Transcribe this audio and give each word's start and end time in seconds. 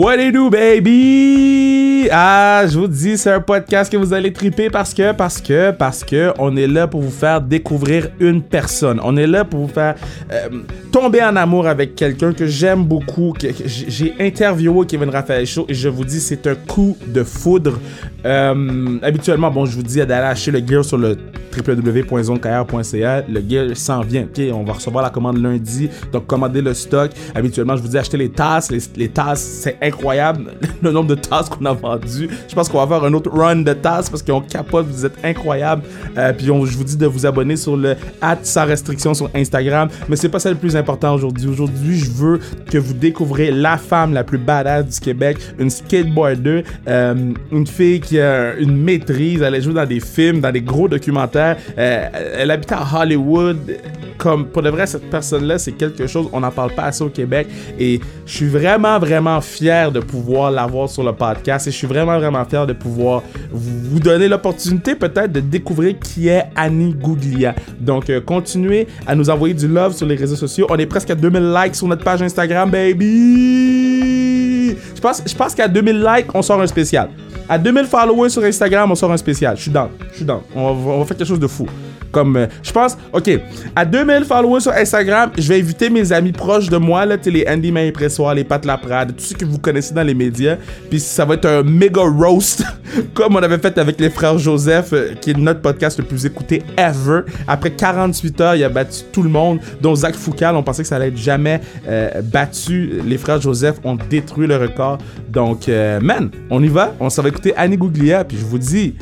What 0.00 0.16
do 0.16 0.24
you 0.24 0.32
do, 0.32 0.48
baby? 0.48 1.89
Ah, 2.10 2.64
je 2.66 2.78
vous 2.78 2.86
dis, 2.86 3.18
c'est 3.18 3.32
un 3.32 3.40
podcast 3.40 3.90
que 3.90 3.96
vous 3.96 4.12
allez 4.12 4.32
triper 4.32 4.70
parce 4.70 4.94
que, 4.94 5.12
parce 5.12 5.40
que, 5.40 5.70
parce 5.72 6.04
que, 6.04 6.32
on 6.38 6.56
est 6.56 6.66
là 6.66 6.86
pour 6.86 7.00
vous 7.00 7.10
faire 7.10 7.40
découvrir 7.40 8.08
une 8.20 8.42
personne. 8.42 9.00
On 9.02 9.16
est 9.16 9.26
là 9.26 9.44
pour 9.44 9.60
vous 9.60 9.72
faire 9.72 9.94
euh, 10.32 10.48
tomber 10.92 11.22
en 11.22 11.36
amour 11.36 11.66
avec 11.66 11.94
quelqu'un 11.94 12.32
que 12.32 12.46
j'aime 12.46 12.84
beaucoup, 12.84 13.34
j'ai 13.64 14.14
interviewé 14.20 14.86
Kevin 14.86 15.10
Raphaël 15.10 15.46
Show 15.46 15.66
et 15.68 15.74
je 15.74 15.88
vous 15.88 16.04
dis, 16.04 16.20
c'est 16.20 16.46
un 16.46 16.54
coup 16.54 16.96
de 17.06 17.22
foudre. 17.22 17.78
Euh, 18.24 18.98
habituellement, 19.02 19.50
bon, 19.50 19.64
je 19.66 19.76
vous 19.76 19.82
dis 19.82 19.96
d'aller 19.96 20.26
acheter 20.26 20.50
le 20.50 20.66
gear 20.66 20.84
sur 20.84 20.98
le 20.98 21.16
www.zonekr.ca. 21.56 23.22
Le 23.28 23.42
gear 23.48 23.76
s'en 23.76 24.00
vient, 24.02 24.24
ok? 24.24 24.40
On 24.52 24.64
va 24.64 24.74
recevoir 24.74 25.02
la 25.02 25.10
commande 25.10 25.38
lundi, 25.38 25.88
donc 26.12 26.26
commandez 26.26 26.62
le 26.62 26.74
stock. 26.74 27.10
Habituellement, 27.34 27.76
je 27.76 27.82
vous 27.82 27.88
dis 27.88 27.98
acheter 27.98 28.16
les 28.16 28.30
tasses. 28.30 28.70
Les, 28.70 29.08
tasses, 29.08 29.42
c'est 29.42 29.76
incroyable 29.82 30.52
le 30.82 30.92
nombre 30.92 31.08
de 31.08 31.14
tasses 31.14 31.48
qu'on 31.48 31.64
a 31.64 31.72
Je 32.48 32.54
pense 32.54 32.68
qu'on 32.68 32.84
va 32.84 32.86
faire 32.86 33.04
un 33.04 33.12
autre 33.14 33.30
run 33.30 33.56
de 33.56 33.72
tasses 33.72 34.10
parce 34.10 34.22
qu'on 34.22 34.40
capote, 34.40 34.86
vous 34.86 35.06
êtes 35.06 35.24
incroyables. 35.24 35.82
Euh, 36.16 36.32
puis 36.32 36.50
on, 36.50 36.64
je 36.64 36.76
vous 36.76 36.84
dis 36.84 36.96
de 36.96 37.06
vous 37.06 37.26
abonner 37.26 37.56
sur 37.56 37.76
le 37.76 37.96
at 38.20 38.38
sans 38.42 38.66
restriction 38.66 39.14
sur 39.14 39.30
Instagram. 39.34 39.88
Mais 40.08 40.16
c'est 40.16 40.28
pas 40.28 40.38
ça 40.38 40.50
le 40.50 40.56
plus 40.56 40.76
important 40.76 41.14
aujourd'hui. 41.14 41.48
Aujourd'hui, 41.48 41.98
je 41.98 42.10
veux 42.10 42.40
que 42.70 42.78
vous 42.78 42.94
découvrez 42.94 43.50
la 43.50 43.76
femme 43.76 44.12
la 44.12 44.24
plus 44.24 44.38
badass 44.38 44.86
du 44.86 45.00
Québec, 45.00 45.38
une 45.58 45.70
skateboarder, 45.70 46.64
euh, 46.88 47.14
une 47.52 47.66
fille 47.66 48.00
qui 48.00 48.20
a 48.20 48.54
une 48.54 48.76
maîtrise. 48.76 49.42
Elle 49.42 49.54
a 49.54 49.60
joué 49.60 49.74
dans 49.74 49.86
des 49.86 50.00
films, 50.00 50.40
dans 50.40 50.52
des 50.52 50.62
gros 50.62 50.88
documentaires. 50.88 51.56
Euh, 51.78 52.08
elle 52.38 52.50
habite 52.50 52.72
à 52.72 52.86
Hollywood. 52.94 53.58
Comme 54.18 54.46
pour 54.46 54.62
de 54.62 54.68
vrai, 54.68 54.86
cette 54.86 55.08
personne-là, 55.08 55.58
c'est 55.58 55.72
quelque 55.72 56.06
chose, 56.06 56.28
on 56.32 56.40
n'en 56.40 56.50
parle 56.50 56.74
pas 56.74 56.84
assez 56.84 57.02
au 57.02 57.08
Québec. 57.08 57.48
Et 57.78 58.00
je 58.26 58.32
suis 58.32 58.48
vraiment, 58.48 58.98
vraiment 58.98 59.40
fier 59.40 59.90
de 59.90 60.00
pouvoir 60.00 60.50
l'avoir 60.50 60.88
sur 60.88 61.02
le 61.02 61.12
podcast. 61.12 61.66
Suis 61.80 61.86
vraiment, 61.86 62.18
vraiment 62.18 62.44
fier 62.44 62.66
de 62.66 62.72
pouvoir 62.72 63.22
vous 63.50 64.00
donner 64.00 64.28
l'opportunité 64.28 64.94
peut-être 64.94 65.32
de 65.32 65.40
découvrir 65.40 65.98
qui 65.98 66.28
est 66.28 66.44
Annie 66.54 66.94
Gouglia. 66.94 67.54
Donc, 67.78 68.10
euh, 68.10 68.20
continuez 68.20 68.86
à 69.06 69.14
nous 69.14 69.30
envoyer 69.30 69.54
du 69.54 69.68
love 69.68 69.94
sur 69.94 70.06
les 70.06 70.16
réseaux 70.16 70.36
sociaux. 70.36 70.66
On 70.70 70.76
est 70.76 70.86
presque 70.86 71.10
à 71.10 71.14
2000 71.14 71.52
likes 71.52 71.74
sur 71.74 71.86
notre 71.86 72.04
page 72.04 72.22
Instagram, 72.22 72.70
baby! 72.70 74.76
Je 74.94 75.00
pense, 75.00 75.22
je 75.26 75.34
pense 75.34 75.54
qu'à 75.54 75.66
2000 75.66 76.02
likes, 76.02 76.34
on 76.34 76.42
sort 76.42 76.60
un 76.60 76.66
spécial. 76.66 77.08
À 77.48 77.58
2000 77.58 77.86
followers 77.86 78.30
sur 78.30 78.44
Instagram, 78.44 78.90
on 78.90 78.94
sort 78.94 79.10
un 79.10 79.16
spécial. 79.16 79.56
Je 79.56 79.62
suis 79.62 79.70
down. 79.70 79.88
Je 80.12 80.16
suis 80.16 80.24
down. 80.24 80.40
On 80.54 80.74
va, 80.74 80.90
on 80.92 80.98
va 81.00 81.04
faire 81.04 81.16
quelque 81.16 81.28
chose 81.28 81.40
de 81.40 81.46
fou. 81.46 81.66
Comme, 82.12 82.36
euh, 82.36 82.46
je 82.62 82.72
pense, 82.72 82.96
ok, 83.12 83.30
à 83.76 83.84
2000 83.84 84.24
followers 84.24 84.60
sur 84.60 84.72
Instagram, 84.72 85.30
je 85.38 85.48
vais 85.48 85.60
inviter 85.60 85.90
mes 85.90 86.12
amis 86.12 86.32
proches 86.32 86.68
de 86.68 86.76
moi, 86.76 87.06
là, 87.06 87.16
les 87.24 87.46
Andy 87.48 87.70
Main 87.70 87.90
Pressoir, 87.92 88.34
les 88.34 88.44
Pat 88.44 88.64
Laprade, 88.64 89.14
tous 89.16 89.24
ceux 89.24 89.36
que 89.36 89.44
vous 89.44 89.58
connaissez 89.58 89.94
dans 89.94 90.02
les 90.02 90.14
médias. 90.14 90.56
Puis 90.88 90.98
ça 90.98 91.24
va 91.24 91.34
être 91.34 91.46
un 91.46 91.62
méga 91.62 92.02
roast, 92.02 92.64
comme 93.14 93.36
on 93.36 93.42
avait 93.42 93.58
fait 93.58 93.78
avec 93.78 94.00
les 94.00 94.10
frères 94.10 94.38
Joseph, 94.38 94.92
euh, 94.92 95.14
qui 95.20 95.30
est 95.30 95.38
notre 95.38 95.60
podcast 95.60 95.98
le 95.98 96.04
plus 96.04 96.26
écouté 96.26 96.62
ever. 96.76 97.20
Après 97.46 97.70
48 97.70 98.40
heures, 98.40 98.54
il 98.56 98.64
a 98.64 98.68
battu 98.68 99.02
tout 99.12 99.22
le 99.22 99.30
monde, 99.30 99.60
dont 99.80 99.94
Zach 99.94 100.14
Foucal. 100.14 100.56
On 100.56 100.62
pensait 100.62 100.82
que 100.82 100.88
ça 100.88 100.96
allait 100.96 101.08
être 101.08 101.16
jamais 101.16 101.60
euh, 101.88 102.22
battu. 102.22 103.00
Les 103.06 103.18
frères 103.18 103.40
Joseph 103.40 103.76
ont 103.84 103.96
détruit 104.08 104.46
le 104.46 104.56
record. 104.56 104.98
Donc, 105.28 105.68
man, 105.68 106.30
on 106.50 106.62
y 106.62 106.68
va. 106.68 106.94
On 106.98 107.08
s'en 107.08 107.22
va 107.22 107.28
écouter 107.28 107.54
Annie 107.56 107.76
Gouglia. 107.76 108.24
Puis 108.24 108.36
je 108.36 108.44
vous 108.44 108.58
dis, 108.58 108.94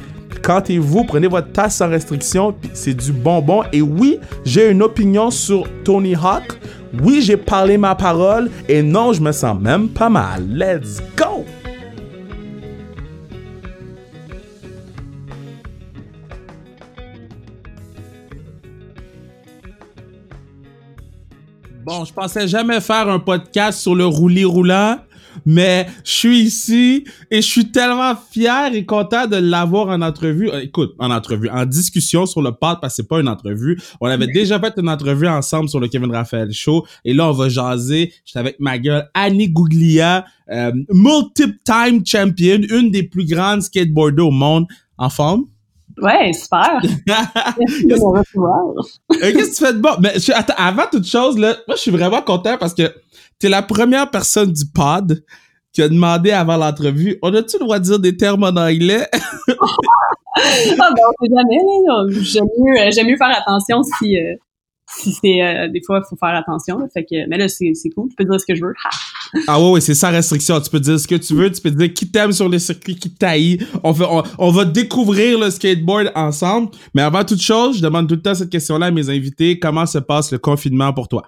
Cantez-vous, 0.43 1.05
prenez 1.05 1.27
votre 1.27 1.53
tasse 1.53 1.77
sans 1.77 1.89
restriction, 1.89 2.55
c'est 2.73 2.95
du 2.95 3.13
bonbon. 3.13 3.63
Et 3.73 3.83
oui, 3.83 4.19
j'ai 4.45 4.71
une 4.71 4.83
opinion 4.83 5.31
sur 5.31 5.67
Tony 5.85 6.15
Hawk. 6.15 6.59
Oui, 7.03 7.21
j'ai 7.23 7.37
parlé 7.37 7.77
ma 7.77 7.95
parole. 7.95 8.51
Et 8.69 8.83
non, 8.83 9.13
je 9.13 9.21
me 9.21 9.33
sens 9.33 9.61
même 9.61 9.89
pas 9.89 10.09
mal. 10.09 10.49
Let's 10.49 11.03
go! 11.17 11.45
Bon, 21.89 22.05
je 22.05 22.13
pensais 22.13 22.47
jamais 22.47 22.83
faire 22.83 23.09
un 23.09 23.19
podcast 23.19 23.81
sur 23.81 23.95
le 23.95 24.05
roulis 24.05 24.45
roulant, 24.45 24.99
mais 25.47 25.87
je 26.05 26.11
suis 26.11 26.41
ici 26.41 27.05
et 27.31 27.37
je 27.43 27.47
suis 27.47 27.71
tellement 27.71 28.15
fier 28.31 28.73
et 28.75 28.85
content 28.85 29.27
de 29.27 29.37
l'avoir 29.37 29.89
en 29.89 30.03
entrevue. 30.03 30.51
Euh, 30.51 30.61
écoute, 30.63 30.95
en 30.99 31.11
entrevue, 31.11 31.49
en 31.51 31.65
discussion 31.67 32.27
sur 32.27 32.43
le 32.43 32.53
pod 32.53 32.79
parce 32.81 32.95
que 32.95 33.03
c'est 33.03 33.09
pas 33.09 33.21
une 33.21 33.29
entrevue. 33.29 33.81
On 34.01 34.07
avait 34.07 34.27
déjà 34.27 34.59
fait 34.61 34.75
une 34.77 34.89
entrevue 34.89 35.29
ensemble 35.29 35.69
sur 35.69 35.81
le 35.81 35.89
Kevin 35.89 36.11
Raphaël 36.15 36.53
Show 36.53 36.87
et 37.05 37.15
là 37.15 37.29
on 37.29 37.33
va 37.33 37.49
jaser. 37.49 38.13
J'étais 38.25 38.39
avec 38.39 38.61
ma 38.61 38.79
gueule 38.79 39.09
Annie 39.15 39.49
Gouglia, 39.49 40.25
euh, 40.51 40.73
multiple-time 40.93 42.05
champion, 42.05 42.61
une 42.71 42.91
des 42.91 43.03
plus 43.03 43.25
grandes 43.27 43.63
skateboarders 43.63 44.27
au 44.27 44.31
monde. 44.31 44.67
En 45.01 45.11
forme? 45.11 45.45
Ouais, 46.03 46.33
super. 46.33 46.81
Merci. 47.07 47.87
Euh, 47.93 48.23
Qu'est-ce 49.21 49.51
que 49.51 49.57
tu 49.57 49.65
fais 49.65 49.73
de 49.73 49.79
bon? 49.79 49.91
Mais 50.01 50.19
je- 50.19 50.33
attends, 50.33 50.55
avant 50.57 50.85
toute 50.91 51.07
chose, 51.07 51.39
là, 51.39 51.57
moi, 51.67 51.77
je 51.77 51.83
suis 51.83 51.91
vraiment 51.91 52.23
content 52.23 52.57
parce 52.59 52.75
que 52.75 52.93
t'es 53.39 53.49
la 53.49 53.63
première 53.63 54.11
personne 54.11 54.53
du 54.53 54.65
pod 54.67 55.23
qui 55.73 55.83
a 55.83 55.89
demandé 55.89 56.31
avant 56.31 56.57
l'entrevue, 56.57 57.19
on 57.23 57.33
a-tu 57.35 57.57
le 57.59 57.65
droit 57.65 57.79
de 57.79 57.85
dire 57.85 57.99
des 57.99 58.17
termes 58.17 58.45
en 58.45 58.57
anglais? 58.57 59.07
Ah, 60.41 60.91
ben, 60.95 61.03
on 61.09 61.25
sait 61.27 61.33
jamais, 61.35 61.59
là. 61.87 62.07
J'aime 62.23 62.45
mieux, 62.59 62.81
euh, 62.81 62.91
j'aime 62.93 63.09
mieux 63.09 63.17
faire 63.17 63.37
attention 63.37 63.83
si, 63.83 64.17
euh, 64.17 64.35
si 64.87 65.13
c'est, 65.13 65.43
euh, 65.43 65.69
des 65.69 65.81
fois, 65.85 66.01
il 66.05 66.09
faut 66.09 66.17
faire 66.17 66.37
attention, 66.37 66.79
là. 66.79 66.87
Fait 66.93 67.05
que, 67.05 67.29
mais 67.29 67.39
là, 67.39 67.49
c'est, 67.49 67.73
cool. 67.95 68.09
Je 68.11 68.17
peux 68.17 68.25
dire 68.25 68.41
ce 68.41 68.47
que 68.47 68.55
je 68.55 68.63
veux. 68.63 68.75
Ah 69.47 69.61
ouais, 69.61 69.73
ouais, 69.73 69.81
c'est 69.81 69.95
sans 69.95 70.11
restriction. 70.11 70.61
Tu 70.61 70.71
peux 70.71 70.81
dire 70.81 70.99
ce 70.99 71.07
que 71.09 71.17
tu 71.17 71.35
veux, 71.35 71.51
tu 71.51 71.61
peux 71.61 71.71
dire 71.71 71.93
qui 71.93 72.11
t'aime 72.11 72.33
sur 72.33 72.49
les 72.49 72.59
circuits, 72.59 72.97
qui 72.97 73.13
t'haït. 73.13 73.61
On, 73.83 73.93
on, 74.01 74.23
on 74.39 74.51
va 74.51 74.65
découvrir 74.65 75.39
le 75.39 75.51
skateboard 75.51 76.13
ensemble. 76.15 76.71
Mais 76.95 77.03
avant 77.03 77.25
toute 77.25 77.43
chose, 77.43 77.79
je 77.79 77.83
demande 77.83 78.09
tout 78.09 78.15
le 78.15 78.23
temps 78.23 78.35
cette 78.35 78.51
question-là 78.51 78.87
à 78.87 78.91
mes 78.91 79.11
invités. 79.11 79.59
Comment 79.59 79.87
se 79.87 79.99
passe 79.99 80.31
le 80.33 80.39
confinement 80.39 80.93
pour 80.93 81.09
toi? 81.09 81.25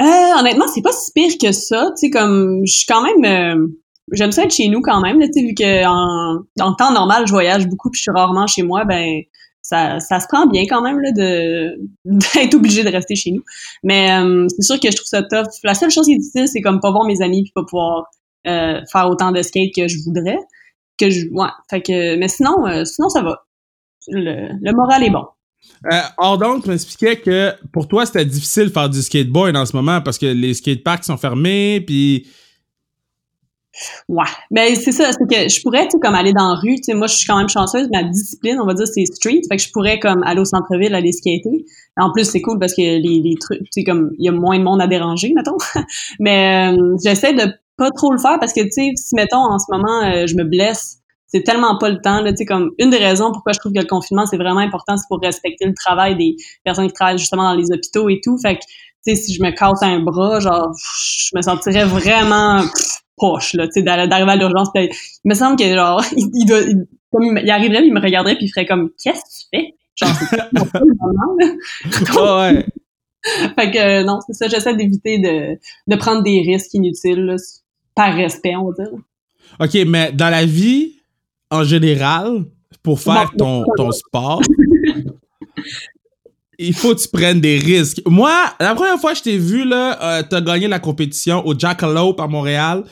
Euh, 0.00 0.38
honnêtement, 0.38 0.66
c'est 0.68 0.82
pas 0.82 0.92
si 0.92 1.10
pire 1.12 1.32
que 1.40 1.52
ça. 1.52 1.90
Tu 1.96 2.06
sais, 2.06 2.10
comme, 2.10 2.62
je 2.66 2.72
suis 2.72 2.86
quand 2.86 3.02
même, 3.02 3.24
euh, 3.24 3.66
j'aime 4.12 4.32
ça 4.32 4.44
être 4.44 4.54
chez 4.54 4.68
nous 4.68 4.82
quand 4.82 5.00
même, 5.00 5.20
tu 5.20 5.32
sais, 5.32 5.40
vu 5.40 5.54
que 5.54 5.86
en, 5.86 6.42
en 6.60 6.74
temps 6.74 6.92
normal, 6.92 7.26
je 7.26 7.32
voyage 7.32 7.66
beaucoup 7.66 7.90
puis 7.90 7.98
je 7.98 8.02
suis 8.02 8.10
rarement 8.10 8.46
chez 8.46 8.62
moi, 8.62 8.84
ben, 8.84 9.22
ça, 9.62 9.98
ça 10.00 10.20
se 10.20 10.26
prend 10.28 10.46
bien 10.46 10.64
quand 10.68 10.82
même, 10.82 11.00
là, 11.00 11.12
de, 11.12 11.78
d'être 12.04 12.54
obligé 12.54 12.84
de 12.84 12.90
rester 12.90 13.16
chez 13.16 13.32
nous. 13.32 13.42
Mais, 13.82 14.12
euh, 14.12 14.46
c'est 14.50 14.62
sûr 14.62 14.80
que 14.80 14.90
je 14.90 14.96
trouve 14.96 15.08
ça 15.08 15.22
tough. 15.22 15.48
La 15.64 15.74
seule 15.74 15.90
chose 15.90 16.06
qui 16.06 16.14
est 16.14 16.18
difficile, 16.18 16.48
c'est 16.48 16.60
comme 16.60 16.80
pas 16.80 16.90
voir 16.90 17.06
mes 17.06 17.22
amis 17.22 17.42
puis 17.42 17.52
pas 17.54 17.64
pouvoir, 17.64 18.06
euh, 18.46 18.80
faire 18.90 19.08
autant 19.10 19.32
de 19.32 19.42
skate 19.42 19.70
que 19.74 19.88
je 19.88 19.98
voudrais. 20.04 20.38
Que 20.98 21.10
je, 21.10 21.26
ouais. 21.32 21.48
Fait 21.68 21.82
que, 21.82 22.16
mais 22.16 22.28
sinon, 22.28 22.66
euh, 22.66 22.84
sinon, 22.84 23.08
ça 23.08 23.22
va. 23.22 23.44
Le, 24.08 24.48
le 24.60 24.72
moral 24.72 25.02
est 25.02 25.10
bon. 25.10 25.24
Euh, 25.92 26.00
Ordon, 26.18 26.60
tu 26.60 26.68
m'expliquais 26.68 27.16
que 27.16 27.52
pour 27.72 27.86
toi, 27.86 28.06
c'était 28.06 28.24
difficile 28.24 28.64
de 28.64 28.70
faire 28.70 28.88
du 28.88 29.00
skateboard 29.02 29.56
en 29.56 29.66
ce 29.66 29.76
moment 29.76 30.00
parce 30.00 30.18
que 30.18 30.26
les 30.26 30.54
skateparks 30.54 31.04
sont 31.04 31.16
fermés, 31.16 31.82
puis... 31.86 32.26
Ouais. 34.08 34.24
Ben, 34.50 34.74
c'est 34.74 34.92
ça, 34.92 35.10
c'est 35.12 35.28
que 35.28 35.48
je 35.50 35.60
pourrais, 35.60 35.86
comme 36.00 36.14
aller 36.14 36.32
dans 36.32 36.48
la 36.48 36.54
rue, 36.54 36.76
tu 36.76 36.84
sais, 36.84 36.94
moi, 36.94 37.06
je 37.06 37.16
suis 37.16 37.26
quand 37.26 37.36
même 37.36 37.48
chanceuse, 37.48 37.88
ma 37.92 38.04
discipline, 38.04 38.58
on 38.58 38.66
va 38.66 38.72
dire, 38.72 38.86
c'est 38.86 39.04
street, 39.04 39.42
fait 39.50 39.56
que 39.56 39.62
je 39.62 39.70
pourrais, 39.70 39.98
comme, 39.98 40.22
aller 40.22 40.40
au 40.40 40.46
centre-ville, 40.46 40.94
aller 40.94 41.12
skater. 41.12 41.64
En 41.98 42.10
plus, 42.10 42.24
c'est 42.24 42.40
cool 42.40 42.58
parce 42.58 42.74
que 42.74 42.80
les, 42.80 43.20
les 43.22 43.34
trucs, 43.38 43.58
tu 43.64 43.68
sais, 43.70 43.84
comme, 43.84 44.12
il 44.18 44.24
y 44.24 44.28
a 44.28 44.32
moins 44.32 44.58
de 44.58 44.64
monde 44.64 44.80
à 44.80 44.86
déranger, 44.86 45.32
mettons. 45.36 45.58
Mais 46.20 46.72
euh, 46.72 46.96
j'essaie 47.04 47.34
de 47.34 47.52
pas 47.76 47.90
trop 47.90 48.12
le 48.12 48.18
faire 48.18 48.38
parce 48.40 48.54
que, 48.54 48.62
tu 48.62 48.70
sais, 48.70 48.90
si, 48.96 49.14
mettons, 49.14 49.36
en 49.36 49.58
ce 49.58 49.66
moment, 49.70 50.02
euh, 50.04 50.26
je 50.26 50.34
me 50.36 50.44
blesse, 50.44 51.00
c'est 51.28 51.42
tellement 51.42 51.76
pas 51.78 51.88
le 51.88 52.00
temps, 52.00 52.22
là, 52.22 52.32
tu 52.32 52.38
sais, 52.38 52.44
comme, 52.44 52.70
une 52.78 52.90
des 52.90 52.98
raisons 52.98 53.32
pourquoi 53.32 53.52
je 53.52 53.58
trouve 53.58 53.72
que 53.72 53.80
le 53.80 53.86
confinement, 53.86 54.26
c'est 54.26 54.36
vraiment 54.36 54.60
important, 54.60 54.96
c'est 54.96 55.08
pour 55.08 55.20
respecter 55.20 55.66
le 55.66 55.74
travail 55.74 56.16
des 56.16 56.36
personnes 56.64 56.86
qui 56.86 56.92
travaillent 56.92 57.18
justement 57.18 57.50
dans 57.50 57.54
les 57.54 57.70
hôpitaux 57.72 58.08
et 58.08 58.20
tout. 58.22 58.38
Fait 58.38 58.56
que, 58.56 58.60
tu 58.60 59.14
sais, 59.14 59.16
si 59.16 59.34
je 59.34 59.42
me 59.42 59.50
casse 59.50 59.82
un 59.82 60.00
bras, 60.00 60.40
genre, 60.40 60.72
je 60.74 61.36
me 61.36 61.42
sentirais 61.42 61.84
vraiment 61.84 62.62
poche, 63.16 63.54
là, 63.54 63.66
tu 63.66 63.74
sais, 63.74 63.82
d'arri- 63.82 64.08
d'arriver 64.08 64.32
à 64.32 64.36
l'urgence. 64.36 64.68
Il 64.74 64.90
me 65.24 65.34
semble 65.34 65.56
que, 65.56 65.74
genre, 65.74 66.04
il, 66.16 66.28
il 66.34 66.46
doit, 66.46 66.60
il, 66.60 66.86
comme 67.10 67.38
il, 67.38 67.50
arriverait, 67.50 67.80
puis 67.80 67.88
il 67.88 67.94
me 67.94 68.00
regarderait, 68.00 68.36
puis 68.36 68.46
il 68.46 68.48
ferait 68.48 68.66
comme, 68.66 68.90
qu'est-ce 69.02 69.20
que 69.20 69.40
tu 69.40 69.46
fais? 69.52 69.74
Genre, 69.96 70.10
c'est 70.14 70.80
moment, 70.80 71.36
là. 71.40 72.52
Ouais. 72.52 72.66
Fait 73.58 73.70
que, 73.72 73.78
euh, 73.78 74.04
non, 74.04 74.20
c'est 74.24 74.34
ça, 74.34 74.46
j'essaie 74.46 74.76
d'éviter 74.76 75.18
de, 75.18 75.58
de 75.88 75.96
prendre 75.96 76.22
des 76.22 76.42
risques 76.42 76.74
inutiles, 76.74 77.24
là, 77.24 77.36
par 77.94 78.14
respect, 78.14 78.54
on 78.54 78.70
va 78.70 78.84
dire. 78.84 78.92
OK, 79.58 79.88
mais 79.88 80.12
dans 80.12 80.30
la 80.30 80.44
vie, 80.44 80.95
en 81.50 81.64
général, 81.64 82.44
pour 82.82 83.00
faire 83.00 83.32
ton, 83.36 83.64
ton 83.76 83.90
sport, 83.92 84.42
il 86.58 86.74
faut 86.74 86.94
que 86.94 87.00
tu 87.00 87.08
prennes 87.08 87.40
des 87.40 87.58
risques. 87.58 88.00
Moi, 88.06 88.32
la 88.60 88.74
première 88.74 88.98
fois 88.98 89.12
que 89.12 89.18
je 89.18 89.22
t'ai 89.24 89.38
vu, 89.38 89.64
là, 89.64 89.98
euh, 90.02 90.22
t'as 90.28 90.40
gagné 90.40 90.68
la 90.68 90.78
compétition 90.78 91.46
au 91.46 91.58
Jackalope 91.58 92.20
à 92.20 92.26
Montréal, 92.26 92.84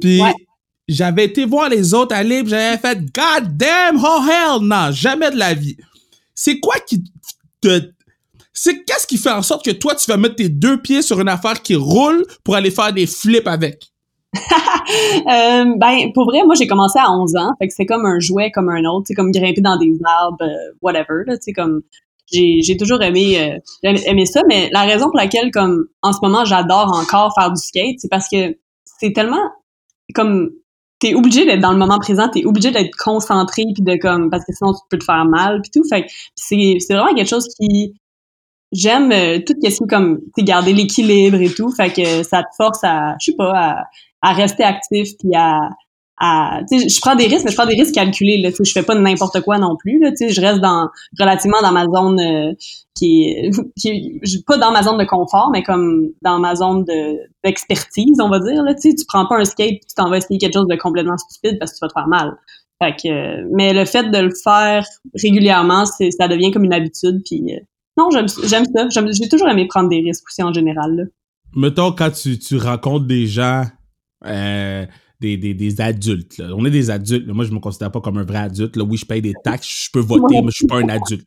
puis... 0.00 0.20
Ouais. 0.20 0.32
J'avais 0.92 1.26
été 1.26 1.44
voir 1.44 1.68
les 1.68 1.94
autres 1.94 2.16
aller, 2.16 2.40
puis 2.40 2.50
j'avais 2.50 2.76
fait 2.76 2.98
God 2.98 3.56
damn, 3.56 3.96
oh 4.04 4.24
hell, 4.28 4.60
non, 4.60 4.90
jamais 4.90 5.30
de 5.30 5.36
la 5.36 5.54
vie. 5.54 5.76
C'est 6.34 6.58
quoi 6.58 6.80
qui 6.80 7.04
te. 7.60 7.92
C'est 8.52 8.82
qu'est-ce 8.84 9.06
qui 9.06 9.16
fait 9.16 9.30
en 9.30 9.42
sorte 9.42 9.64
que 9.64 9.70
toi, 9.70 9.94
tu 9.94 10.10
vas 10.10 10.16
mettre 10.16 10.34
tes 10.34 10.48
deux 10.48 10.82
pieds 10.82 11.02
sur 11.02 11.20
une 11.20 11.28
affaire 11.28 11.62
qui 11.62 11.76
roule 11.76 12.26
pour 12.42 12.56
aller 12.56 12.72
faire 12.72 12.92
des 12.92 13.06
flips 13.06 13.46
avec? 13.46 13.92
euh, 14.36 15.64
ben, 15.76 16.12
pour 16.14 16.24
vrai, 16.26 16.44
moi, 16.44 16.54
j'ai 16.54 16.66
commencé 16.66 16.98
à 16.98 17.12
11 17.12 17.36
ans. 17.36 17.50
Fait 17.58 17.68
que 17.68 17.74
c'est 17.74 17.86
comme 17.86 18.06
un 18.06 18.20
jouet 18.20 18.50
comme 18.50 18.68
un 18.68 18.84
autre. 18.84 19.06
C'est 19.06 19.14
comme 19.14 19.32
grimper 19.32 19.60
dans 19.60 19.76
des 19.76 19.92
arbres, 20.04 20.42
euh, 20.42 20.72
whatever. 20.82 21.24
Comme 21.54 21.82
j'ai, 22.32 22.60
j'ai 22.62 22.76
toujours 22.76 23.02
aimé, 23.02 23.60
euh, 23.84 23.96
aimé 24.06 24.26
ça. 24.26 24.42
Mais 24.48 24.70
la 24.72 24.82
raison 24.82 25.06
pour 25.06 25.16
laquelle, 25.16 25.50
comme 25.50 25.86
en 26.02 26.12
ce 26.12 26.18
moment, 26.22 26.44
j'adore 26.44 26.92
encore 26.94 27.32
faire 27.38 27.50
du 27.50 27.60
skate, 27.60 27.96
c'est 27.98 28.10
parce 28.10 28.28
que 28.28 28.56
c'est 28.84 29.12
tellement 29.12 29.50
comme 30.14 30.50
t'es 30.98 31.14
obligé 31.14 31.46
d'être 31.46 31.60
dans 31.60 31.72
le 31.72 31.78
moment 31.78 31.98
présent, 31.98 32.28
t'es 32.28 32.44
obligé 32.44 32.70
d'être 32.70 32.94
concentré 32.96 33.62
puis 33.74 33.82
de 33.82 33.96
comme 33.96 34.30
parce 34.30 34.44
que 34.44 34.52
sinon 34.52 34.72
tu 34.72 34.80
peux 34.90 34.98
te 34.98 35.04
faire 35.04 35.24
mal 35.24 35.60
puis 35.62 35.70
tout. 35.70 35.88
Fait 35.88 36.06
c'est 36.34 36.76
c'est 36.78 36.94
vraiment 36.94 37.14
quelque 37.14 37.28
chose 37.28 37.48
qui 37.58 37.94
j'aime 38.72 39.10
euh, 39.12 39.38
tout 39.44 39.54
comme 39.88 40.20
tu 40.36 40.44
garder 40.44 40.72
l'équilibre 40.72 41.40
et 41.40 41.52
tout. 41.52 41.70
Fait 41.72 41.90
que 41.92 42.22
ça 42.22 42.42
te 42.42 42.48
force 42.56 42.84
à 42.84 43.16
je 43.20 43.30
sais 43.30 43.36
pas 43.36 43.52
à 43.54 43.84
à 44.22 44.32
rester 44.32 44.64
actif 44.64 45.10
puis 45.18 45.34
à 45.34 45.70
à 46.20 46.60
je 46.70 47.00
prends 47.00 47.16
des 47.16 47.26
risques 47.26 47.44
mais 47.44 47.50
je 47.50 47.56
prends 47.56 47.66
des 47.66 47.74
risques 47.74 47.94
calculés 47.94 48.42
là 48.42 48.50
je 48.50 48.70
fais 48.70 48.82
pas 48.82 48.94
n'importe 48.94 49.40
quoi 49.40 49.58
non 49.58 49.76
plus 49.76 49.98
là 49.98 50.10
je 50.20 50.40
reste 50.40 50.60
dans 50.60 50.88
relativement 51.18 51.62
dans 51.62 51.72
ma 51.72 51.86
zone 51.86 52.20
euh, 52.20 52.52
qui 52.94 53.22
est 53.24 53.50
qui 53.80 54.20
pas 54.46 54.58
dans 54.58 54.70
ma 54.70 54.82
zone 54.82 54.98
de 54.98 55.04
confort 55.04 55.50
mais 55.50 55.62
comme 55.62 56.08
dans 56.20 56.38
ma 56.38 56.54
zone 56.54 56.84
de 56.84 57.18
d'expertise 57.42 58.20
on 58.20 58.28
va 58.28 58.38
dire 58.38 58.62
là 58.62 58.74
tu 58.74 58.92
prends 59.08 59.26
pas 59.26 59.38
un 59.38 59.44
skate 59.46 59.80
tu 59.88 59.94
t'en 59.96 60.10
vas 60.10 60.18
essayer 60.18 60.38
quelque 60.38 60.52
chose 60.52 60.68
de 60.68 60.76
complètement 60.76 61.16
stupide 61.16 61.58
parce 61.58 61.72
que 61.72 61.78
tu 61.78 61.80
vas 61.80 61.88
te 61.88 61.94
faire 61.94 62.08
mal 62.08 62.36
fait 62.82 62.92
que 63.02 63.56
mais 63.56 63.72
le 63.72 63.86
fait 63.86 64.10
de 64.10 64.18
le 64.18 64.30
faire 64.44 64.84
régulièrement 65.14 65.86
c'est 65.86 66.10
ça 66.10 66.28
devient 66.28 66.50
comme 66.50 66.64
une 66.64 66.74
habitude 66.74 67.22
puis 67.24 67.54
euh, 67.54 67.60
non 67.96 68.10
j'aime 68.10 68.26
j'aime 68.44 68.66
ça 68.66 68.88
j'ai 68.90 69.28
toujours 69.30 69.48
aimé 69.48 69.66
prendre 69.66 69.88
des 69.88 70.00
risques 70.00 70.24
aussi 70.28 70.42
en 70.42 70.52
général 70.52 70.96
là. 70.96 71.04
mettons 71.56 71.92
quand 71.92 72.10
tu 72.10 72.38
tu 72.38 72.58
rencontres 72.58 73.06
des 73.06 73.26
gens 73.26 73.64
euh, 74.26 74.86
des, 75.20 75.36
des, 75.36 75.54
des, 75.54 75.80
adultes. 75.80 76.38
Là. 76.38 76.48
On 76.56 76.64
est 76.64 76.70
des 76.70 76.90
adultes. 76.90 77.26
Moi, 77.28 77.44
je 77.44 77.52
me 77.52 77.58
considère 77.58 77.90
pas 77.90 78.00
comme 78.00 78.18
un 78.18 78.24
vrai 78.24 78.38
adulte. 78.38 78.76
Là. 78.76 78.84
Oui, 78.84 78.96
je 78.96 79.04
paye 79.04 79.22
des 79.22 79.34
taxes, 79.44 79.86
je 79.86 79.90
peux 79.90 80.00
voter, 80.00 80.40
mais 80.42 80.50
je 80.50 80.56
suis 80.56 80.66
pas 80.66 80.78
un 80.78 80.88
adulte. 80.88 81.26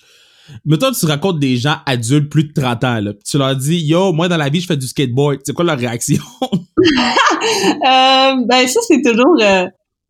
Mais 0.66 0.78
toi, 0.78 0.92
tu 0.92 1.06
racontes 1.06 1.40
des 1.40 1.56
gens 1.56 1.78
adultes 1.86 2.30
plus 2.30 2.45
de 2.45 2.54
30 2.54 2.84
ans. 2.84 3.00
Là. 3.00 3.13
Tu 3.25 3.38
leur 3.38 3.56
dis, 3.56 3.80
yo, 3.80 4.12
moi, 4.12 4.28
dans 4.28 4.38
la 4.38 4.50
vie, 4.50 4.60
je 4.60 4.68
fais 4.68 4.78
du 4.78 4.88
skateboard. 4.88 5.40
C'est 5.45 5.54
quoi 5.54 5.63
leur 5.63 5.78
réaction? 5.78 6.22
euh, 6.42 6.48
ben, 7.81 8.68
ça, 8.68 8.80
c'est 8.88 9.01
toujours... 9.01 9.38
Euh, 9.42 9.68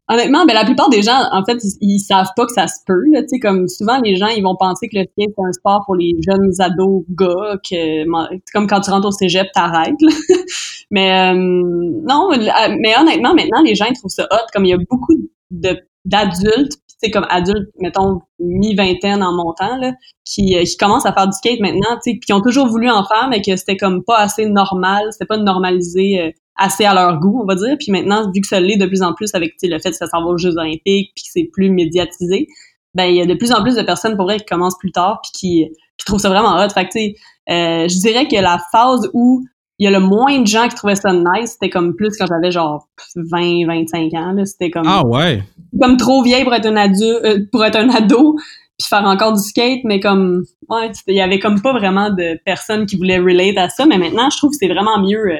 Honnêtement, 0.09 0.45
ben 0.45 0.53
la 0.53 0.65
plupart 0.65 0.89
des 0.89 1.01
gens, 1.01 1.17
en 1.31 1.45
fait, 1.45 1.57
ils, 1.79 1.99
savent 1.99 2.31
pas 2.35 2.45
que 2.45 2.51
ça 2.51 2.67
se 2.67 2.79
peut. 2.85 3.03
Là, 3.13 3.21
comme 3.41 3.69
souvent, 3.69 4.01
les 4.01 4.17
gens, 4.17 4.27
ils 4.27 4.43
vont 4.43 4.57
penser 4.57 4.89
que 4.89 4.97
le 4.97 5.03
skate 5.03 5.33
c'est 5.37 5.43
un 5.43 5.51
sport 5.53 5.83
pour 5.85 5.95
les 5.95 6.13
jeunes 6.27 6.51
ados 6.59 7.05
gars, 7.11 7.57
que 7.63 8.03
comme 8.51 8.67
quand 8.67 8.81
tu 8.81 8.91
rentres 8.91 9.07
au 9.07 9.11
cégep, 9.11 9.47
t'arrêtes. 9.53 9.95
mais 10.91 11.31
euh, 11.31 11.35
non, 11.35 12.29
mais 12.31 12.97
honnêtement, 12.99 13.33
maintenant, 13.33 13.61
les 13.63 13.75
gens 13.75 13.85
ils 13.89 13.97
trouvent 13.97 14.11
ça 14.11 14.27
hot. 14.29 14.45
Comme 14.53 14.65
il 14.65 14.71
y 14.71 14.73
a 14.73 14.77
beaucoup 14.77 15.13
d'adultes, 15.51 16.73
tu 17.01 17.09
comme 17.09 17.25
adultes, 17.29 17.69
mettons 17.79 18.21
mi-vingtaine 18.39 19.23
en 19.23 19.31
montant, 19.31 19.77
là, 19.77 19.93
qui, 20.25 20.57
euh, 20.57 20.63
qui 20.63 20.75
commencent 20.75 21.05
à 21.05 21.13
faire 21.13 21.27
du 21.27 21.33
skate 21.33 21.61
maintenant, 21.61 21.97
tu 22.03 22.11
sais, 22.11 22.19
qui 22.19 22.33
ont 22.33 22.41
toujours 22.41 22.67
voulu 22.67 22.89
en 22.89 23.05
faire, 23.05 23.29
mais 23.29 23.41
que 23.41 23.55
c'était 23.55 23.77
comme 23.77 24.03
pas 24.03 24.17
assez 24.17 24.47
normal, 24.47 25.05
c'était 25.11 25.25
pas 25.25 25.37
normalisé. 25.37 26.33
Assez 26.55 26.85
à 26.85 26.93
leur 26.93 27.19
goût, 27.19 27.41
on 27.41 27.45
va 27.45 27.55
dire. 27.55 27.75
Puis 27.79 27.91
maintenant, 27.91 28.31
vu 28.31 28.41
que 28.41 28.47
ça 28.47 28.59
l'est 28.59 28.77
de 28.77 28.85
plus 28.85 29.01
en 29.01 29.13
plus 29.13 29.33
avec 29.33 29.53
le 29.61 29.79
fait 29.79 29.89
que 29.89 29.95
ça 29.95 30.07
s'en 30.07 30.23
va 30.23 30.29
aux 30.29 30.37
Jeux 30.37 30.57
olympiques, 30.57 31.11
puis 31.15 31.23
que 31.23 31.29
c'est 31.31 31.49
plus 31.51 31.69
médiatisé, 31.69 32.47
ben 32.93 33.05
il 33.05 33.15
y 33.15 33.21
a 33.21 33.25
de 33.25 33.33
plus 33.33 33.51
en 33.51 33.63
plus 33.63 33.75
de 33.75 33.81
personnes 33.81 34.15
pour 34.15 34.25
vrai 34.25 34.37
qui 34.37 34.45
commencent 34.45 34.77
plus 34.77 34.91
tard 34.91 35.19
puis 35.23 35.31
qui, 35.33 35.69
qui 35.97 36.05
trouvent 36.05 36.19
ça 36.19 36.29
vraiment 36.29 36.55
hot. 36.55 36.69
Fait 36.69 36.85
que 36.85 36.91
tu 36.91 36.99
sais, 36.99 37.15
euh, 37.49 37.87
je 37.87 37.99
dirais 37.99 38.27
que 38.27 38.35
la 38.35 38.59
phase 38.71 39.09
où 39.13 39.43
il 39.79 39.85
y 39.85 39.87
a 39.87 39.91
le 39.91 39.99
moins 39.99 40.39
de 40.39 40.47
gens 40.47 40.67
qui 40.67 40.75
trouvaient 40.75 40.95
ça 40.95 41.11
nice, 41.11 41.53
c'était 41.53 41.69
comme 41.69 41.95
plus 41.95 42.15
quand 42.17 42.27
j'avais 42.27 42.51
genre 42.51 42.87
20, 43.15 43.65
25 43.67 44.13
ans. 44.13 44.35
C'était 44.45 44.69
comme 44.69 44.85
ah 44.85 45.05
ouais, 45.05 45.43
comme 45.79 45.97
trop 45.97 46.21
vieille 46.21 46.43
pour 46.43 46.53
être 46.53 46.67
un 46.67 46.75
adulte, 46.75 47.19
euh, 47.25 47.39
pour 47.51 47.65
être 47.65 47.77
un 47.77 47.89
ado, 47.89 48.35
puis 48.77 48.87
faire 48.87 49.03
encore 49.03 49.33
du 49.33 49.41
skate, 49.41 49.81
mais 49.83 49.99
comme 49.99 50.45
ouais, 50.69 50.91
il 51.07 51.15
y 51.15 51.21
avait 51.21 51.39
comme 51.39 51.61
pas 51.61 51.73
vraiment 51.73 52.11
de 52.11 52.39
personnes 52.45 52.85
qui 52.85 52.97
voulaient 52.97 53.19
relate 53.19 53.57
à 53.57 53.69
ça. 53.69 53.85
Mais 53.85 53.97
maintenant, 53.97 54.29
je 54.29 54.37
trouve 54.37 54.51
que 54.51 54.57
c'est 54.59 54.71
vraiment 54.71 54.99
mieux. 54.99 55.31
Euh, 55.31 55.37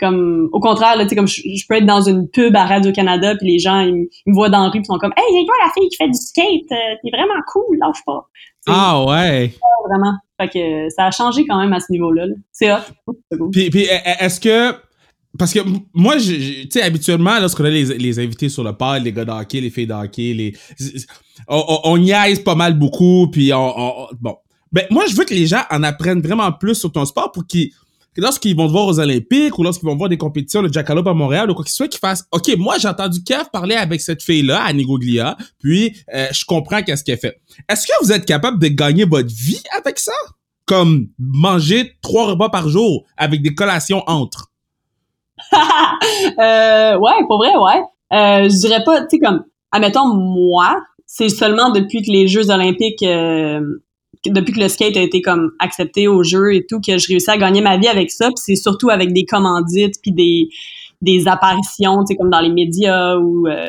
comme 0.00 0.48
au 0.52 0.60
contraire 0.60 0.96
là 0.96 1.04
tu 1.04 1.10
sais 1.10 1.16
comme 1.16 1.28
je, 1.28 1.66
peux 1.68 1.76
être 1.76 1.86
dans 1.86 2.00
une 2.00 2.28
pub 2.28 2.54
à 2.56 2.64
Radio 2.66 2.92
Canada 2.92 3.34
puis 3.36 3.52
les 3.52 3.58
gens 3.58 3.80
ils, 3.80 4.08
me 4.26 4.34
voient 4.34 4.48
dans 4.48 4.64
la 4.64 4.68
rue 4.70 4.80
puis 4.80 4.86
sont 4.86 4.98
comme 4.98 5.14
hey 5.16 5.24
c'est 5.32 5.46
toi 5.46 5.54
la 5.64 5.72
fille 5.72 5.88
qui 5.88 5.96
fait 5.96 6.08
du 6.08 6.18
skate 6.18 6.72
euh, 6.72 6.96
t'es 7.02 7.10
vraiment 7.10 7.40
cool 7.52 7.78
lâche 7.78 8.04
pas 8.04 8.28
ah 8.66 9.04
ouais. 9.04 9.54
Vraiment. 9.88 10.14
Fait 10.40 10.48
que 10.48 10.90
ça 10.94 11.06
a 11.06 11.10
changé 11.10 11.44
quand 11.46 11.58
même 11.58 11.72
à 11.72 11.80
ce 11.80 11.92
niveau 11.92 12.10
là, 12.12 12.26
c'est 12.50 12.72
hot. 12.72 12.78
Puis, 13.52 13.70
puis 13.70 13.86
est-ce 14.20 14.40
que 14.40 14.74
parce 15.38 15.52
que 15.52 15.60
moi, 15.92 16.16
tu 16.16 16.70
sais, 16.70 16.82
habituellement, 16.82 17.40
lorsqu'on 17.40 17.64
a 17.64 17.70
les, 17.70 17.98
les 17.98 18.18
invités 18.20 18.48
sur 18.48 18.62
le 18.62 18.72
pod, 18.72 19.02
les 19.02 19.12
gars 19.12 19.24
d'hockey, 19.24 19.60
les 19.60 19.70
filles 19.70 19.88
d'hockey, 19.88 20.32
les, 20.32 20.56
on, 21.48 21.80
on, 21.84 21.98
niaise 21.98 22.38
pas 22.38 22.54
mal 22.54 22.78
beaucoup, 22.78 23.28
puis 23.32 23.52
on, 23.52 24.06
bon. 24.20 24.36
Ben, 24.70 24.84
moi, 24.90 25.04
je 25.08 25.16
veux 25.16 25.24
que 25.24 25.34
les 25.34 25.46
gens 25.46 25.62
en 25.70 25.82
apprennent 25.82 26.20
vraiment 26.20 26.52
plus 26.52 26.76
sur 26.76 26.92
ton 26.92 27.04
sport 27.04 27.32
pour 27.32 27.46
qu'ils 27.46 27.70
lorsqu'ils 28.16 28.56
vont 28.56 28.66
te 28.66 28.72
voir 28.72 28.86
aux 28.86 29.00
Olympiques 29.00 29.58
ou 29.58 29.62
lorsqu'ils 29.62 29.86
vont 29.86 29.96
voir 29.96 30.08
des 30.08 30.18
compétitions 30.18 30.62
de 30.62 30.72
Jackalope 30.72 31.06
à 31.06 31.14
Montréal 31.14 31.50
ou 31.50 31.54
quoi 31.54 31.64
ce 31.66 31.74
soit, 31.74 31.88
qu'ils 31.88 32.00
fassent 32.00 32.24
OK, 32.32 32.50
moi 32.56 32.78
j'ai 32.78 32.88
entendu 32.88 33.22
Kev 33.22 33.44
parler 33.52 33.74
avec 33.74 34.00
cette 34.00 34.22
fille-là, 34.22 34.62
à 34.62 34.72
Nigoglia, 34.72 35.36
puis 35.58 35.96
euh, 36.14 36.26
je 36.32 36.44
comprends 36.44 36.82
qu'est-ce 36.82 37.04
qu'elle 37.04 37.18
fait. 37.18 37.40
Est-ce 37.68 37.86
que 37.86 37.92
vous 38.02 38.12
êtes 38.12 38.24
capable 38.24 38.58
de 38.58 38.68
gagner 38.68 39.04
votre 39.04 39.32
vie 39.34 39.62
avec 39.76 39.98
ça? 39.98 40.12
Comme 40.66 41.08
manger 41.18 41.92
trois 42.02 42.26
repas 42.26 42.48
par 42.48 42.68
jour 42.68 43.04
avec 43.16 43.42
des 43.42 43.54
collations 43.54 44.02
entre? 44.06 44.50
euh, 46.38 46.96
ouais, 46.98 47.26
pour 47.28 47.38
vrai, 47.38 47.54
ouais. 47.56 47.82
Euh, 48.12 48.48
je 48.48 48.56
dirais 48.60 48.84
pas, 48.84 49.02
tu 49.02 49.06
sais, 49.10 49.18
comme, 49.18 49.44
admettons, 49.72 50.14
moi, 50.14 50.80
c'est 51.06 51.28
seulement 51.28 51.70
depuis 51.70 52.02
que 52.02 52.10
les 52.10 52.28
Jeux 52.28 52.50
olympiques 52.50 53.02
euh, 53.02 53.60
depuis 54.26 54.52
que 54.52 54.60
le 54.60 54.68
skate 54.68 54.96
a 54.96 55.00
été 55.00 55.20
comme 55.22 55.52
accepté 55.58 56.08
au 56.08 56.22
jeu 56.22 56.54
et 56.54 56.66
tout, 56.66 56.80
que 56.80 56.98
je 56.98 57.08
réussis 57.08 57.30
à 57.30 57.36
gagner 57.36 57.60
ma 57.60 57.76
vie 57.76 57.88
avec 57.88 58.10
ça. 58.10 58.28
Puis 58.28 58.36
c'est 58.38 58.56
surtout 58.56 58.90
avec 58.90 59.12
des 59.12 59.24
commandites 59.24 59.96
puis 60.02 60.12
des, 60.12 60.48
des 61.02 61.28
apparitions, 61.28 62.00
tu 62.00 62.08
sais, 62.08 62.16
comme 62.16 62.30
dans 62.30 62.40
les 62.40 62.50
médias 62.50 63.16
ou, 63.16 63.46
euh, 63.46 63.66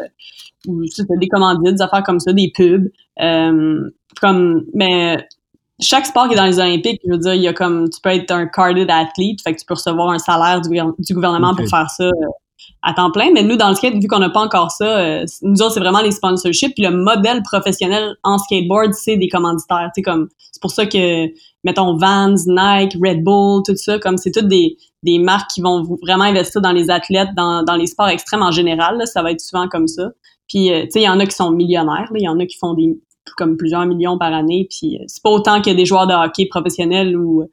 ou 0.68 0.82
des 1.20 1.28
commandites, 1.28 1.76
des 1.76 1.82
affaires 1.82 2.04
comme 2.04 2.20
ça, 2.20 2.34
des 2.34 2.52
pubs. 2.56 2.90
Euh, 3.22 3.90
comme, 4.22 4.66
mais 4.74 5.18
chaque 5.80 6.06
sport 6.06 6.28
qui 6.28 6.34
est 6.34 6.38
dans 6.38 6.46
les 6.46 6.60
Olympiques, 6.60 7.02
je 7.06 7.12
veux 7.12 7.18
dire, 7.18 7.34
il 7.34 7.42
y 7.42 7.48
a 7.48 7.54
comme, 7.54 7.90
tu 7.90 8.00
peux 8.02 8.10
être 8.10 8.32
un 8.32 8.48
carded 8.48 8.90
athlete, 8.90 9.42
fait 9.42 9.54
que 9.54 9.60
tu 9.60 9.66
peux 9.66 9.74
recevoir 9.74 10.10
un 10.10 10.20
salaire 10.20 10.62
du, 10.62 10.70
du 11.00 11.14
gouvernement 11.14 11.54
pour 11.54 11.68
faire 11.68 11.90
ça. 11.90 12.10
Euh, 12.86 12.90
à 12.90 12.94
temps 12.94 13.12
plein. 13.12 13.32
Mais 13.34 13.44
nous, 13.44 13.58
dans 13.58 13.70
le 13.70 13.76
skate, 13.76 13.96
vu 13.96 14.08
qu'on 14.08 14.20
n'a 14.20 14.30
pas 14.30 14.42
encore 14.42 14.72
ça, 14.72 14.86
euh, 14.86 15.26
nous 15.42 15.62
autres, 15.62 15.74
c'est 15.74 15.80
vraiment 15.80 16.02
les 16.02 16.12
sponsorships. 16.12 16.74
Puis 16.76 16.84
le 16.84 16.92
modèle 16.92 17.42
professionnel 17.44 18.16
en 18.24 18.38
skateboard, 18.38 18.94
c'est 18.94 19.18
des 19.18 19.28
commanditaires. 19.28 19.90
C'est 19.96 20.02
comme, 20.02 20.30
c'est 20.52 20.62
pour 20.62 20.72
ça 20.72 20.86
que, 20.86 21.28
mettons, 21.64 21.98
Vans, 21.98 22.36
Nike, 22.48 22.98
Red 23.04 23.24
Bull, 23.24 23.64
tout 23.66 23.76
ça, 23.76 24.00
comme 24.00 24.18
c'est 24.18 24.32
toutes 24.32 24.48
des, 24.48 24.78
des 25.04 25.20
marques 25.20 25.50
qui 25.52 25.62
vont 25.62 25.84
vraiment 26.02 26.26
investir 26.26 26.62
dans 26.62 26.72
les 26.72 26.90
athlètes, 26.90 27.30
dans, 27.36 27.64
dans 27.64 27.76
les 27.76 27.88
sports 27.88 28.10
extrêmes 28.10 28.44
en 28.44 28.52
général. 28.52 29.02
ça 29.06 29.22
va 29.22 29.32
être 29.32 29.42
souvent 29.42 29.68
comme 29.68 29.88
ça. 29.88 30.10
Puis, 30.48 30.72
euh, 30.72 30.84
tu 30.84 30.92
sais, 30.92 31.02
il 31.02 31.06
y 31.06 31.10
en 31.10 31.20
a 31.20 31.26
qui 31.26 31.36
sont 31.36 31.52
millionnaires. 31.52 32.10
Il 32.14 32.24
y 32.24 32.30
en 32.30 32.40
a 32.40 32.46
qui 32.46 32.58
font 32.58 32.74
des 32.74 33.00
comme 33.38 33.58
plusieurs 33.58 33.88
millions 33.88 34.20
par 34.20 34.32
année. 34.32 34.68
Puis, 34.70 34.98
euh, 34.98 35.04
c'est 35.08 35.24
pas 35.24 35.32
autant 35.32 35.60
que 35.60 35.72
des 35.72 35.86
joueurs 35.86 36.06
de 36.06 36.14
hockey 36.14 36.46
professionnels 36.46 37.18
ou 37.18 37.44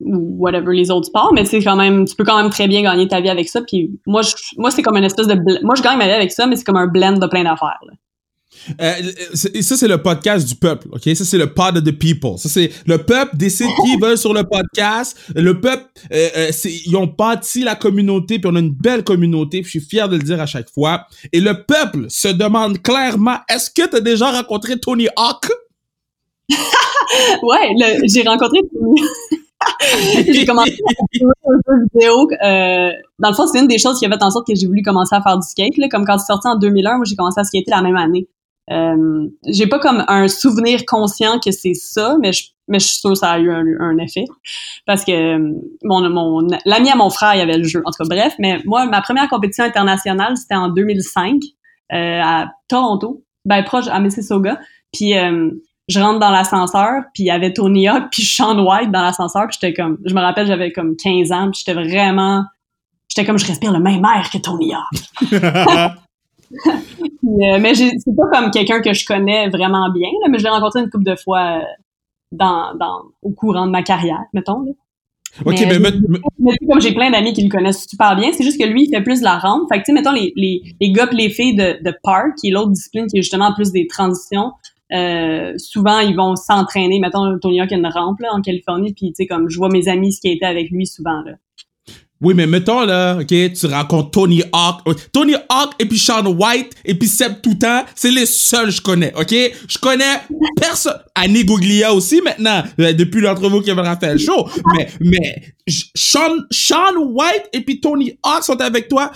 ou 0.00 0.36
whatever 0.38 0.74
les 0.74 0.90
autres 0.90 1.06
sports, 1.06 1.32
mais 1.34 1.44
c'est 1.44 1.62
quand 1.62 1.76
même, 1.76 2.06
tu 2.06 2.14
peux 2.14 2.24
quand 2.24 2.40
même 2.40 2.50
très 2.50 2.68
bien 2.68 2.82
gagner 2.82 3.08
ta 3.08 3.20
vie 3.20 3.30
avec 3.30 3.48
ça. 3.48 3.60
Puis 3.62 3.90
moi, 4.06 4.22
je, 4.22 4.34
moi 4.56 4.70
c'est 4.70 4.82
comme 4.82 4.96
une 4.96 5.04
espèce 5.04 5.26
de, 5.26 5.64
moi 5.64 5.74
je 5.74 5.82
gagne 5.82 5.98
ma 5.98 6.06
vie 6.06 6.12
avec 6.12 6.32
ça, 6.32 6.46
mais 6.46 6.56
c'est 6.56 6.64
comme 6.64 6.76
un 6.76 6.86
blend 6.86 7.18
de 7.18 7.26
plein 7.26 7.44
d'affaires. 7.44 7.80
Euh, 8.80 8.94
ça, 9.34 9.76
c'est 9.76 9.88
le 9.88 10.02
podcast 10.02 10.46
du 10.46 10.54
peuple, 10.54 10.88
OK? 10.92 11.02
Ça, 11.14 11.24
c'est 11.24 11.38
le 11.38 11.52
pod 11.52 11.76
of 11.76 11.84
the 11.84 11.96
people. 11.96 12.38
Ça, 12.38 12.48
c'est 12.48 12.70
le 12.86 12.98
peuple 12.98 13.36
décide 13.36 13.68
qui 13.84 13.96
veut 14.00 14.16
sur 14.16 14.32
le 14.32 14.44
podcast. 14.44 15.16
Le 15.34 15.60
peuple, 15.60 15.84
euh, 16.12 16.28
euh, 16.36 16.50
ils 16.64 16.96
ont 16.96 17.06
bâti 17.06 17.62
la 17.62 17.74
communauté, 17.74 18.38
puis 18.38 18.50
on 18.50 18.56
a 18.56 18.60
une 18.60 18.74
belle 18.74 19.04
communauté, 19.04 19.62
puis 19.62 19.72
je 19.72 19.78
suis 19.78 19.88
fier 19.88 20.08
de 20.08 20.16
le 20.16 20.22
dire 20.22 20.40
à 20.40 20.46
chaque 20.46 20.70
fois. 20.70 21.06
Et 21.32 21.40
le 21.40 21.64
peuple 21.64 22.06
se 22.08 22.28
demande 22.28 22.82
clairement, 22.82 23.38
est-ce 23.48 23.70
que 23.70 23.88
tu 23.88 23.96
as 23.96 24.00
déjà 24.00 24.30
rencontré 24.30 24.78
Tony 24.78 25.08
Hawk? 25.16 25.50
ouais, 27.42 27.74
j'ai 28.04 28.22
rencontré 28.22 28.60
Tony 28.72 29.02
j'ai 30.26 30.46
commencé 30.46 30.72
à 30.72 31.18
faire 31.18 31.28
un 31.66 31.82
vidéo. 31.92 32.28
Euh, 32.44 32.92
dans 33.18 33.28
le 33.30 33.34
fond, 33.34 33.46
c'est 33.46 33.58
une 33.58 33.68
des 33.68 33.78
choses 33.78 33.98
qui 33.98 34.06
a 34.06 34.08
fait 34.08 34.22
en 34.22 34.30
sorte 34.30 34.46
que 34.46 34.54
j'ai 34.54 34.66
voulu 34.66 34.82
commencer 34.82 35.14
à 35.14 35.22
faire 35.22 35.36
du 35.38 35.46
skate. 35.46 35.76
Là. 35.78 35.88
Comme 35.88 36.04
quand 36.04 36.18
c'est 36.18 36.26
sorti 36.26 36.48
en 36.48 36.56
2001, 36.56 36.96
moi, 36.96 37.04
j'ai 37.04 37.16
commencé 37.16 37.40
à 37.40 37.44
skater 37.44 37.70
la 37.70 37.82
même 37.82 37.96
année. 37.96 38.28
Euh, 38.70 39.26
j'ai 39.46 39.66
pas 39.66 39.78
comme 39.78 40.04
un 40.08 40.28
souvenir 40.28 40.84
conscient 40.86 41.38
que 41.38 41.50
c'est 41.50 41.74
ça, 41.74 42.16
mais 42.20 42.32
je, 42.32 42.48
mais 42.68 42.78
je 42.78 42.86
suis 42.86 42.98
sûre 42.98 43.10
que 43.10 43.16
ça 43.16 43.30
a 43.30 43.38
eu 43.38 43.50
un, 43.50 43.98
effet. 43.98 44.26
Parce 44.86 45.04
que 45.04 45.12
euh, 45.12 45.54
mon, 45.82 46.08
mon 46.10 46.46
l'ami 46.64 46.90
à 46.90 46.96
mon 46.96 47.10
frère, 47.10 47.34
il 47.34 47.40
avait 47.40 47.56
le 47.56 47.64
jeu. 47.64 47.82
En 47.84 47.90
tout 47.90 48.02
cas, 48.02 48.08
bref. 48.08 48.34
Mais 48.38 48.60
moi, 48.64 48.86
ma 48.86 49.00
première 49.00 49.28
compétition 49.28 49.64
internationale, 49.64 50.36
c'était 50.36 50.54
en 50.54 50.68
2005 50.68 51.40
euh, 51.92 52.20
à 52.22 52.52
Toronto, 52.68 53.24
ben 53.44 53.62
proche 53.64 53.88
à 53.88 53.98
Mississauga. 54.00 54.60
Puis 54.92 55.16
euh, 55.16 55.50
je 55.88 56.00
rentre 56.00 56.18
dans 56.18 56.30
l'ascenseur, 56.30 57.02
puis 57.14 57.24
il 57.24 57.26
y 57.26 57.30
avait 57.30 57.52
Tony 57.52 57.88
Hawk, 57.88 58.04
puis 58.10 58.22
Sean 58.22 58.58
White 58.58 58.90
dans 58.90 59.02
l'ascenseur, 59.02 59.46
puis 59.48 59.58
j'étais 59.60 59.74
comme, 59.74 59.98
je 60.04 60.14
me 60.14 60.20
rappelle, 60.20 60.46
j'avais 60.46 60.72
comme 60.72 60.96
15 60.96 61.32
ans, 61.32 61.50
puis 61.50 61.62
j'étais 61.64 61.74
vraiment 61.74 62.44
j'étais 63.08 63.26
comme, 63.26 63.38
je 63.38 63.46
respire 63.46 63.72
le 63.72 63.80
même 63.80 64.04
air 64.04 64.28
que 64.30 64.38
Tony 64.38 64.72
Hawk. 64.74 65.92
Mais 67.22 67.74
c'est 67.74 68.16
pas 68.16 68.28
comme 68.32 68.50
quelqu'un 68.50 68.80
que 68.80 68.92
je 68.92 69.04
connais 69.04 69.48
vraiment 69.48 69.90
bien, 69.90 70.08
là, 70.22 70.28
mais 70.30 70.38
je 70.38 70.44
l'ai 70.44 70.50
rencontré 70.50 70.80
une 70.80 70.88
couple 70.88 71.04
de 71.04 71.16
fois 71.16 71.58
euh, 71.58 71.64
dans, 72.32 72.74
dans, 72.74 73.02
au 73.22 73.30
courant 73.30 73.66
de 73.66 73.70
ma 73.70 73.82
carrière, 73.82 74.24
mettons. 74.32 74.62
Là. 74.62 74.72
Ok, 75.44 75.60
mais, 75.60 75.78
mais, 75.78 75.90
mais, 76.38 76.52
comme 76.68 76.80
j'ai 76.80 76.92
plein 76.92 77.10
d'amis 77.10 77.34
qui 77.34 77.42
le 77.42 77.50
connaissent 77.50 77.86
super 77.86 78.16
bien, 78.16 78.32
c'est 78.32 78.44
juste 78.44 78.58
que 78.58 78.66
lui, 78.66 78.84
il 78.84 78.90
fait 78.90 79.02
plus 79.02 79.20
de 79.20 79.24
la 79.24 79.38
rampe. 79.38 79.68
Fait 79.70 79.78
que, 79.78 79.84
tu 79.84 79.86
sais, 79.86 79.92
mettons, 79.92 80.12
les, 80.12 80.32
les, 80.36 80.62
les 80.80 80.90
gars 80.90 81.06
les 81.12 81.28
filles 81.28 81.54
de, 81.54 81.82
de 81.82 81.94
park, 82.02 82.36
qui 82.40 82.48
est 82.48 82.50
l'autre 82.50 82.70
discipline 82.70 83.06
qui 83.06 83.18
est 83.18 83.22
justement 83.22 83.52
plus 83.52 83.70
des 83.70 83.86
transitions, 83.86 84.52
euh, 84.92 85.52
souvent, 85.56 86.00
ils 86.00 86.16
vont 86.16 86.36
s'entraîner. 86.36 87.00
Mettons, 87.00 87.38
Tony 87.38 87.60
Hawk 87.60 87.72
a 87.72 87.76
une 87.76 87.86
rampe, 87.86 88.20
là, 88.20 88.28
en 88.32 88.40
Californie, 88.40 88.92
puis, 88.94 89.08
tu 89.08 89.14
sais, 89.16 89.26
comme, 89.26 89.48
je 89.48 89.58
vois 89.58 89.68
mes 89.68 89.88
amis 89.88 90.16
qui 90.20 90.28
étaient 90.28 90.46
avec 90.46 90.70
lui 90.70 90.86
souvent, 90.86 91.22
là. 91.24 91.32
Oui, 92.20 92.34
mais 92.34 92.48
mettons 92.48 92.84
là, 92.84 93.16
ok, 93.20 93.26
tu 93.26 93.66
rencontres 93.66 94.10
Tony 94.10 94.42
Hawk, 94.52 94.80
Tony 95.12 95.34
Hawk 95.34 95.74
et 95.78 95.86
puis 95.86 95.98
Sean 95.98 96.26
White 96.26 96.74
et 96.84 96.94
puis 96.94 97.06
Seb 97.06 97.40
Toutan, 97.40 97.84
c'est 97.94 98.10
les 98.10 98.26
seuls 98.26 98.66
que 98.66 98.70
je 98.72 98.82
connais, 98.82 99.12
ok? 99.14 99.32
Je 99.68 99.78
connais 99.78 100.18
personne. 100.56 100.98
Annie 101.14 101.44
Gouglia 101.44 101.94
aussi 101.94 102.20
maintenant, 102.20 102.64
euh, 102.80 102.92
depuis 102.92 103.20
l'entrevue 103.20 103.62
qui 103.62 103.70
avait 103.70 103.82
fait 104.00 104.14
le 104.14 104.18
show. 104.18 104.48
Mais, 104.74 104.88
mais 105.00 105.54
Sean, 105.94 106.96
White 106.96 107.50
et 107.52 107.60
puis 107.60 107.80
Tony 107.80 108.18
Hawk 108.24 108.42
sont 108.42 108.60
avec 108.60 108.88
toi. 108.88 109.12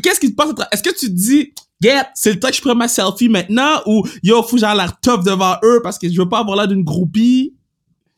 Qu'est-ce 0.00 0.20
qui 0.20 0.28
se 0.28 0.34
passe? 0.34 0.50
Est-ce 0.70 0.84
que 0.84 0.96
tu 0.96 1.10
dis, 1.10 1.52
yeah, 1.82 2.08
c'est 2.14 2.32
le 2.32 2.40
temps 2.40 2.48
que 2.48 2.54
je 2.54 2.62
prends 2.62 2.74
ma 2.74 2.88
selfie 2.88 3.28
maintenant 3.28 3.80
ou 3.86 4.02
yo, 4.22 4.42
faut 4.42 4.56
que 4.56 4.60
j'ai 4.60 4.66
l'air 4.66 4.98
tough 5.00 5.24
devant 5.24 5.56
eux 5.62 5.80
parce 5.82 5.98
que 5.98 6.08
je 6.10 6.18
veux 6.20 6.28
pas 6.28 6.40
avoir 6.40 6.56
l'air 6.56 6.68
d'une 6.68 6.84
groupie? 6.84 7.54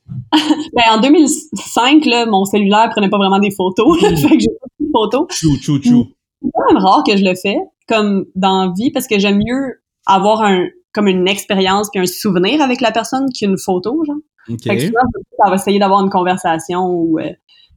ben, 0.32 0.82
en 0.90 1.00
2005, 1.00 2.04
là, 2.06 2.26
mon 2.26 2.44
cellulaire 2.44 2.88
prenait 2.90 3.10
pas 3.10 3.18
vraiment 3.18 3.38
des 3.38 3.50
photos. 3.50 3.98
fait 4.00 4.14
que 4.14 4.40
j'ai 4.40 4.48
pas 4.60 4.66
de 4.80 4.88
photos. 4.92 5.26
Chou, 5.30 5.56
chou, 5.60 5.82
chou. 5.82 6.06
C'est 6.42 6.50
quand 6.54 6.72
même 6.72 6.82
rare 6.82 7.02
que 7.06 7.16
je 7.16 7.24
le 7.24 7.34
fais, 7.34 7.58
comme 7.86 8.26
dans 8.34 8.72
vie, 8.72 8.90
parce 8.90 9.06
que 9.06 9.18
j'aime 9.18 9.38
mieux 9.38 9.82
avoir 10.06 10.42
un, 10.42 10.66
comme 10.92 11.08
une 11.08 11.28
expérience 11.28 11.90
puis 11.90 12.00
un 12.00 12.06
souvenir 12.06 12.62
avec 12.62 12.80
la 12.80 12.92
personne 12.92 13.26
qu'une 13.32 13.58
photo, 13.58 14.02
genre. 14.06 14.16
Fait 14.64 14.76
que 14.76 14.86
souvent, 14.86 15.00
ça 15.42 15.50
va 15.50 15.56
essayer 15.56 15.78
d'avoir 15.78 16.02
une 16.02 16.08
conversation 16.08 16.86
ou, 16.86 17.18
euh, 17.18 17.32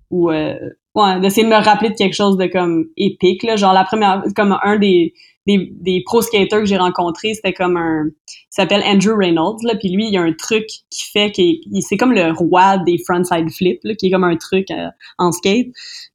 ou 0.09 0.31
euh, 0.31 0.55
ouais, 0.95 1.19
d'essayer 1.19 1.43
de 1.43 1.49
me 1.49 1.61
rappeler 1.61 1.89
de 1.89 1.95
quelque 1.95 2.13
chose 2.13 2.37
de 2.37 2.45
comme 2.45 2.85
épique, 2.95 3.43
là. 3.43 3.57
Genre, 3.57 3.73
la 3.73 3.83
première, 3.83 4.23
comme 4.37 4.57
un 4.63 4.77
des, 4.77 5.13
des, 5.47 5.71
des 5.79 6.03
pro 6.05 6.21
skaters 6.21 6.59
que 6.59 6.65
j'ai 6.65 6.77
rencontrés, 6.77 7.33
c'était 7.33 7.53
comme 7.53 7.77
un 7.77 8.05
il 8.27 8.55
s'appelle 8.55 8.83
Andrew 8.85 9.15
Reynolds 9.17 9.59
là, 9.63 9.75
puis 9.75 9.89
lui 9.89 10.07
il 10.07 10.13
y 10.13 10.17
a 10.17 10.21
un 10.21 10.33
truc 10.33 10.65
qui 10.89 11.09
fait 11.11 11.31
qu'il 11.31 11.61
c'est 11.81 11.97
comme 11.97 12.11
le 12.11 12.31
roi 12.33 12.77
des 12.79 12.97
frontside 13.05 13.49
flips 13.49 13.79
là, 13.83 13.95
qui 13.95 14.07
est 14.07 14.11
comme 14.11 14.23
un 14.23 14.35
truc 14.35 14.69
euh, 14.71 14.87
en 15.17 15.31
skate. 15.31 15.67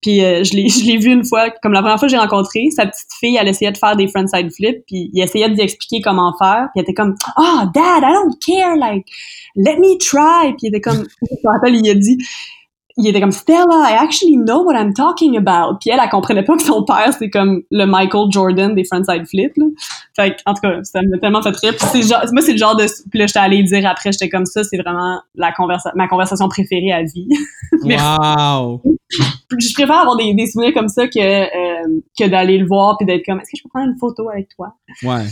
Puis 0.03 0.23
euh, 0.23 0.45
je 0.45 0.55
l'ai 0.55 0.69
je 0.69 0.85
l'ai 0.85 0.99
vu 0.99 1.11
une 1.11 1.25
fois 1.25 1.51
comme 1.63 1.73
la 1.73 1.81
première 1.81 1.99
fois 1.99 2.09
que 2.09 2.13
j'ai 2.13 2.21
rencontré, 2.21 2.71
sa 2.71 2.87
petite 2.87 3.13
fille 3.19 3.37
elle 3.41 3.49
essayait 3.49 3.73
de 3.73 3.79
faire 3.79 3.97
des 3.97 4.07
frontside 4.09 4.53
flips 4.53 4.85
puis 4.87 5.11
il 5.13 5.23
essayait 5.23 5.49
lui 5.49 5.61
expliquer 5.61 6.01
comment 6.01 6.33
faire, 6.39 6.69
puis 6.73 6.81
elle 6.81 6.83
était 6.83 6.95
comme 6.95 7.15
"Oh, 7.39 7.61
dad, 7.75 8.03
I 8.03 8.13
don't 8.13 8.37
care 8.45 8.77
like 8.77 9.07
let 9.57 9.79
me 9.79 9.99
try." 9.99 10.53
Puis 10.53 10.65
il 10.65 10.69
était 10.69 10.81
comme 10.81 11.05
je 11.23 11.35
me 11.43 11.53
rappelle 11.53 11.75
il 11.75 11.91
a 11.91 11.95
dit 11.95 12.19
il 12.99 13.07
était 13.07 13.21
comme 13.21 13.33
Stella, 13.33 13.91
I 13.91 13.95
actually 13.95 14.37
know 14.37 14.65
what 14.65 14.75
I'm 14.75 14.95
talking 14.95 15.37
about. 15.37 15.79
Puis 15.81 15.91
elle, 15.91 16.01
elle 16.03 16.09
comprenait 16.09 16.45
pas 16.45 16.57
que 16.57 16.63
son 16.63 16.83
père 16.83 17.13
c'est 17.19 17.29
comme 17.29 17.63
le 17.71 17.85
Michael 17.85 18.31
Jordan 18.31 18.75
des 18.75 18.85
frontside 18.85 19.27
flips. 19.27 19.57
Là. 19.57 19.67
Fait 20.15 20.37
en 20.47 20.55
tout 20.55 20.63
cas, 20.63 20.83
ça 20.83 21.01
m'a 21.03 21.19
tellement 21.19 21.43
fait 21.43 21.55
rire. 21.57 21.75
Puis 21.93 22.03
genre, 22.03 22.25
moi 22.33 22.43
c'est 22.43 22.53
le 22.53 22.59
genre 22.59 22.77
de 22.77 22.87
puis 23.11 23.19
là 23.19 23.27
j'étais 23.27 23.39
allée 23.39 23.63
dire 23.63 23.87
après, 23.87 24.13
j'étais 24.13 24.31
comme 24.31 24.47
ça, 24.47 24.65
c'est 24.65 24.79
vraiment 24.79 25.21
la 25.35 25.53
conversa 25.53 25.93
ma 25.95 26.09
conversation 26.09 26.49
préférée 26.49 26.93
à 26.93 27.03
vie. 27.03 27.29
wow. 27.83 28.81
Je 29.11 29.75
préfère 29.75 30.01
avoir 30.01 30.17
des, 30.17 30.33
des 30.35 30.47
souvenirs 30.47 30.73
comme 30.73 30.89
ça 30.89 31.07
que 31.07 31.19
euh, 31.19 32.01
que 32.19 32.27
d'aller 32.29 32.59
le 32.59 32.67
voir 32.67 32.97
puis 32.97 33.07
d'être 33.07 33.25
comme 33.27 33.39
est-ce 33.41 33.51
que 33.51 33.59
je 33.59 33.63
peux 33.63 33.69
prendre 33.69 33.91
une 33.91 33.99
photo 33.99 34.31
avec 34.31 34.49
toi? 34.57 34.75
Ouais. 35.03 35.27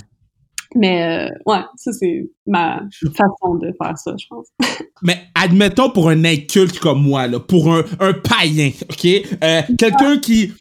Mais 0.74 1.28
euh, 1.28 1.34
ouais, 1.46 1.60
ça 1.76 1.92
c'est 1.92 2.28
ma 2.46 2.82
façon 3.14 3.54
de 3.56 3.72
faire 3.80 3.96
ça, 3.96 4.14
je 4.18 4.26
pense. 4.28 4.48
Mais 5.02 5.18
admettons 5.34 5.90
pour 5.90 6.08
un 6.08 6.24
inculte 6.24 6.78
comme 6.78 7.02
moi, 7.02 7.26
là, 7.26 7.38
pour 7.40 7.72
un, 7.72 7.84
un 8.00 8.12
païen, 8.12 8.70
ok, 8.90 9.06
euh, 9.42 9.62
quelqu'un 9.78 10.18
qui, 10.18 10.52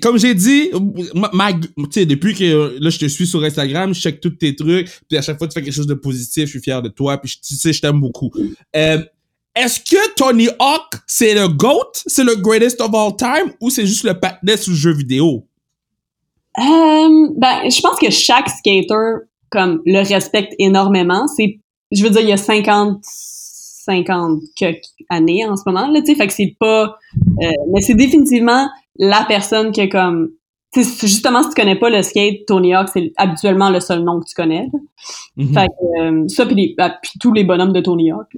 comme 0.00 0.18
j'ai 0.18 0.34
dit, 0.34 0.70
ma, 1.32 1.52
tu 1.52 1.68
sais, 1.90 2.06
depuis 2.06 2.34
que 2.34 2.78
là 2.80 2.90
je 2.90 2.98
te 2.98 3.06
suis 3.06 3.26
sur 3.26 3.42
Instagram, 3.42 3.94
je 3.94 4.00
check 4.00 4.20
tous 4.20 4.30
tes 4.30 4.54
trucs, 4.56 4.88
puis 5.08 5.18
à 5.18 5.22
chaque 5.22 5.38
fois 5.38 5.48
tu 5.48 5.54
fais 5.54 5.62
quelque 5.62 5.74
chose 5.74 5.86
de 5.86 5.94
positif, 5.94 6.46
je 6.46 6.50
suis 6.50 6.60
fier 6.60 6.82
de 6.82 6.88
toi, 6.88 7.18
puis 7.18 7.38
tu 7.42 7.54
sais, 7.54 7.72
je 7.72 7.80
t'aime 7.80 8.00
beaucoup. 8.00 8.30
Euh, 8.76 9.02
est-ce 9.54 9.80
que 9.80 10.14
Tony 10.14 10.48
Hawk 10.58 10.94
c'est 11.06 11.34
le 11.34 11.48
GOAT, 11.48 11.92
c'est 12.06 12.24
le 12.24 12.36
greatest 12.36 12.80
of 12.80 12.94
all 12.94 13.14
time, 13.16 13.52
ou 13.60 13.70
c'est 13.70 13.86
juste 13.86 14.04
le 14.04 14.18
patinet 14.18 14.56
sous 14.56 14.70
le 14.70 14.76
jeu 14.76 14.92
vidéo? 14.92 15.46
Euh, 16.58 17.28
ben, 17.36 17.70
je 17.70 17.80
pense 17.80 17.98
que 17.98 18.10
chaque 18.10 18.48
skater 18.48 19.26
comme 19.52 19.82
le 19.86 19.98
respecte 19.98 20.54
énormément. 20.58 21.26
C'est, 21.28 21.60
je 21.92 22.02
veux 22.02 22.10
dire, 22.10 22.22
il 22.22 22.28
y 22.30 22.32
a 22.32 22.36
50, 22.36 22.98
50 23.02 24.40
années 25.10 25.46
en 25.46 25.56
ce 25.56 25.62
moment 25.66 25.86
là, 25.86 26.00
tu 26.00 26.06
sais, 26.06 26.14
fait 26.16 26.26
que 26.26 26.32
c'est 26.32 26.56
pas, 26.58 26.96
euh, 27.42 27.50
mais 27.72 27.80
c'est 27.80 27.94
définitivement 27.94 28.68
la 28.96 29.24
personne 29.28 29.70
qui 29.70 29.82
est 29.82 29.88
comme, 29.88 30.30
tu 30.72 30.82
justement 30.82 31.42
si 31.42 31.50
tu 31.50 31.54
connais 31.54 31.78
pas 31.78 31.90
le 31.90 32.02
skate, 32.02 32.46
Tony 32.46 32.74
Hawk 32.74 32.88
c'est 32.92 33.12
habituellement 33.16 33.68
le 33.68 33.80
seul 33.80 34.02
nom 34.02 34.20
que 34.20 34.26
tu 34.26 34.34
connais. 34.34 34.68
Mm-hmm. 35.36 35.54
Fait 35.54 35.66
que 35.66 36.02
euh, 36.02 36.28
ça 36.28 36.46
puis, 36.46 36.74
bah, 36.78 36.96
tous 37.20 37.32
les 37.32 37.44
bonhommes 37.44 37.74
de 37.74 37.80
Tony 37.80 38.10
Hawk. 38.10 38.28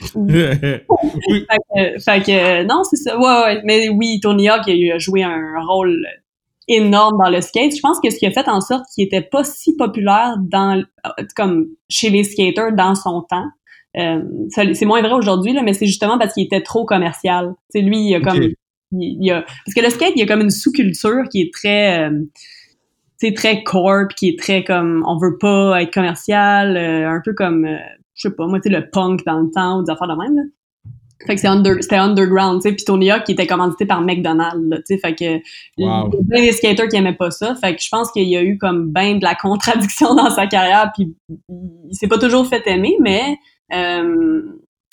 fait, 0.00 0.84
que, 0.88 1.98
fait 1.98 2.22
que 2.24 2.64
non 2.64 2.82
c'est 2.84 2.96
ça 2.96 3.18
ouais, 3.18 3.44
ouais 3.44 3.62
mais 3.64 3.88
oui 3.88 4.20
Tony 4.20 4.48
Hawk 4.48 4.62
il 4.68 4.92
a 4.92 4.98
joué 4.98 5.22
un 5.22 5.54
rôle 5.66 6.04
énorme 6.68 7.18
dans 7.22 7.30
le 7.30 7.40
skate. 7.40 7.74
Je 7.74 7.80
pense 7.80 7.98
que 8.00 8.10
ce 8.10 8.18
qui 8.18 8.26
a 8.26 8.30
fait 8.30 8.48
en 8.48 8.60
sorte 8.60 8.84
qu'il 8.94 9.04
était 9.04 9.22
pas 9.22 9.44
si 9.44 9.74
populaire 9.76 10.36
dans 10.38 10.82
comme 11.34 11.66
chez 11.88 12.10
les 12.10 12.24
skaters 12.24 12.72
dans 12.72 12.94
son 12.94 13.22
temps. 13.22 13.46
Euh, 13.96 14.22
c'est 14.50 14.84
moins 14.84 15.00
vrai 15.00 15.12
aujourd'hui 15.12 15.54
là, 15.54 15.62
mais 15.62 15.72
c'est 15.72 15.86
justement 15.86 16.18
parce 16.18 16.34
qu'il 16.34 16.44
était 16.44 16.62
trop 16.62 16.84
commercial. 16.84 17.54
C'est 17.70 17.80
lui, 17.80 18.08
il 18.08 18.14
a 18.14 18.20
comme 18.20 18.40
il, 18.92 19.30
a 19.30 19.42
parce 19.42 19.74
que 19.74 19.80
le 19.80 19.90
skate, 19.90 20.12
il 20.16 20.20
y 20.20 20.22
a 20.22 20.26
comme 20.26 20.40
une 20.40 20.50
sous-culture 20.50 21.24
qui 21.30 21.42
est 21.42 21.52
très 21.52 22.08
euh, 22.08 22.20
très 23.34 23.62
corp, 23.62 24.14
qui 24.14 24.30
est 24.30 24.38
très 24.38 24.64
comme 24.64 25.04
on 25.06 25.18
veut 25.18 25.38
pas 25.38 25.82
être 25.82 25.92
commercial, 25.92 26.76
euh, 26.76 27.08
un 27.08 27.20
peu 27.24 27.34
comme 27.34 27.64
euh, 27.64 27.76
je 28.14 28.28
sais 28.28 28.34
pas, 28.34 28.46
moi 28.46 28.60
tu 28.60 28.68
le 28.68 28.88
punk 28.90 29.24
dans 29.24 29.40
le 29.40 29.50
temps 29.50 29.78
ou 29.78 29.84
des 29.84 29.90
affaires 29.90 30.08
de 30.08 30.14
même 30.14 30.36
là. 30.36 30.42
Fait 31.28 31.34
que 31.34 31.42
c'était 31.82 31.96
underground, 31.96 32.62
tu 32.62 32.70
sais. 32.70 32.74
Puis 32.74 32.86
Tony 32.86 33.10
Hawk 33.10 33.24
qui 33.24 33.32
était 33.32 33.46
commandité 33.46 33.84
par 33.84 34.00
McDonald's, 34.00 34.76
tu 34.78 34.82
sais. 34.86 34.98
Fait 34.98 35.14
que 35.14 35.34
wow. 35.76 36.10
il 36.30 36.36
y 36.36 36.38
a 36.38 36.40
des 36.40 36.52
skaters 36.52 36.88
qui 36.88 36.96
aimaient 36.96 37.12
pas 37.12 37.30
ça. 37.30 37.54
Fait 37.54 37.76
que 37.76 37.82
je 37.82 37.88
pense 37.90 38.10
qu'il 38.10 38.28
y 38.28 38.36
a 38.36 38.42
eu 38.42 38.56
comme 38.56 38.90
ben 38.90 39.18
de 39.18 39.24
la 39.24 39.34
contradiction 39.34 40.14
dans 40.16 40.30
sa 40.30 40.46
carrière. 40.46 40.90
Puis 40.94 41.14
il 41.28 41.94
s'est 41.94 42.08
pas 42.08 42.16
toujours 42.16 42.46
fait 42.46 42.62
aimer, 42.66 42.96
mais 43.00 43.36
euh, 43.74 44.40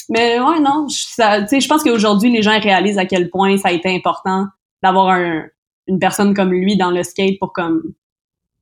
mais 0.10 0.42
ouais 0.42 0.60
non, 0.60 0.88
tu 0.88 0.96
sais, 0.98 1.62
je 1.62 1.68
pense 1.70 1.84
qu'aujourd'hui 1.84 2.30
les 2.32 2.42
gens 2.42 2.60
réalisent 2.60 2.98
à 2.98 3.06
quel 3.06 3.30
point 3.30 3.58
ça 3.58 3.70
a 3.70 3.72
été 3.72 3.96
important 3.96 4.46
d'avoir 4.84 5.08
un, 5.08 5.46
une 5.88 6.00
personne 6.00 6.34
comme 6.34 6.51
lui 6.51 6.75
dans 6.75 6.92
le 6.92 7.01
skate 7.04 7.39
pour 7.39 7.54
comme 7.54 7.82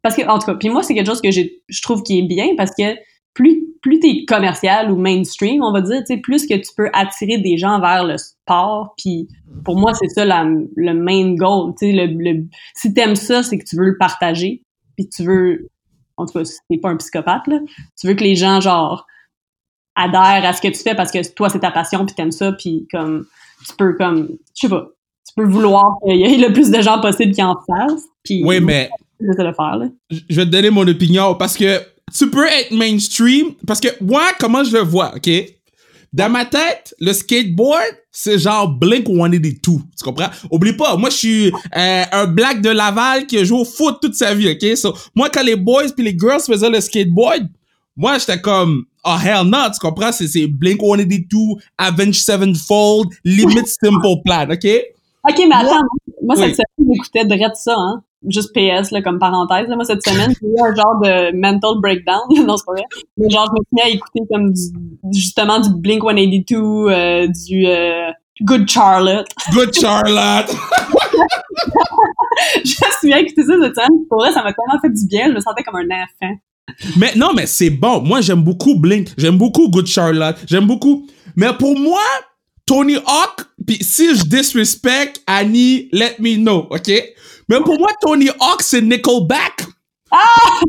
parce 0.03 0.15
que 0.15 0.21
en 0.27 0.37
tout 0.37 0.45
cas, 0.45 0.53
puis 0.53 0.69
moi 0.69 0.83
c'est 0.83 0.93
quelque 0.93 1.07
chose 1.07 1.21
que 1.21 1.31
je 1.31 1.81
trouve 1.81 2.03
qui 2.03 2.19
est 2.19 2.27
bien 2.27 2.49
parce 2.55 2.71
que 2.71 2.95
plus 3.33 3.72
plus 3.83 3.99
t'es 3.99 4.25
commercial 4.25 4.89
ou 4.89 4.95
mainstream, 4.95 5.61
on 5.61 5.71
va 5.71 5.81
dire, 5.81 5.99
tu 5.99 6.15
sais, 6.15 6.17
plus 6.17 6.47
que 6.47 6.55
tu 6.55 6.69
peux 6.75 6.89
attirer 6.93 7.37
des 7.37 7.57
gens 7.57 7.79
vers 7.79 8.05
le 8.05 8.17
sport. 8.17 8.95
Puis 8.97 9.27
pour 9.63 9.77
moi, 9.77 9.93
c'est 9.93 10.07
ça 10.07 10.25
la, 10.25 10.45
le 10.45 10.93
main 10.93 11.35
goal. 11.35 11.73
Tu 11.77 11.87
sais, 11.87 11.91
le, 11.91 12.07
le, 12.07 12.45
si 12.75 12.93
t'aimes 12.93 13.17
ça, 13.17 13.43
c'est 13.43 13.59
que 13.59 13.65
tu 13.65 13.75
veux 13.75 13.85
le 13.85 13.97
partager. 13.97 14.63
Puis 14.95 15.09
tu 15.09 15.23
veux, 15.23 15.67
en 16.17 16.25
tout 16.25 16.39
cas, 16.39 16.45
si 16.45 16.57
t'es 16.69 16.77
pas 16.77 16.89
un 16.89 16.97
psychopathe 16.97 17.45
là, 17.47 17.59
tu 17.99 18.07
veux 18.07 18.13
que 18.13 18.23
les 18.23 18.35
gens 18.35 18.61
genre 18.61 19.05
adhèrent 19.95 20.45
à 20.45 20.53
ce 20.53 20.61
que 20.61 20.69
tu 20.69 20.79
fais 20.79 20.95
parce 20.95 21.11
que 21.11 21.33
toi 21.33 21.49
c'est 21.49 21.59
ta 21.59 21.69
passion 21.69 22.03
puis 22.03 22.15
t'aimes 22.15 22.31
ça 22.31 22.51
puis 22.51 22.87
comme 22.91 23.27
tu 23.67 23.75
peux 23.77 23.93
comme 23.93 24.27
je 24.55 24.61
sais 24.61 24.69
pas 24.69 24.87
tu 25.27 25.33
peux 25.35 25.45
vouloir 25.45 25.97
qu'il 26.03 26.17
y 26.17 26.23
ait 26.23 26.37
le 26.37 26.51
plus 26.51 26.71
de 26.71 26.81
gens 26.81 26.99
possible 26.99 27.31
qui 27.31 27.43
en 27.43 27.55
fassent 27.67 28.07
puis 28.23 28.43
oui 28.43 28.59
mais 28.59 28.89
je 29.19 29.27
vais 29.37 29.43
le 29.43 29.53
faire 29.53 29.77
là. 29.77 29.85
je 30.09 30.35
vais 30.35 30.45
te 30.45 30.49
donner 30.49 30.71
mon 30.71 30.87
opinion 30.87 31.35
parce 31.35 31.55
que 31.55 31.79
tu 32.13 32.29
peux 32.29 32.45
être 32.45 32.71
mainstream 32.71 33.53
parce 33.65 33.79
que 33.79 33.87
moi, 34.01 34.23
comment 34.39 34.63
je 34.63 34.71
le 34.73 34.83
vois, 34.83 35.13
ok? 35.15 35.29
Dans 36.13 36.29
ma 36.29 36.45
tête, 36.45 36.93
le 36.99 37.11
skateboard, 37.11 37.97
c'est 38.11 38.37
genre 38.37 38.69
Blink 38.69 39.07
182. 39.07 39.51
Tu 39.63 39.79
comprends? 40.03 40.29
Oublie 40.51 40.73
pas, 40.73 40.95
moi, 40.95 41.09
je 41.09 41.15
suis 41.15 41.47
euh, 41.75 42.03
un 42.11 42.27
black 42.27 42.61
de 42.61 42.69
Laval 42.69 43.25
qui 43.25 43.39
a 43.39 43.43
joué 43.43 43.59
au 43.59 43.65
foot 43.65 43.97
toute 43.99 44.13
sa 44.13 44.35
vie, 44.35 44.51
ok? 44.51 44.77
So, 44.77 44.93
moi, 45.15 45.29
quand 45.31 45.41
les 45.41 45.55
boys 45.55 45.89
puis 45.95 46.05
les 46.05 46.15
girls 46.17 46.41
faisaient 46.41 46.69
le 46.69 46.81
skateboard, 46.81 47.47
moi, 47.97 48.19
j'étais 48.19 48.39
comme, 48.39 48.85
oh 49.03 49.15
hell 49.23 49.47
no, 49.47 49.57
tu 49.73 49.79
comprends? 49.79 50.11
C'est 50.11 50.45
Blink 50.45 50.81
182, 50.81 51.37
Avenged 51.79 52.13
Sevenfold, 52.13 53.09
Limit 53.25 53.65
Simple 53.65 54.21
Plan, 54.23 54.47
ok? 54.51 54.67
Ok, 55.27 55.39
mais 55.47 55.55
attends, 55.55 55.79
moi, 56.21 56.35
ça 56.35 56.53
ça 56.53 56.63
j'écoutais 56.77 57.25
de 57.25 57.35
ça, 57.55 57.75
hein? 57.75 58.03
Juste 58.29 58.53
PS 58.53 58.91
là, 58.91 59.01
comme 59.01 59.19
parenthèse. 59.19 59.67
Là, 59.67 59.75
moi, 59.75 59.85
cette 59.85 60.03
semaine, 60.03 60.33
j'ai 60.41 60.47
eu 60.47 60.55
un 60.61 60.75
genre 60.75 60.99
de 61.01 61.35
mental 61.37 61.79
breakdown. 61.81 62.21
non, 62.45 62.57
c'est 62.57 62.65
pas 62.65 62.73
vrai. 62.73 62.83
Mais 63.17 63.29
genre, 63.29 63.47
je 63.47 63.51
me 63.51 63.57
suis 63.57 63.73
mis 63.73 63.81
à 63.81 63.89
écouter 63.89 64.19
comme 64.31 64.53
du, 64.53 64.61
justement 65.13 65.59
du 65.59 65.69
Blink 65.75 66.03
182, 66.03 66.55
euh, 66.57 67.27
du 67.27 67.65
euh, 67.65 68.11
Good 68.41 68.69
Charlotte. 68.69 69.27
Good 69.53 69.73
Charlotte! 69.73 70.49
je 72.65 72.71
me 72.71 72.91
souviens 72.99 73.17
écouter 73.17 73.43
ça 73.43 73.53
cette 73.61 73.75
semaine. 73.75 74.05
Pour 74.09 74.19
vrai, 74.19 74.31
ça 74.31 74.43
m'a 74.43 74.53
tellement 74.53 74.79
fait 74.81 74.89
du 74.89 75.07
bien. 75.07 75.29
Je 75.29 75.33
me 75.33 75.39
sentais 75.39 75.63
comme 75.63 75.75
un 75.75 76.03
enfant. 76.03 76.35
Mais 76.97 77.13
non, 77.15 77.33
mais 77.35 77.45
c'est 77.45 77.69
bon. 77.69 78.01
Moi, 78.01 78.21
j'aime 78.21 78.41
beaucoup 78.41 78.75
Blink. 78.75 79.09
J'aime 79.17 79.37
beaucoup 79.37 79.69
Good 79.69 79.87
Charlotte. 79.87 80.37
J'aime 80.47 80.65
beaucoup. 80.65 81.07
Mais 81.35 81.51
pour 81.57 81.77
moi, 81.77 82.01
Tony 82.65 82.95
Hawk, 82.95 83.45
puis 83.65 83.77
si 83.81 84.15
je 84.15 84.23
disrespect 84.23 85.21
Annie, 85.27 85.89
let 85.91 86.15
me 86.19 86.35
know, 86.37 86.67
OK? 86.69 86.91
Mais 87.49 87.59
pour 87.61 87.77
moi, 87.79 87.89
Tony 88.01 88.29
Hawk, 88.29 88.61
c'est 88.61 88.81
Nickelback. 88.81 89.65
Ah! 90.11 90.61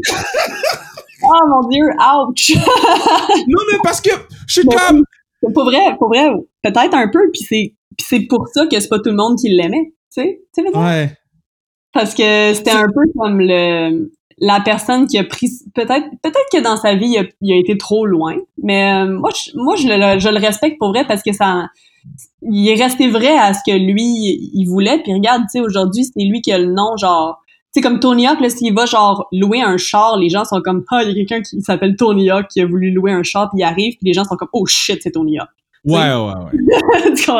oh 1.22 1.48
mon 1.48 1.68
dieu, 1.68 1.84
ouch! 1.84 2.52
non, 3.48 3.60
mais 3.70 3.78
parce 3.82 4.00
que 4.00 4.10
je 4.46 4.60
suis 4.60 4.64
comme. 4.64 5.04
Pour 5.52 5.64
vrai, 5.64 5.96
pour 5.98 6.08
vrai, 6.08 6.30
peut-être 6.62 6.94
un 6.94 7.08
peu, 7.08 7.30
puis 7.30 7.42
c'est, 7.46 7.74
c'est 8.00 8.20
pour 8.20 8.48
ça 8.48 8.66
que 8.66 8.80
c'est 8.80 8.88
pas 8.88 8.98
tout 8.98 9.10
le 9.10 9.16
monde 9.16 9.36
qui 9.38 9.50
l'aimait, 9.50 9.92
tu 10.12 10.22
sais? 10.22 10.40
Tu 10.56 10.64
sais, 10.64 10.76
Ouais. 10.76 11.12
Parce 11.92 12.14
que 12.14 12.54
c'était 12.54 12.70
un 12.70 12.86
peu 12.86 13.02
comme 13.16 13.40
le 13.40 14.10
la 14.38 14.60
personne 14.60 15.06
qui 15.06 15.16
a 15.18 15.22
pris 15.22 15.48
peut-être 15.74 16.06
peut-être 16.22 16.48
que 16.52 16.60
dans 16.60 16.76
sa 16.76 16.96
vie 16.96 17.16
il 17.40 17.52
a, 17.52 17.56
été 17.56 17.78
trop 17.78 18.04
loin 18.04 18.34
mais 18.60 18.92
euh, 18.92 19.06
moi 19.06 19.30
je, 19.30 19.52
moi 19.54 19.76
je 19.76 19.86
le, 19.86 20.18
je 20.18 20.28
le 20.28 20.38
respecte 20.38 20.76
pour 20.80 20.88
vrai 20.88 21.06
parce 21.06 21.22
que 21.22 21.32
ça 21.32 21.68
il 22.42 22.68
est 22.68 22.82
resté 22.82 23.08
vrai 23.08 23.36
à 23.36 23.54
ce 23.54 23.60
que 23.66 23.76
lui 23.76 24.02
il 24.02 24.66
voulait 24.66 25.00
puis 25.02 25.12
regarde 25.12 25.42
tu 25.42 25.58
sais 25.58 25.60
aujourd'hui 25.60 26.04
c'est 26.04 26.24
lui 26.24 26.40
qui 26.40 26.52
a 26.52 26.58
le 26.58 26.72
nom 26.72 26.96
genre 26.96 27.40
tu 27.46 27.80
sais 27.80 27.80
comme 27.80 28.00
Tony 28.00 28.26
Hawk 28.26 28.40
là 28.40 28.50
s'il 28.50 28.74
va 28.74 28.86
genre 28.86 29.26
louer 29.32 29.62
un 29.62 29.76
char 29.76 30.16
les 30.18 30.28
gens 30.28 30.44
sont 30.44 30.60
comme 30.60 30.84
ah 30.90 31.02
il 31.02 31.08
y 31.08 31.10
a 31.10 31.14
quelqu'un 31.14 31.42
qui 31.42 31.60
s'appelle 31.62 31.96
Tony 31.96 32.30
Hawk 32.30 32.48
qui 32.48 32.60
a 32.60 32.66
voulu 32.66 32.90
louer 32.92 33.12
un 33.12 33.22
char 33.22 33.50
puis 33.50 33.60
il 33.60 33.64
arrive 33.64 33.94
puis 33.94 34.08
les 34.08 34.12
gens 34.12 34.24
sont 34.24 34.36
comme 34.36 34.50
oh 34.52 34.66
shit 34.66 35.00
c'est 35.02 35.12
Tony 35.12 35.38
Hawk 35.38 35.48
ouais 35.84 36.14
ouais 36.14 36.14
ouais 36.14 37.14
tu 37.16 37.30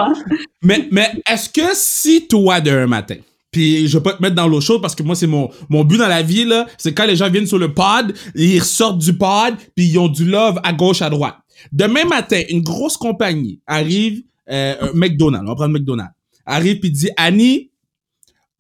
mais 0.63 0.89
mais 0.91 1.11
est-ce 1.31 1.49
que 1.49 1.75
si 1.75 2.27
toi 2.27 2.61
d'un 2.61 2.87
matin 2.87 3.17
puis 3.55 3.87
je 3.87 3.97
vais 3.97 4.03
pas 4.03 4.15
te 4.15 4.21
mettre 4.21 4.35
dans 4.35 4.49
l'eau 4.49 4.61
chaude 4.61 4.83
parce 4.83 4.97
que 4.97 5.05
moi, 5.05 5.15
c'est 5.15 5.29
mon, 5.29 5.49
mon 5.69 5.85
but 5.85 5.97
dans 5.97 6.09
la 6.09 6.23
vie, 6.23 6.45
là. 6.45 6.67
C'est 6.77 6.93
quand 6.93 7.07
les 7.07 7.15
gens 7.15 7.31
viennent 7.31 7.47
sur 7.47 7.61
le 7.61 7.73
pod, 7.73 8.13
ils 8.35 8.59
ressortent 8.59 8.99
du 8.99 9.17
pod, 9.17 9.55
puis 9.77 9.87
ils 9.87 9.97
ont 9.97 10.09
du 10.09 10.25
love 10.25 10.59
à 10.65 10.73
gauche, 10.73 11.03
à 11.03 11.09
droite. 11.09 11.37
Demain 11.71 12.05
matin, 12.05 12.41
une 12.49 12.63
grosse 12.63 12.97
compagnie 12.97 13.61
arrive, 13.69 14.25
euh, 14.51 14.93
McDonald's, 14.95 15.45
on 15.47 15.51
va 15.51 15.55
prendre 15.55 15.73
McDonald's, 15.73 16.13
arrive 16.47 16.81
puis 16.81 16.91
dit, 16.91 17.11
Annie, 17.17 17.71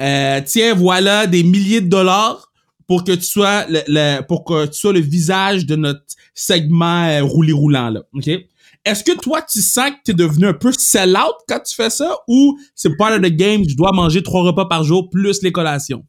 euh, 0.00 0.40
tiens, 0.44 0.74
voilà 0.74 1.26
des 1.26 1.42
milliers 1.42 1.80
de 1.80 1.88
dollars 1.88 2.52
pour 2.86 3.04
que 3.04 3.12
tu 3.12 3.24
sois 3.24 3.64
le, 3.68 4.20
pour 4.22 4.44
que 4.44 4.66
tu 4.66 4.74
sois 4.74 4.92
le 4.92 5.00
visage 5.00 5.66
de 5.66 5.76
notre 5.76 6.04
segment 6.34 7.04
euh, 7.04 7.22
roulé 7.22 7.52
roulant 7.52 7.90
là, 7.90 8.02
ok? 8.12 8.28
Est-ce 8.84 9.02
que 9.02 9.18
toi, 9.18 9.40
tu 9.40 9.62
sens 9.62 9.90
que 9.90 9.96
tu 10.04 10.10
es 10.10 10.14
devenu 10.14 10.46
un 10.46 10.52
peu 10.52 10.70
sell-out 10.70 11.36
quand 11.48 11.60
tu 11.60 11.74
fais 11.74 11.88
ça 11.88 12.14
ou 12.28 12.58
c'est 12.74 12.94
part 12.98 13.12
of 13.12 13.22
the 13.22 13.34
game, 13.34 13.62
je 13.66 13.74
dois 13.76 13.92
manger 13.92 14.22
trois 14.22 14.42
repas 14.42 14.66
par 14.66 14.84
jour 14.84 15.08
plus 15.08 15.42
les 15.42 15.52
collations? 15.52 16.04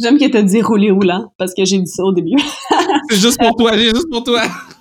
J'aime 0.00 0.18
que 0.18 0.26
tu 0.26 0.44
dit 0.44 0.60
rouler 0.60 0.90
roulant 0.90 1.32
parce 1.38 1.54
que 1.54 1.64
j'ai 1.64 1.78
dit 1.78 1.86
ça 1.86 2.02
au 2.02 2.12
début. 2.12 2.36
c'est 3.10 3.16
juste 3.16 3.38
pour 3.38 3.54
toi, 3.54 3.72
c'est 3.74 3.90
juste 3.90 4.10
pour 4.10 4.24
toi. 4.24 4.42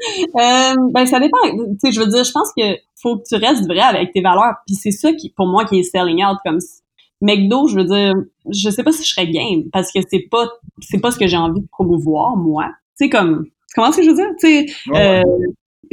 Euh, 0.00 0.74
ben 0.92 1.06
ça 1.06 1.20
dépend. 1.20 1.38
Tu 1.42 1.78
sais, 1.80 1.92
je 1.92 2.00
veux 2.00 2.06
dire, 2.06 2.24
je 2.24 2.32
pense 2.32 2.52
que 2.56 2.76
faut 3.00 3.16
que 3.16 3.22
tu 3.28 3.34
restes 3.34 3.66
vrai 3.66 3.80
avec 3.80 4.12
tes 4.12 4.20
valeurs. 4.20 4.54
Puis 4.66 4.76
c'est 4.76 4.90
ça 4.90 5.12
qui, 5.12 5.30
pour 5.30 5.46
moi, 5.46 5.64
qui 5.64 5.80
est 5.80 5.82
selling 5.82 6.24
out. 6.24 6.38
Comme 6.44 6.58
McDo, 7.20 7.66
je 7.68 7.76
veux 7.76 7.84
dire, 7.84 8.14
je 8.50 8.70
sais 8.70 8.82
pas 8.82 8.92
si 8.92 9.02
je 9.02 9.08
serais 9.08 9.28
game 9.28 9.64
parce 9.72 9.92
que 9.92 10.00
c'est 10.08 10.28
pas, 10.30 10.48
c'est 10.80 11.00
pas 11.00 11.10
ce 11.10 11.18
que 11.18 11.26
j'ai 11.26 11.36
envie 11.36 11.60
de 11.60 11.68
promouvoir 11.68 12.36
moi. 12.36 12.66
Tu 12.98 13.04
sais 13.04 13.10
comme, 13.10 13.46
comment 13.74 13.88
est-ce 13.88 13.98
que 13.98 14.04
je 14.04 14.10
veux 14.10 14.16
dire? 14.16 14.30
Tu 14.40 14.46
sais, 14.46 14.66
euh, 14.94 15.22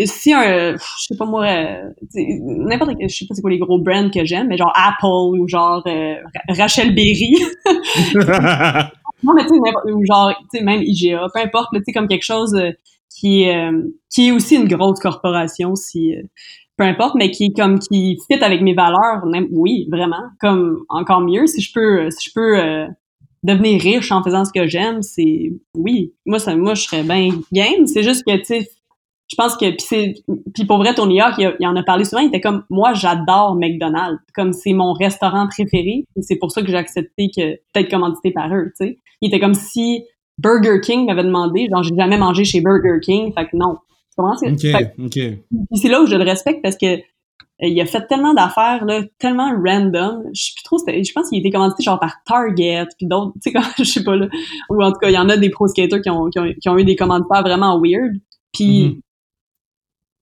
si 0.05 0.33
un, 0.33 0.75
je 0.75 1.05
sais 1.07 1.17
pas 1.17 1.25
moi, 1.25 1.45
euh, 1.45 1.89
n'importe, 2.13 2.91
je 3.01 3.07
sais 3.07 3.25
pas 3.25 3.33
c'est 3.33 3.41
quoi 3.41 3.51
les 3.51 3.59
gros 3.59 3.79
brands 3.79 4.09
que 4.09 4.23
j'aime, 4.25 4.47
mais 4.47 4.57
genre 4.57 4.73
Apple 4.75 5.39
ou 5.39 5.47
genre 5.47 5.83
euh, 5.87 6.15
Rachel 6.49 6.93
Berry. 6.93 7.33
non, 9.23 9.33
mais 9.33 9.43
tu 9.43 9.49
sais, 9.49 9.91
ou 9.91 10.05
genre, 10.05 10.33
tu 10.51 10.59
sais, 10.59 10.63
même 10.63 10.81
IGA, 10.83 11.27
peu 11.33 11.39
importe, 11.39 11.69
tu 11.73 11.81
sais, 11.85 11.93
comme 11.93 12.07
quelque 12.07 12.25
chose 12.25 12.55
qui 13.19 13.43
est, 13.43 13.69
qui 14.13 14.27
est 14.27 14.31
aussi 14.31 14.55
une 14.55 14.67
grosse 14.67 14.99
corporation, 14.99 15.75
si, 15.75 16.13
peu 16.77 16.83
importe, 16.83 17.15
mais 17.15 17.31
qui 17.31 17.53
comme 17.53 17.79
qui 17.79 18.17
fit 18.29 18.43
avec 18.43 18.61
mes 18.61 18.73
valeurs, 18.73 19.25
même, 19.25 19.47
oui, 19.51 19.87
vraiment, 19.91 20.23
comme 20.39 20.83
encore 20.89 21.21
mieux, 21.21 21.47
si 21.47 21.61
je 21.61 21.71
peux, 21.73 22.09
si 22.11 22.29
je 22.29 22.33
peux 22.33 22.87
devenir 23.45 23.81
riche 23.81 24.11
en 24.11 24.23
faisant 24.23 24.43
ce 24.43 24.51
que 24.51 24.67
j'aime, 24.67 25.01
c'est 25.01 25.53
oui, 25.75 26.13
moi 26.25 26.39
ça, 26.39 26.55
moi 26.55 26.73
je 26.73 26.83
serais 26.83 27.03
bien 27.03 27.29
game. 27.53 27.85
C'est 27.85 28.03
juste 28.03 28.23
que 28.25 28.35
tu 28.37 28.45
sais, 28.45 28.69
je 29.27 29.35
pense 29.35 29.55
que 29.55 29.69
puis 29.69 29.85
c'est 29.87 30.13
puis 30.53 30.65
pour 30.65 30.77
vrai 30.77 30.93
Tony 30.93 31.21
Hawk 31.21 31.35
il, 31.37 31.67
en 31.67 31.75
a 31.75 31.83
parlé 31.83 32.05
souvent 32.05 32.21
il 32.21 32.27
était 32.27 32.41
comme 32.41 32.63
moi 32.69 32.93
j'adore 32.93 33.55
McDonald's 33.55 34.19
comme 34.35 34.53
c'est 34.53 34.73
mon 34.73 34.93
restaurant 34.93 35.47
préféré 35.47 36.05
c'est 36.21 36.35
pour 36.35 36.51
ça 36.51 36.61
que 36.61 36.67
j'ai 36.67 36.77
accepté 36.77 37.29
que 37.35 37.55
peut-être 37.73 37.89
commandité 37.89 38.31
par 38.31 38.53
eux 38.53 38.71
tu 38.77 38.85
sais 38.85 38.97
il 39.21 39.29
était 39.29 39.39
comme 39.39 39.55
si 39.55 40.03
Burger 40.37 40.81
King 40.81 41.05
m'avait 41.05 41.23
demandé 41.23 41.67
genre 41.69 41.83
j'ai 41.83 41.95
jamais 41.95 42.17
mangé 42.17 42.43
chez 42.43 42.61
Burger 42.61 42.99
King 43.01 43.33
fait 43.33 43.45
que 43.45 43.55
non 43.55 43.77
tu 44.09 44.15
comprends? 44.17 44.35
Ok 45.03 45.19
c'est 45.73 45.89
là 45.89 46.01
où 46.01 46.07
je 46.07 46.15
le 46.15 46.23
respecte 46.23 46.61
parce 46.61 46.77
que 46.77 46.97
euh, 47.63 47.67
il 47.67 47.79
a 47.79 47.85
fait 47.85 48.05
tellement 48.07 48.33
d'affaires 48.33 48.83
là, 48.83 49.01
tellement 49.17 49.49
random. 49.65 50.23
Je 50.33 50.43
sais 50.43 50.51
plus 50.57 50.63
trop, 50.63 50.77
je 50.77 51.11
pense 51.13 51.29
qu'il 51.29 51.37
a 51.37 51.39
été 51.39 51.51
commandité 51.51 51.83
genre 51.83 51.99
par 51.99 52.15
Target 52.25 52.87
puis 52.97 53.07
d'autres, 53.07 53.31
tu 53.41 53.49
sais 53.49 53.59
je 53.77 53.83
sais 53.83 54.03
pas 54.03 54.17
là. 54.17 54.27
Ou 54.69 54.83
en 54.83 54.91
tout 54.91 54.99
cas, 54.99 55.09
il 55.09 55.13
y 55.13 55.17
en 55.17 55.29
a 55.29 55.37
des 55.37 55.49
pro 55.49 55.65
skaters 55.67 56.01
qui 56.01 56.09
ont, 56.09 56.29
qui 56.29 56.39
ont, 56.39 56.53
qui 56.61 56.67
ont 56.67 56.77
eu 56.77 56.83
des 56.83 56.97
commanditaires 56.97 57.43
vraiment 57.43 57.79
weird. 57.79 58.11
Puis 58.51 58.89
mm-hmm 58.89 58.99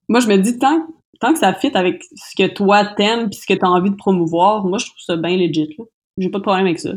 moi, 0.09 0.19
je 0.19 0.27
me 0.27 0.37
dis, 0.37 0.57
tant, 0.59 0.85
tant 1.19 1.33
que 1.33 1.39
ça 1.39 1.53
fit 1.53 1.71
avec 1.73 2.03
ce 2.03 2.35
que 2.35 2.47
toi 2.47 2.85
t'aimes 2.85 3.29
puis 3.29 3.39
ce 3.39 3.47
que 3.47 3.57
t'as 3.57 3.67
envie 3.67 3.89
de 3.89 3.95
promouvoir, 3.95 4.65
moi, 4.65 4.77
je 4.77 4.85
trouve 4.85 4.99
ça 4.99 5.15
bien 5.15 5.37
legit. 5.37 5.75
J'ai 6.17 6.29
pas 6.29 6.39
de 6.39 6.43
problème 6.43 6.65
avec 6.65 6.79
ça. 6.79 6.91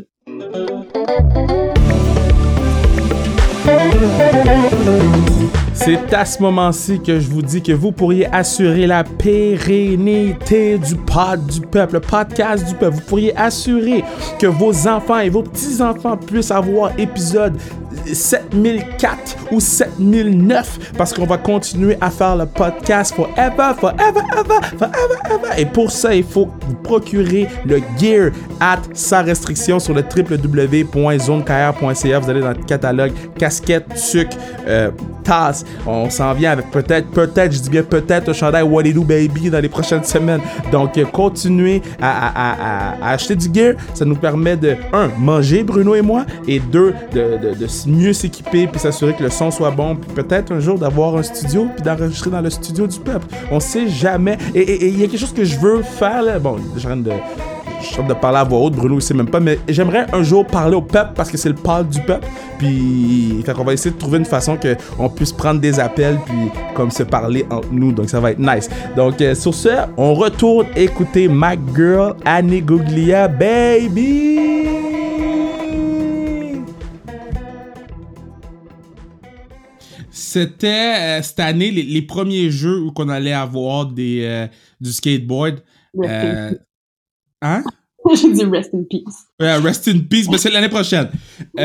C'est 5.73 6.13
à 6.13 6.25
ce 6.25 6.41
moment-ci 6.41 6.99
que 6.99 7.19
je 7.19 7.29
vous 7.29 7.41
dis 7.41 7.61
que 7.61 7.71
vous 7.71 7.91
pourriez 7.91 8.27
assurer 8.33 8.87
la 8.87 9.03
pérennité 9.03 10.77
du 10.77 10.95
pod 10.95 11.45
du 11.45 11.61
peuple, 11.61 11.93
le 11.93 11.99
podcast 12.01 12.67
du 12.67 12.75
peuple. 12.75 12.95
Vous 12.95 13.05
pourriez 13.07 13.37
assurer 13.37 14.03
que 14.39 14.47
vos 14.47 14.87
enfants 14.87 15.19
et 15.19 15.29
vos 15.29 15.43
petits-enfants 15.43 16.17
puissent 16.17 16.51
avoir 16.51 16.91
épisode 16.99 17.57
7004 18.05 19.37
ou 19.51 19.59
7009 19.59 20.93
parce 20.97 21.13
qu'on 21.13 21.25
va 21.25 21.37
continuer 21.37 21.97
à 22.01 22.09
faire 22.09 22.35
le 22.35 22.45
podcast 22.45 23.13
forever, 23.15 23.73
forever, 23.79 24.21
ever, 24.37 24.59
forever, 24.77 25.15
ever. 25.25 25.61
Et 25.61 25.65
pour 25.65 25.91
ça, 25.91 26.15
il 26.15 26.23
faut 26.23 26.49
vous 26.67 26.75
procurer 26.75 27.47
le 27.65 27.81
gear 27.99 28.31
at 28.59 28.79
sa 28.93 29.21
restriction 29.21 29.79
sur 29.79 29.93
le 29.93 30.03
www.zonekr.ca. 30.03 32.19
Vous 32.19 32.29
allez 32.29 32.41
dans 32.41 32.49
le 32.49 32.63
catalogue 32.65 33.13
casquette, 33.37 33.85
sucre, 33.95 34.35
euh, 34.67 34.91
tasse. 35.23 35.65
On 35.85 36.09
s'en 36.09 36.33
vient 36.33 36.51
avec 36.51 36.69
peut-être, 36.71 37.09
peut-être, 37.11 37.53
je 37.53 37.59
dis 37.59 37.69
bien 37.69 37.83
peut-être 37.83 38.29
un 38.29 38.33
chandail 38.33 38.63
What 38.63 38.83
Do 38.83 39.03
Baby 39.03 39.49
dans 39.49 39.59
les 39.59 39.69
prochaines 39.69 40.03
semaines. 40.03 40.41
Donc, 40.71 40.97
euh, 40.97 41.05
continuez 41.05 41.81
à, 42.01 43.11
acheter 43.11 43.35
du 43.35 43.47
gear. 43.53 43.75
Ça 43.93 44.05
nous 44.05 44.15
permet 44.15 44.55
de, 44.55 44.75
un, 44.93 45.09
manger 45.19 45.63
Bruno 45.63 45.95
et 45.95 46.01
moi, 46.01 46.25
et 46.47 46.59
deux, 46.59 46.93
de, 47.13 47.37
de, 47.37 47.55
de 47.55 47.67
mieux 47.87 48.13
s'équiper 48.13 48.67
puis 48.67 48.79
s'assurer 48.79 49.13
que 49.13 49.23
le 49.23 49.29
son 49.29 49.51
soit 49.51 49.71
bon 49.71 49.95
puis 49.95 50.11
peut-être 50.13 50.51
un 50.51 50.59
jour 50.59 50.77
d'avoir 50.77 51.15
un 51.15 51.23
studio 51.23 51.67
puis 51.75 51.83
d'enregistrer 51.83 52.29
dans 52.29 52.41
le 52.41 52.49
studio 52.49 52.87
du 52.87 52.99
peuple. 52.99 53.27
On 53.51 53.59
sait 53.59 53.87
jamais. 53.87 54.37
Et 54.53 54.87
il 54.87 54.99
y 54.99 55.03
a 55.03 55.07
quelque 55.07 55.19
chose 55.19 55.33
que 55.33 55.45
je 55.45 55.59
veux 55.59 55.81
faire 55.81 56.21
là. 56.21 56.39
Bon, 56.39 56.57
je 56.75 56.87
de 56.87 57.11
je 57.81 58.01
de 58.01 58.13
parler 58.13 58.39
à 58.39 58.43
voix 58.43 58.59
haute, 58.59 58.73
Bruno 58.73 58.95
il 58.95 59.01
sait 59.01 59.13
même 59.13 59.29
pas, 59.29 59.39
mais 59.39 59.59
j'aimerais 59.67 60.07
un 60.13 60.23
jour 60.23 60.45
parler 60.45 60.75
au 60.75 60.81
peuple 60.81 61.11
parce 61.15 61.29
que 61.29 61.37
c'est 61.37 61.49
le 61.49 61.55
parle 61.55 61.87
du 61.87 62.01
peuple. 62.01 62.27
Puis, 62.57 63.43
fait 63.45 63.53
qu'on 63.53 63.63
va 63.63 63.73
essayer 63.73 63.91
de 63.91 63.97
trouver 63.97 64.17
une 64.17 64.25
façon 64.25 64.57
que 64.57 64.75
on 64.97 65.09
puisse 65.09 65.31
prendre 65.31 65.59
des 65.59 65.79
appels 65.79 66.17
puis 66.25 66.51
comme 66.75 66.91
se 66.91 67.03
parler 67.03 67.45
entre 67.49 67.67
nous. 67.71 67.91
Donc 67.91 68.09
ça 68.09 68.19
va 68.19 68.31
être 68.31 68.39
nice. 68.39 68.69
Donc 68.95 69.21
euh, 69.21 69.35
sur 69.35 69.53
ce, 69.53 69.69
on 69.97 70.13
retourne 70.13 70.67
écouter 70.75 71.27
My 71.27 71.57
Girl 71.75 72.15
Annie 72.25 72.61
Guglia, 72.61 73.27
baby. 73.27 74.56
C'était 80.37 80.93
euh, 80.95 81.21
cette 81.23 81.39
année 81.39 81.71
les, 81.71 82.01
premiers 82.03 82.51
jeux 82.51 82.79
où 82.79 82.91
qu'on 82.91 83.09
allait 83.09 83.33
avoir 83.33 83.87
des, 83.87 84.21
euh, 84.23 84.47
du 84.79 84.93
skateboard. 84.93 85.63
Euh, 86.03 86.51
hein? 87.41 87.63
J'ai 88.13 88.31
dit 88.31 88.43
rest 88.43 88.69
in 88.75 88.83
peace. 88.87 89.25
rest 89.39 89.87
in 89.87 89.99
peace, 90.07 90.27
mais 90.29 90.37
c'est 90.37 90.51
l'année 90.51 90.69
prochaine. 90.69 91.09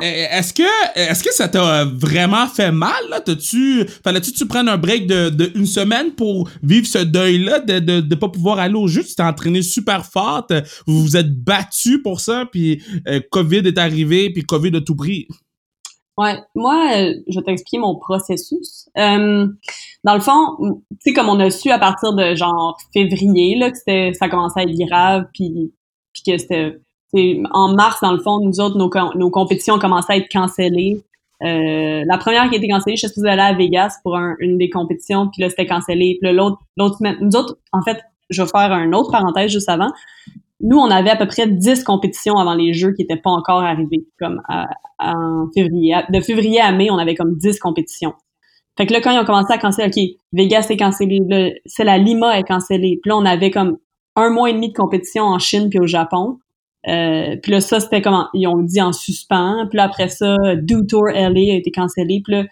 est-ce 0.00 0.54
que 0.54 0.62
est-ce 0.94 1.24
que 1.24 1.34
ça 1.34 1.48
t'a 1.48 1.84
vraiment 1.86 2.46
fait 2.46 2.70
mal 2.70 3.02
là? 3.10 3.20
Tu 3.20 3.84
fallait-tu 4.04 4.32
tu 4.32 4.46
prendre 4.46 4.70
un 4.70 4.78
break 4.78 5.08
de, 5.08 5.50
une 5.56 5.66
semaine 5.66 6.12
pour 6.12 6.48
vivre 6.62 6.86
ce 6.86 6.98
deuil 6.98 7.38
là 7.38 7.58
de 7.58 7.80
de, 7.80 8.00
de 8.00 8.14
pas 8.14 8.28
pouvoir 8.28 8.60
aller 8.60 8.76
au 8.76 8.86
jeu? 8.86 9.02
Tu 9.02 9.16
t'es 9.16 9.24
entraîné 9.24 9.62
super 9.62 10.06
fort 10.06 10.46
vous 10.86 11.02
vous 11.02 11.16
êtes 11.16 11.34
battu 11.34 12.00
pour 12.00 12.20
ça 12.20 12.46
puis 12.50 12.80
Covid 13.32 13.62
est 13.66 13.76
arrivé 13.76 14.30
puis 14.30 14.44
Covid 14.44 14.76
a 14.76 14.80
tout 14.80 14.94
pris 14.94 15.26
Ouais, 16.20 16.38
moi, 16.54 16.90
euh, 16.96 17.14
je 17.28 17.38
vais 17.38 17.44
t'expliquer 17.44 17.78
mon 17.78 17.96
processus. 17.96 18.90
Euh, 18.98 19.46
dans 20.04 20.14
le 20.14 20.20
fond, 20.20 20.82
tu 20.90 20.96
sais, 20.98 21.12
comme 21.14 21.30
on 21.30 21.40
a 21.40 21.48
su 21.48 21.70
à 21.70 21.78
partir 21.78 22.12
de 22.12 22.34
genre 22.34 22.76
février, 22.92 23.56
là, 23.56 23.70
que 23.70 24.12
ça 24.12 24.28
commençait 24.28 24.60
à 24.60 24.62
être 24.64 24.78
grave, 24.86 25.24
puis, 25.32 25.72
que 26.26 26.36
c'était, 26.36 26.76
en 27.54 27.74
mars, 27.74 28.00
dans 28.02 28.12
le 28.12 28.18
fond, 28.18 28.38
nous 28.40 28.60
autres, 28.60 28.76
nos, 28.76 28.90
nos 29.14 29.30
compétitions 29.30 29.78
commençaient 29.78 30.12
à 30.12 30.16
être 30.18 30.30
cancellées. 30.30 31.02
Euh, 31.42 32.04
la 32.06 32.18
première 32.18 32.50
qui 32.50 32.56
a 32.56 32.58
été 32.58 32.68
cancellée, 32.68 32.96
je 32.96 33.06
suis 33.06 33.26
aller 33.26 33.40
à 33.40 33.54
Vegas 33.54 33.94
pour 34.02 34.18
une 34.40 34.58
des 34.58 34.68
compétitions, 34.68 35.28
puis 35.28 35.40
là, 35.40 35.48
c'était 35.48 35.66
cancellé. 35.66 36.18
Puis 36.20 36.34
l'autre, 36.34 36.58
l'autre 36.76 36.98
semaine, 36.98 37.16
nous 37.22 37.34
autres, 37.34 37.56
en 37.72 37.80
fait, 37.80 37.98
je 38.28 38.42
vais 38.42 38.48
faire 38.48 38.72
un 38.72 38.92
autre 38.92 39.10
parenthèse 39.10 39.50
juste 39.50 39.70
avant. 39.70 39.90
Nous, 40.60 40.76
on 40.76 40.90
avait 40.90 41.10
à 41.10 41.16
peu 41.16 41.26
près 41.26 41.46
10 41.46 41.84
compétitions 41.84 42.36
avant 42.36 42.54
les 42.54 42.72
Jeux 42.72 42.92
qui 42.92 43.02
n'étaient 43.02 43.20
pas 43.20 43.30
encore 43.30 43.62
arrivées, 43.62 44.06
comme 44.18 44.42
en 44.98 45.46
février. 45.54 45.94
De 46.10 46.20
février 46.20 46.60
à 46.60 46.72
mai, 46.72 46.90
on 46.90 46.98
avait 46.98 47.14
comme 47.14 47.36
10 47.36 47.58
compétitions. 47.58 48.12
Fait 48.76 48.86
que 48.86 48.92
là, 48.92 49.00
quand 49.00 49.10
ils 49.10 49.18
ont 49.18 49.24
commencé 49.24 49.52
à 49.52 49.58
canceller, 49.58 49.88
OK, 49.88 50.18
Vegas 50.32 50.66
est 50.70 50.76
cancellé, 50.76 51.20
c'est 51.66 51.84
la 51.84 51.98
Lima 51.98 52.38
est 52.38 52.44
cancellée. 52.44 52.98
Puis 53.02 53.10
là, 53.10 53.16
on 53.16 53.24
avait 53.24 53.50
comme 53.50 53.76
un 54.16 54.30
mois 54.30 54.50
et 54.50 54.52
demi 54.52 54.68
de 54.70 54.76
compétition 54.76 55.24
en 55.24 55.38
Chine 55.38 55.68
puis 55.68 55.78
au 55.78 55.86
Japon. 55.86 56.38
Euh, 56.88 57.36
puis 57.42 57.52
là, 57.52 57.60
ça, 57.60 57.80
c'était 57.80 58.00
comme, 58.00 58.26
ils 58.32 58.46
ont 58.46 58.62
dit 58.62 58.80
en 58.80 58.92
suspens. 58.92 59.66
Puis 59.68 59.76
là, 59.76 59.84
après 59.84 60.08
ça, 60.08 60.36
Do 60.56 60.82
Tour 60.82 61.08
LA 61.08 61.52
a 61.52 61.56
été 61.56 61.70
cancellé. 61.70 62.22
Puis 62.24 62.34
là, 62.34 62.44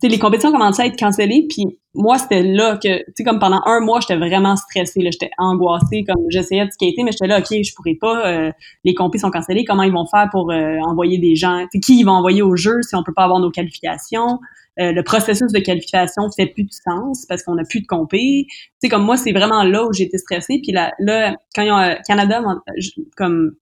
tu 0.00 0.08
les 0.08 0.18
compétitions 0.18 0.52
commençaient 0.52 0.82
à 0.82 0.86
être 0.86 0.98
cancellées. 0.98 1.46
Puis 1.48 1.66
moi, 1.94 2.18
c'était 2.18 2.42
là 2.42 2.76
que, 2.76 2.98
tu 2.98 3.12
sais, 3.16 3.24
comme 3.24 3.38
pendant 3.38 3.60
un 3.64 3.80
mois, 3.80 4.00
j'étais 4.00 4.16
vraiment 4.16 4.56
stressée. 4.56 5.00
Là, 5.00 5.10
j'étais 5.10 5.30
angoissée. 5.38 6.04
Comme 6.06 6.24
j'essayais 6.28 6.66
de 6.66 6.70
skater, 6.70 7.02
mais 7.04 7.12
j'étais 7.12 7.26
là, 7.26 7.38
OK, 7.38 7.46
je 7.50 7.74
pourrais 7.74 7.96
pas. 8.00 8.26
Euh, 8.26 8.52
les 8.84 8.94
compétitions 8.94 9.28
sont 9.28 9.32
cancellées. 9.32 9.64
Comment 9.64 9.82
ils 9.82 9.92
vont 9.92 10.06
faire 10.06 10.28
pour 10.30 10.50
euh, 10.50 10.78
envoyer 10.86 11.18
des 11.18 11.34
gens? 11.34 11.66
qui 11.82 12.00
ils 12.00 12.04
vont 12.04 12.12
envoyer 12.12 12.42
au 12.42 12.56
jeu 12.56 12.82
si 12.82 12.94
on 12.94 13.02
peut 13.02 13.14
pas 13.14 13.24
avoir 13.24 13.40
nos 13.40 13.50
qualifications? 13.50 14.38
Euh, 14.80 14.92
le 14.92 15.02
processus 15.02 15.50
de 15.52 15.58
qualification 15.58 16.30
fait 16.30 16.46
plus 16.46 16.62
de 16.62 16.70
sens 16.70 17.26
parce 17.28 17.42
qu'on 17.42 17.58
a 17.58 17.64
plus 17.64 17.80
de 17.80 17.86
compé. 17.86 18.46
Tu 18.48 18.56
sais, 18.80 18.88
comme 18.88 19.04
moi, 19.04 19.16
c'est 19.16 19.32
vraiment 19.32 19.64
là 19.64 19.84
où 19.84 19.92
j'étais 19.92 20.18
stressée. 20.18 20.60
Puis 20.62 20.72
là, 20.72 20.92
là 21.00 21.34
quand 21.54 21.62
ils 21.62 21.72
ont, 21.72 21.96
Canada, 22.06 22.42
comme 23.16 23.52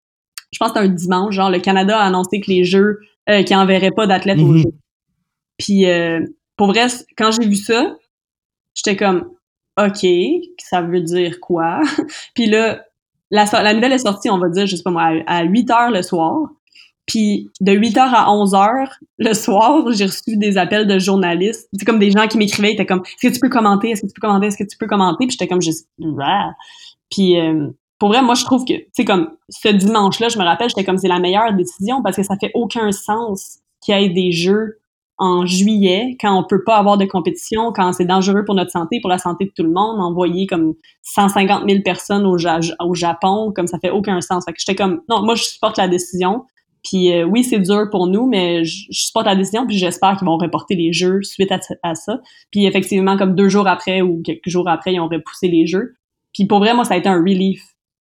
je 0.53 0.59
pense 0.59 0.73
que 0.73 0.79
c'était 0.79 0.91
un 0.91 0.95
dimanche, 0.95 1.35
genre 1.35 1.51
le 1.51 1.59
Canada 1.59 1.99
a 1.99 2.07
annoncé 2.07 2.41
que 2.41 2.51
les 2.51 2.65
Jeux, 2.65 2.99
euh, 3.29 3.43
qu'ils 3.43 3.57
enverraient 3.57 3.91
pas 3.91 4.07
d'athlètes 4.07 4.39
aux. 4.39 4.57
Jeux. 4.57 4.73
Puis 5.59 5.87
euh, 5.87 6.21
pour 6.57 6.69
vrai, 6.69 6.87
quand 7.17 7.31
j'ai 7.31 7.49
vu 7.49 7.57
ça, 7.57 7.97
j'étais 8.75 8.97
comme 8.97 9.31
OK, 9.79 10.07
ça 10.59 10.81
veut 10.83 11.01
dire 11.01 11.39
quoi? 11.41 11.81
puis 12.35 12.47
là, 12.47 12.83
la, 13.31 13.75
nouvelle 13.75 13.93
est 13.93 13.99
sortie, 13.99 14.31
on 14.31 14.39
va 14.39 14.49
dire, 14.49 14.67
je 14.67 14.77
sais 14.77 14.83
pas 14.83 14.91
moi, 14.91 15.13
à, 15.27 15.43
8 15.45 15.71
heures 15.71 15.91
le 15.91 16.03
soir. 16.03 16.49
Puis 17.07 17.51
de 17.61 17.73
8 17.73 17.99
heures 17.99 18.15
à 18.15 18.33
11 18.33 18.55
heures 18.55 18.99
le 19.19 19.33
soir, 19.33 19.85
j'ai 19.93 20.07
reçu 20.07 20.37
des 20.37 20.59
appels 20.59 20.87
de 20.87 20.99
journalistes. 20.99 21.69
C'est 21.73 21.85
comme 21.85 22.01
des 22.01 22.11
gens 22.11 22.27
qui 22.27 22.37
m'écrivaient, 22.37 22.73
étaient 22.73 22.87
comme 22.87 23.03
Est-ce 23.05 23.29
que 23.29 23.35
tu 23.35 23.41
peux 23.41 23.49
commenter? 23.49 23.91
Est-ce 23.91 24.03
que 24.03 24.07
tu 24.07 24.15
peux 24.15 24.27
commenter? 24.27 24.47
Est-ce 24.47 24.57
que 24.57 24.65
tu 24.65 24.77
peux 24.77 24.87
commenter? 24.87 25.27
Puis 25.27 25.33
j'étais 25.33 25.47
comme 25.47 25.63
juste 25.63 25.89
Puis 27.11 27.39
euh, 27.39 27.69
pour 27.99 28.09
vrai, 28.09 28.23
moi, 28.23 28.35
je 28.35 28.45
trouve 28.45 28.65
que, 28.65 28.75
sais, 28.93 29.05
comme 29.05 29.31
ce 29.49 29.69
dimanche-là, 29.69 30.29
je 30.29 30.39
me 30.39 30.45
rappelle, 30.45 30.69
j'étais 30.69 30.85
comme 30.85 30.99
c'est 30.99 31.09
la 31.09 31.19
meilleure 31.19 31.53
décision 31.55 32.03
parce 32.03 32.17
que 32.17 32.23
ça 32.23 32.37
fait 32.37 32.51
aucun 32.55 32.93
sens 32.93 33.59
qu'il 33.81 33.99
y 33.99 34.05
ait 34.05 34.09
des 34.09 34.33
jeux 34.33 34.79
en 35.19 35.47
juillet 35.47 36.17
quand 36.21 36.39
on 36.39 36.45
peut 36.45 36.63
pas 36.63 36.77
avoir 36.77 36.99
de 36.99 37.07
compétition, 37.07 37.73
quand 37.73 37.93
c'est 37.93 38.05
dangereux 38.05 38.45
pour 38.45 38.55
notre 38.55 38.71
santé, 38.71 38.99
pour 39.01 39.11
la 39.11 39.19
santé 39.19 39.47
de 39.47 39.53
tout 39.57 39.63
le 39.63 39.73
monde, 39.73 40.01
envoyer 40.01 40.47
comme 40.47 40.75
150 41.03 41.69
000 41.69 41.83
personnes 41.83 42.27
au, 42.27 42.37
Japon, 42.95 43.53
comme 43.55 43.67
ça 43.67 43.79
fait 43.79 43.91
aucun 43.91 44.21
sens. 44.21 44.45
Fait 44.45 44.53
que 44.53 44.59
j'étais 44.59 44.75
comme, 44.75 45.01
non, 45.09 45.23
moi, 45.23 45.35
je 45.35 45.45
supporte 45.45 45.79
la 45.79 45.89
décision. 45.89 46.45
Puis 46.85 47.13
euh, 47.13 47.25
oui, 47.25 47.43
c'est 47.43 47.59
dur 47.59 47.89
pour 47.91 48.07
nous, 48.07 48.27
mais 48.27 48.65
je, 48.65 48.87
supporte 48.91 49.27
la 49.27 49.35
décision, 49.35 49.67
puis 49.67 49.77
j'espère 49.77 50.17
qu'ils 50.17 50.27
vont 50.27 50.37
reporter 50.37 50.77
les 50.77 50.93
jeux 50.93 51.23
suite 51.23 51.51
à, 51.51 51.59
à, 51.83 51.95
ça. 51.95 52.21
Puis 52.51 52.67
effectivement, 52.67 53.17
comme 53.17 53.35
deux 53.35 53.49
jours 53.49 53.67
après 53.67 54.03
ou 54.03 54.23
quelques 54.23 54.49
jours 54.49 54.69
après, 54.69 54.95
ils 54.95 55.01
ont 55.01 55.09
repoussé 55.09 55.49
les 55.49 55.67
jeux. 55.67 55.95
Puis 56.33 56.47
pour 56.47 56.59
vrai, 56.59 56.75
moi, 56.75 56.85
ça 56.85 56.95
a 56.95 56.97
été 56.99 57.09
un 57.09 57.19
relief 57.19 57.63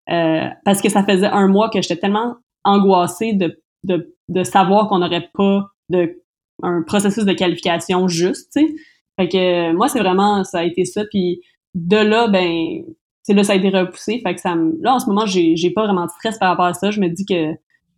euh, 0.10 0.50
parce 0.66 0.82
que 0.82 0.90
ça 0.90 1.04
faisait 1.04 1.28
un 1.28 1.48
mois 1.48 1.70
que 1.70 1.82
j'étais 1.82 1.98
tellement 1.98 2.36
angoissée 2.66 3.34
de, 3.34 3.58
de, 3.86 4.14
de 4.28 4.44
savoir 4.44 4.90
qu'on 4.90 5.00
n'aurait 5.00 5.30
pas 5.34 5.68
de 5.90 6.23
un 6.62 6.82
processus 6.84 7.26
de 7.26 7.34
qualification 7.34 8.08
juste, 8.08 8.52
tu 8.56 8.66
sais. 8.66 8.74
Fait 9.20 9.30
que 9.30 9.74
moi, 9.74 9.88
c'est 9.90 10.00
vraiment, 10.00 10.44
ça 10.44 10.60
a 10.60 10.64
été 10.64 10.86
ça. 10.86 11.04
Puis 11.06 11.42
de 11.76 11.98
là, 11.98 12.28
ben, 12.28 12.84
c'est 13.22 13.34
là, 13.34 13.44
ça 13.44 13.54
a 13.54 13.56
été 13.56 13.70
repoussé. 13.70 14.22
Fait 14.24 14.36
que 14.36 14.42
ça 14.42 14.56
me, 14.56 14.74
là, 14.82 14.96
en 14.96 15.00
ce 15.00 15.08
moment, 15.08 15.26
j'ai, 15.26 15.56
j'ai 15.56 15.72
pas 15.72 15.86
vraiment 15.86 16.06
de 16.06 16.12
stress 16.12 16.38
par 16.38 16.50
rapport 16.50 16.66
à 16.66 16.74
ça. 16.74 16.92
Je 16.92 17.00
me 17.00 17.10
dis 17.10 17.26
que, 17.26 17.54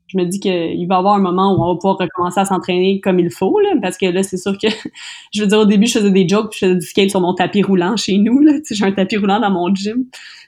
je 0.08 0.18
me 0.18 0.26
dis 0.26 0.40
qu'il 0.40 0.88
va 0.88 0.96
y 0.96 0.98
avoir 0.98 1.16
un 1.16 1.20
moment 1.20 1.54
où 1.54 1.64
on 1.64 1.74
va 1.74 1.80
pouvoir 1.80 1.98
recommencer 1.98 2.40
à 2.40 2.46
s'entraîner 2.46 3.00
comme 3.02 3.20
il 3.20 3.32
faut, 3.32 3.60
là, 3.60 3.74
parce 3.82 3.98
que 3.98 4.06
là, 4.06 4.24
c'est 4.24 4.38
sûr 4.38 4.58
que, 4.58 4.68
je 5.34 5.42
veux 5.42 5.48
dire, 5.48 5.60
au 5.60 5.66
début, 5.66 5.88
je 5.88 6.00
faisais 6.00 6.12
des 6.12 6.28
jokes, 6.28 6.52
puis 6.52 6.60
je 6.62 6.66
faisais 6.68 6.80
du 6.80 6.86
skate 6.86 7.10
sur 7.10 7.22
mon 7.22 7.34
tapis 7.34 7.64
roulant 7.64 7.96
chez 7.98 8.18
nous, 8.18 8.40
là. 8.42 8.54
Tu 8.58 8.66
sais, 8.66 8.76
j'ai 8.76 8.86
un 8.86 8.92
tapis 8.92 9.18
roulant 9.18 9.40
dans 9.40 9.52
mon 9.52 9.74
gym. 9.74 10.06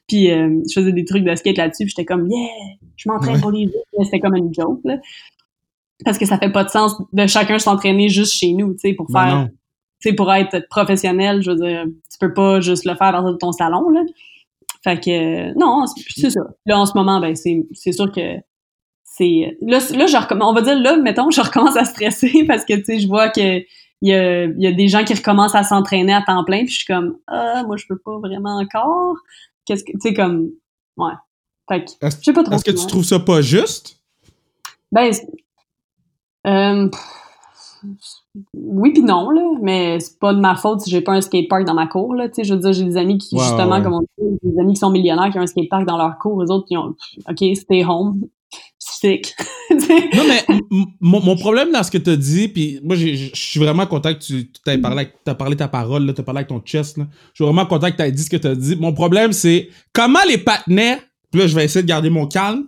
Puis 0.07 0.31
euh, 0.31 0.61
je 0.69 0.79
faisais 0.79 0.93
des 0.93 1.05
trucs 1.05 1.23
de 1.23 1.35
skate 1.35 1.57
là-dessus, 1.57 1.83
puis 1.83 1.89
j'étais 1.89 2.05
comme 2.05 2.29
yeah, 2.29 2.47
je 2.95 3.09
m'entraîne 3.09 3.41
pour 3.41 3.51
les 3.51 3.65
jeux. 3.65 4.03
C'était 4.05 4.19
comme 4.19 4.35
une 4.35 4.53
joke 4.53 4.79
là. 4.85 4.97
Parce 6.05 6.17
que 6.17 6.25
ça 6.25 6.37
fait 6.37 6.51
pas 6.51 6.63
de 6.63 6.69
sens 6.69 6.95
de 7.11 7.27
chacun 7.27 7.59
s'entraîner 7.59 8.09
juste 8.09 8.33
chez 8.33 8.53
nous, 8.53 8.73
tu 8.73 8.79
sais, 8.79 8.93
pour 8.93 9.07
ben 9.09 9.27
faire 9.27 9.47
tu 9.99 10.09
sais 10.09 10.15
pour 10.15 10.31
être 10.31 10.67
professionnel, 10.69 11.41
je 11.41 11.49
veux 11.49 11.57
dire, 11.57 11.85
tu 11.85 12.17
peux 12.19 12.31
pas 12.31 12.61
juste 12.61 12.85
le 12.85 12.93
faire 12.93 13.11
dans 13.11 13.35
ton 13.35 13.51
salon 13.51 13.89
là. 13.89 14.01
Fait 14.83 14.99
que 14.99 15.57
non, 15.57 15.85
c'est 16.15 16.29
ça. 16.29 16.41
Là 16.67 16.79
en 16.79 16.85
ce 16.85 16.93
moment 16.95 17.19
ben 17.19 17.35
c'est 17.35 17.65
c'est 17.73 17.91
sûr 17.91 18.11
que 18.11 18.35
c'est 19.03 19.57
là 19.61 19.79
là 19.79 20.05
je 20.05 20.17
recommence 20.17 20.51
on 20.51 20.53
va 20.53 20.61
dire 20.61 20.79
là 20.79 20.97
mettons 20.97 21.31
je 21.31 21.41
recommence 21.41 21.75
à 21.75 21.85
stresser 21.85 22.45
parce 22.47 22.63
que 22.63 22.75
tu 22.75 22.83
sais 22.83 22.99
je 22.99 23.07
vois 23.07 23.29
que 23.29 23.63
il 24.03 24.09
y 24.09 24.13
a, 24.13 24.45
y 24.45 24.67
a 24.67 24.71
des 24.71 24.87
gens 24.87 25.03
qui 25.03 25.15
recommencent 25.15 25.55
à 25.55 25.63
s'entraîner 25.63 26.13
à 26.13 26.21
temps 26.21 26.43
plein 26.43 26.59
puis 26.59 26.69
je 26.69 26.77
suis 26.77 26.85
comme 26.85 27.17
ah 27.25 27.63
moi 27.65 27.77
je 27.77 27.87
peux 27.87 27.97
pas 27.97 28.19
vraiment 28.19 28.59
encore 28.59 29.15
qu'est-ce 29.67 29.83
que, 29.83 29.91
tu 29.91 29.99
sais, 30.01 30.13
comme, 30.13 30.49
ouais. 30.97 31.13
Fait 31.69 31.83
que, 31.83 31.91
je 32.01 32.09
sais 32.09 32.33
pas 32.33 32.43
trop. 32.43 32.55
Est-ce 32.55 32.63
que 32.63 32.71
tu 32.71 32.87
trouves 32.87 33.03
ça 33.03 33.19
pas 33.19 33.41
juste? 33.41 33.99
Ben, 34.91 35.11
euh, 36.47 36.89
oui 38.53 38.91
puis 38.93 39.03
non, 39.03 39.29
là, 39.29 39.41
mais 39.61 39.99
c'est 39.99 40.19
pas 40.19 40.33
de 40.33 40.39
ma 40.39 40.55
faute 40.55 40.81
si 40.81 40.89
j'ai 40.89 41.01
pas 41.01 41.13
un 41.13 41.21
skatepark 41.21 41.65
dans 41.65 41.73
ma 41.73 41.87
cour, 41.87 42.13
là, 42.13 42.27
tu 42.27 42.35
sais, 42.35 42.43
je 42.43 42.53
veux 42.53 42.59
dire, 42.59 42.73
j'ai 42.73 42.83
des 42.83 42.97
amis 42.97 43.17
qui, 43.17 43.37
justement, 43.37 43.81
comme 43.81 43.93
on 43.93 44.01
dit, 44.01 44.39
des 44.43 44.59
amis 44.59 44.73
qui 44.73 44.79
sont 44.79 44.89
millionnaires 44.89 45.31
qui 45.31 45.37
ont 45.37 45.41
un 45.41 45.47
skatepark 45.47 45.85
dans 45.85 45.97
leur 45.97 46.17
cour, 46.17 46.41
les 46.41 46.51
autres 46.51 46.65
qui 46.67 46.77
ont, 46.77 46.95
OK, 47.29 47.55
stay 47.55 47.83
home, 47.83 48.21
sick. 48.79 49.33
non, 49.71 50.23
mais 50.27 50.59
mon, 50.99 51.35
problème 51.35 51.71
dans 51.71 51.83
ce 51.83 51.91
que 51.91 51.97
tu 51.97 52.09
as 52.09 52.15
dit, 52.15 52.47
puis 52.47 52.79
moi, 52.83 52.95
je 52.95 53.29
suis 53.33 53.59
vraiment 53.59 53.85
content 53.85 54.13
que 54.13 54.19
tu 54.19 54.49
aies 54.67 54.77
parlé, 54.77 55.07
as 55.25 55.35
parlé 55.35 55.55
ta 55.55 55.67
parole, 55.67 56.13
tu 56.13 56.21
as 56.21 56.23
parlé 56.23 56.39
avec 56.39 56.49
ton 56.49 56.61
chest. 56.61 56.97
Je 56.97 57.03
suis 57.33 57.43
vraiment 57.43 57.65
content 57.65 57.91
que 57.91 57.97
tu 57.97 58.03
aies 58.03 58.11
dit 58.11 58.23
ce 58.23 58.29
que 58.29 58.37
tu 58.37 58.47
as 58.47 58.55
dit. 58.55 58.75
Mon 58.75 58.93
problème, 58.93 59.33
c'est 59.33 59.69
comment 59.93 60.19
les 60.27 60.37
patinets, 60.37 60.99
puis 61.31 61.41
là, 61.41 61.47
je 61.47 61.55
vais 61.55 61.65
essayer 61.65 61.83
de 61.83 61.87
garder 61.87 62.09
mon 62.09 62.27
calme. 62.27 62.67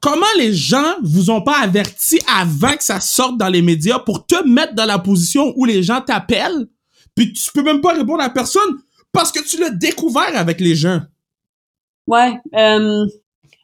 Comment 0.00 0.26
les 0.38 0.54
gens 0.54 0.94
vous 1.02 1.30
ont 1.30 1.42
pas 1.42 1.58
averti 1.60 2.18
avant 2.26 2.74
que 2.74 2.82
ça 2.82 3.00
sorte 3.00 3.36
dans 3.36 3.48
les 3.48 3.60
médias 3.60 3.98
pour 3.98 4.26
te 4.26 4.46
mettre 4.48 4.74
dans 4.74 4.86
la 4.86 4.98
position 4.98 5.52
où 5.56 5.66
les 5.66 5.82
gens 5.82 6.00
t'appellent, 6.00 6.68
puis 7.14 7.32
tu 7.34 7.50
peux 7.52 7.62
même 7.62 7.82
pas 7.82 7.92
répondre 7.92 8.22
à 8.22 8.30
personne 8.30 8.78
parce 9.12 9.30
que 9.30 9.46
tu 9.46 9.60
l'as 9.60 9.70
découvert 9.70 10.34
avec 10.34 10.60
les 10.60 10.74
gens. 10.74 11.00
Ouais. 12.06 12.32
Euh, 12.56 13.04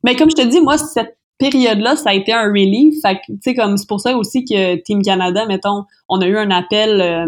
mais 0.05 0.15
comme 0.15 0.31
je 0.31 0.37
te 0.37 0.47
dis, 0.47 0.61
moi, 0.61 0.77
cette 0.77 1.17
période-là, 1.39 1.97
ça 1.97 2.11
a 2.11 2.15
été 2.15 2.33
un 2.33 2.49
relief. 2.49 2.95
Fait 3.01 3.19
tu 3.27 3.39
sais, 3.41 3.55
comme 3.55 3.79
c'est 3.79 3.89
pour 3.89 4.01
ça 4.01 4.17
aussi 4.17 4.45
que 4.45 4.77
Team 4.83 5.03
Canada, 5.03 5.47
mettons, 5.47 5.85
on 6.09 6.21
a 6.21 6.27
eu 6.27 6.37
un 6.37 6.51
appel 6.51 7.01
euh, 7.01 7.27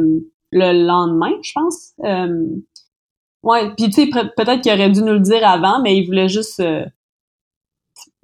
le 0.52 0.86
lendemain, 0.86 1.32
je 1.42 1.52
pense. 1.54 1.92
Euh, 2.04 2.46
ouais, 3.42 3.74
puis 3.76 3.86
tu 3.90 4.02
sais, 4.02 4.06
peut-être 4.08 4.60
qu'il 4.60 4.72
aurait 4.72 4.90
dû 4.90 5.00
nous 5.00 5.14
le 5.14 5.20
dire 5.20 5.46
avant, 5.46 5.80
mais 5.82 5.96
il 5.96 6.06
voulait 6.06 6.28
juste. 6.28 6.62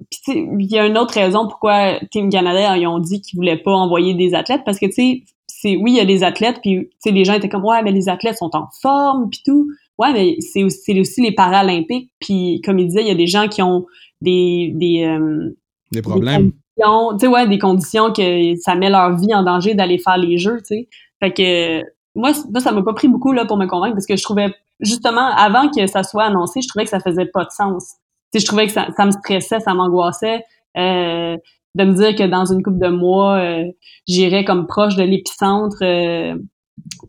Puis 0.09 0.19
tu 0.23 0.31
sais, 0.33 0.47
il 0.59 0.71
y 0.71 0.77
a 0.77 0.85
une 0.85 0.97
autre 0.97 1.13
raison 1.13 1.47
pourquoi 1.47 1.99
Team 2.11 2.29
Canada 2.29 2.77
ils 2.77 2.87
ont 2.87 2.99
dit 2.99 3.21
qu'ils 3.21 3.37
voulaient 3.37 3.57
pas 3.57 3.73
envoyer 3.73 4.13
des 4.13 4.33
athlètes 4.33 4.61
parce 4.65 4.79
que 4.79 4.85
tu 4.85 4.93
sais, 4.93 5.23
c'est 5.47 5.75
oui, 5.77 5.93
il 5.93 5.97
y 5.97 5.99
a 5.99 6.05
des 6.05 6.23
athlètes, 6.23 6.59
puis 6.61 6.89
tu 6.89 6.89
sais, 6.99 7.11
les 7.11 7.25
gens 7.25 7.33
étaient 7.33 7.49
comme 7.49 7.65
ouais, 7.65 7.81
mais 7.81 7.91
les 7.91 8.09
athlètes 8.09 8.37
sont 8.37 8.51
en 8.53 8.67
forme, 8.81 9.29
puis 9.29 9.41
tout. 9.45 9.67
Ouais, 9.97 10.11
mais 10.11 10.35
c'est 10.41 10.63
aussi, 10.63 10.99
aussi 10.99 11.21
les 11.21 11.31
Paralympiques, 11.31 12.11
puis 12.19 12.61
comme 12.63 12.77
il 12.79 12.87
disait, 12.87 13.01
il 13.01 13.07
y 13.07 13.11
a 13.11 13.15
des 13.15 13.27
gens 13.27 13.47
qui 13.47 13.61
ont 13.61 13.85
des 14.21 14.73
des, 14.75 15.05
euh, 15.05 15.55
des 15.91 16.01
problèmes. 16.01 16.51
tu 16.51 16.83
sais 17.19 17.27
ouais, 17.27 17.47
des 17.47 17.59
conditions 17.59 18.11
que 18.11 18.55
ça 18.57 18.75
met 18.75 18.89
leur 18.89 19.15
vie 19.17 19.33
en 19.33 19.43
danger 19.43 19.75
d'aller 19.75 19.97
faire 19.97 20.17
les 20.17 20.37
jeux, 20.37 20.57
tu 20.57 20.75
sais. 20.75 20.89
Fait 21.19 21.31
que 21.31 21.81
moi, 22.15 22.33
ça 22.33 22.71
m'a 22.71 22.83
pas 22.83 22.93
pris 22.93 23.07
beaucoup 23.07 23.31
là 23.31 23.45
pour 23.45 23.57
me 23.57 23.65
convaincre 23.65 23.93
parce 23.93 24.05
que 24.05 24.15
je 24.15 24.23
trouvais 24.23 24.53
justement 24.79 25.27
avant 25.35 25.69
que 25.69 25.87
ça 25.87 26.03
soit 26.03 26.25
annoncé, 26.25 26.61
je 26.61 26.67
trouvais 26.67 26.83
que 26.83 26.91
ça 26.91 26.99
faisait 26.99 27.25
pas 27.25 27.45
de 27.45 27.51
sens. 27.51 27.95
Sais, 28.35 28.39
je 28.39 28.45
trouvais 28.45 28.67
que 28.67 28.73
ça, 28.73 28.87
ça 28.95 29.05
me 29.05 29.11
stressait, 29.11 29.59
ça 29.59 29.73
m'angoissait. 29.73 30.43
Euh, 30.77 31.37
de 31.75 31.83
me 31.83 31.93
dire 31.93 32.15
que 32.15 32.23
dans 32.23 32.45
une 32.45 32.63
couple 32.63 32.79
de 32.79 32.89
mois, 32.89 33.37
euh, 33.37 33.63
j'irais 34.07 34.45
comme 34.45 34.65
proche 34.67 34.95
de 34.95 35.03
l'épicentre 35.03 35.77
euh, 35.83 36.35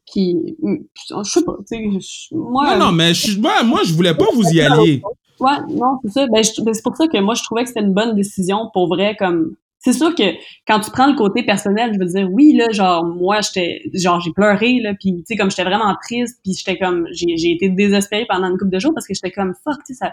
qui 0.04 0.36
je 0.62 1.22
sais 1.24 1.44
pas 1.44 1.54
tu 1.68 2.00
sais 2.00 2.28
moi 2.32 2.76
non 2.76 2.86
non 2.86 2.92
mais 2.92 3.12
moi 3.38 3.62
moi 3.64 3.80
je 3.84 3.92
voulais 3.92 4.14
pas 4.14 4.26
vous 4.32 4.48
y 4.50 4.60
alliez 4.60 5.02
Ouais, 5.38 5.58
non, 5.68 5.98
c'est 6.02 6.12
ça. 6.12 6.26
Ben, 6.26 6.42
ben, 6.64 6.74
c'est 6.74 6.82
pour 6.82 6.96
ça 6.96 7.08
que 7.08 7.18
moi, 7.18 7.34
je 7.34 7.42
trouvais 7.42 7.62
que 7.62 7.68
c'était 7.68 7.82
une 7.82 7.92
bonne 7.92 8.14
décision 8.14 8.70
pour 8.72 8.88
vrai, 8.88 9.16
comme, 9.18 9.54
c'est 9.78 9.92
sûr 9.92 10.14
que 10.14 10.22
quand 10.66 10.80
tu 10.80 10.90
prends 10.90 11.06
le 11.06 11.14
côté 11.14 11.42
personnel, 11.42 11.92
je 11.94 11.98
veux 11.98 12.06
dire, 12.06 12.28
oui, 12.32 12.54
là, 12.54 12.70
genre, 12.70 13.04
moi, 13.04 13.40
j'étais, 13.42 13.82
genre, 13.94 14.20
j'ai 14.20 14.32
pleuré, 14.32 14.80
là, 14.80 14.94
puis, 14.98 15.16
tu 15.18 15.22
sais, 15.26 15.36
comme 15.36 15.50
j'étais 15.50 15.64
vraiment 15.64 15.94
triste, 16.02 16.40
puis 16.42 16.54
j'étais 16.54 16.78
comme, 16.78 17.06
j'ai, 17.12 17.36
j'ai 17.36 17.52
été 17.52 17.68
désespérée 17.68 18.26
pendant 18.28 18.48
une 18.48 18.56
couple 18.56 18.70
de 18.70 18.78
jours 18.78 18.92
parce 18.94 19.06
que 19.06 19.14
j'étais 19.14 19.30
comme, 19.30 19.52
fuck, 19.62 19.76
tu 19.86 19.94
sais, 19.94 20.06
ça, 20.06 20.12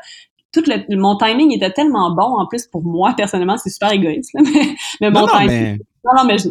tout 0.53 0.63
le, 0.67 0.95
mon 0.95 1.17
timing 1.17 1.53
était 1.53 1.71
tellement 1.71 2.13
bon, 2.15 2.37
en 2.37 2.47
plus, 2.47 2.67
pour 2.67 2.83
moi, 2.83 3.13
personnellement, 3.17 3.57
c'est 3.57 3.69
super 3.69 3.91
égoïste, 3.91 4.31
là, 4.33 4.41
mais, 4.43 4.75
mais 5.01 5.11
mon 5.11 5.27
timing, 5.27 5.47
mais... 5.49 5.77
non, 6.05 6.11
non, 6.17 6.23
mais 6.25 6.37
je, 6.37 6.49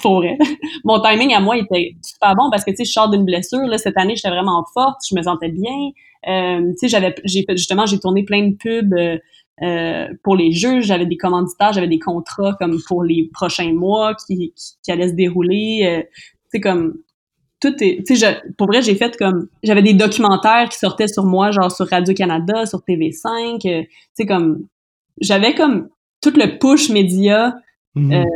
pour 0.00 0.16
vrai. 0.16 0.38
Mon 0.84 1.00
timing 1.00 1.34
à 1.34 1.40
moi 1.40 1.56
était 1.56 1.96
super 2.00 2.36
bon 2.36 2.48
parce 2.48 2.64
que, 2.64 2.70
tu 2.70 2.76
sais, 2.76 2.84
je 2.84 2.92
sors 2.92 3.10
d'une 3.10 3.24
blessure, 3.24 3.58
là, 3.66 3.76
cette 3.76 3.98
année, 3.98 4.14
j'étais 4.14 4.30
vraiment 4.30 4.64
forte, 4.72 5.00
je 5.08 5.16
me 5.16 5.22
sentais 5.22 5.48
bien, 5.48 5.90
euh, 6.28 6.70
tu 6.72 6.78
sais, 6.78 6.88
j'avais, 6.88 7.12
j'ai 7.24 7.44
justement, 7.50 7.86
j'ai 7.86 7.98
tourné 7.98 8.24
plein 8.24 8.48
de 8.48 8.54
pubs, 8.54 8.94
euh, 8.94 9.18
euh, 9.62 10.08
pour 10.22 10.36
les 10.36 10.52
jeux, 10.52 10.80
j'avais 10.80 11.06
des 11.06 11.16
commanditaires, 11.16 11.72
j'avais 11.72 11.88
des 11.88 11.98
contrats 11.98 12.54
comme 12.58 12.78
pour 12.86 13.04
les 13.04 13.28
prochains 13.32 13.74
mois 13.74 14.14
qui, 14.14 14.54
qui, 14.82 14.92
allaient 14.92 15.08
se 15.08 15.14
dérouler. 15.14 15.82
Euh, 15.84 16.02
tu 16.52 16.60
comme 16.60 16.94
tout 17.60 17.74
est. 17.82 18.04
Tu 18.06 18.16
sais, 18.16 18.42
pour 18.56 18.66
vrai, 18.66 18.82
j'ai 18.82 18.94
fait 18.94 19.16
comme 19.16 19.48
j'avais 19.62 19.82
des 19.82 19.94
documentaires 19.94 20.68
qui 20.68 20.78
sortaient 20.78 21.08
sur 21.08 21.24
moi, 21.24 21.50
genre 21.50 21.70
sur 21.70 21.88
Radio 21.88 22.14
Canada, 22.14 22.66
sur 22.66 22.80
TV5. 22.80 23.54
Euh, 23.54 23.82
tu 23.82 23.88
sais, 24.14 24.26
comme 24.26 24.64
j'avais 25.20 25.54
comme 25.54 25.88
tout 26.22 26.32
le 26.36 26.58
push 26.58 26.90
média. 26.90 27.54
Mm-hmm 27.96 28.26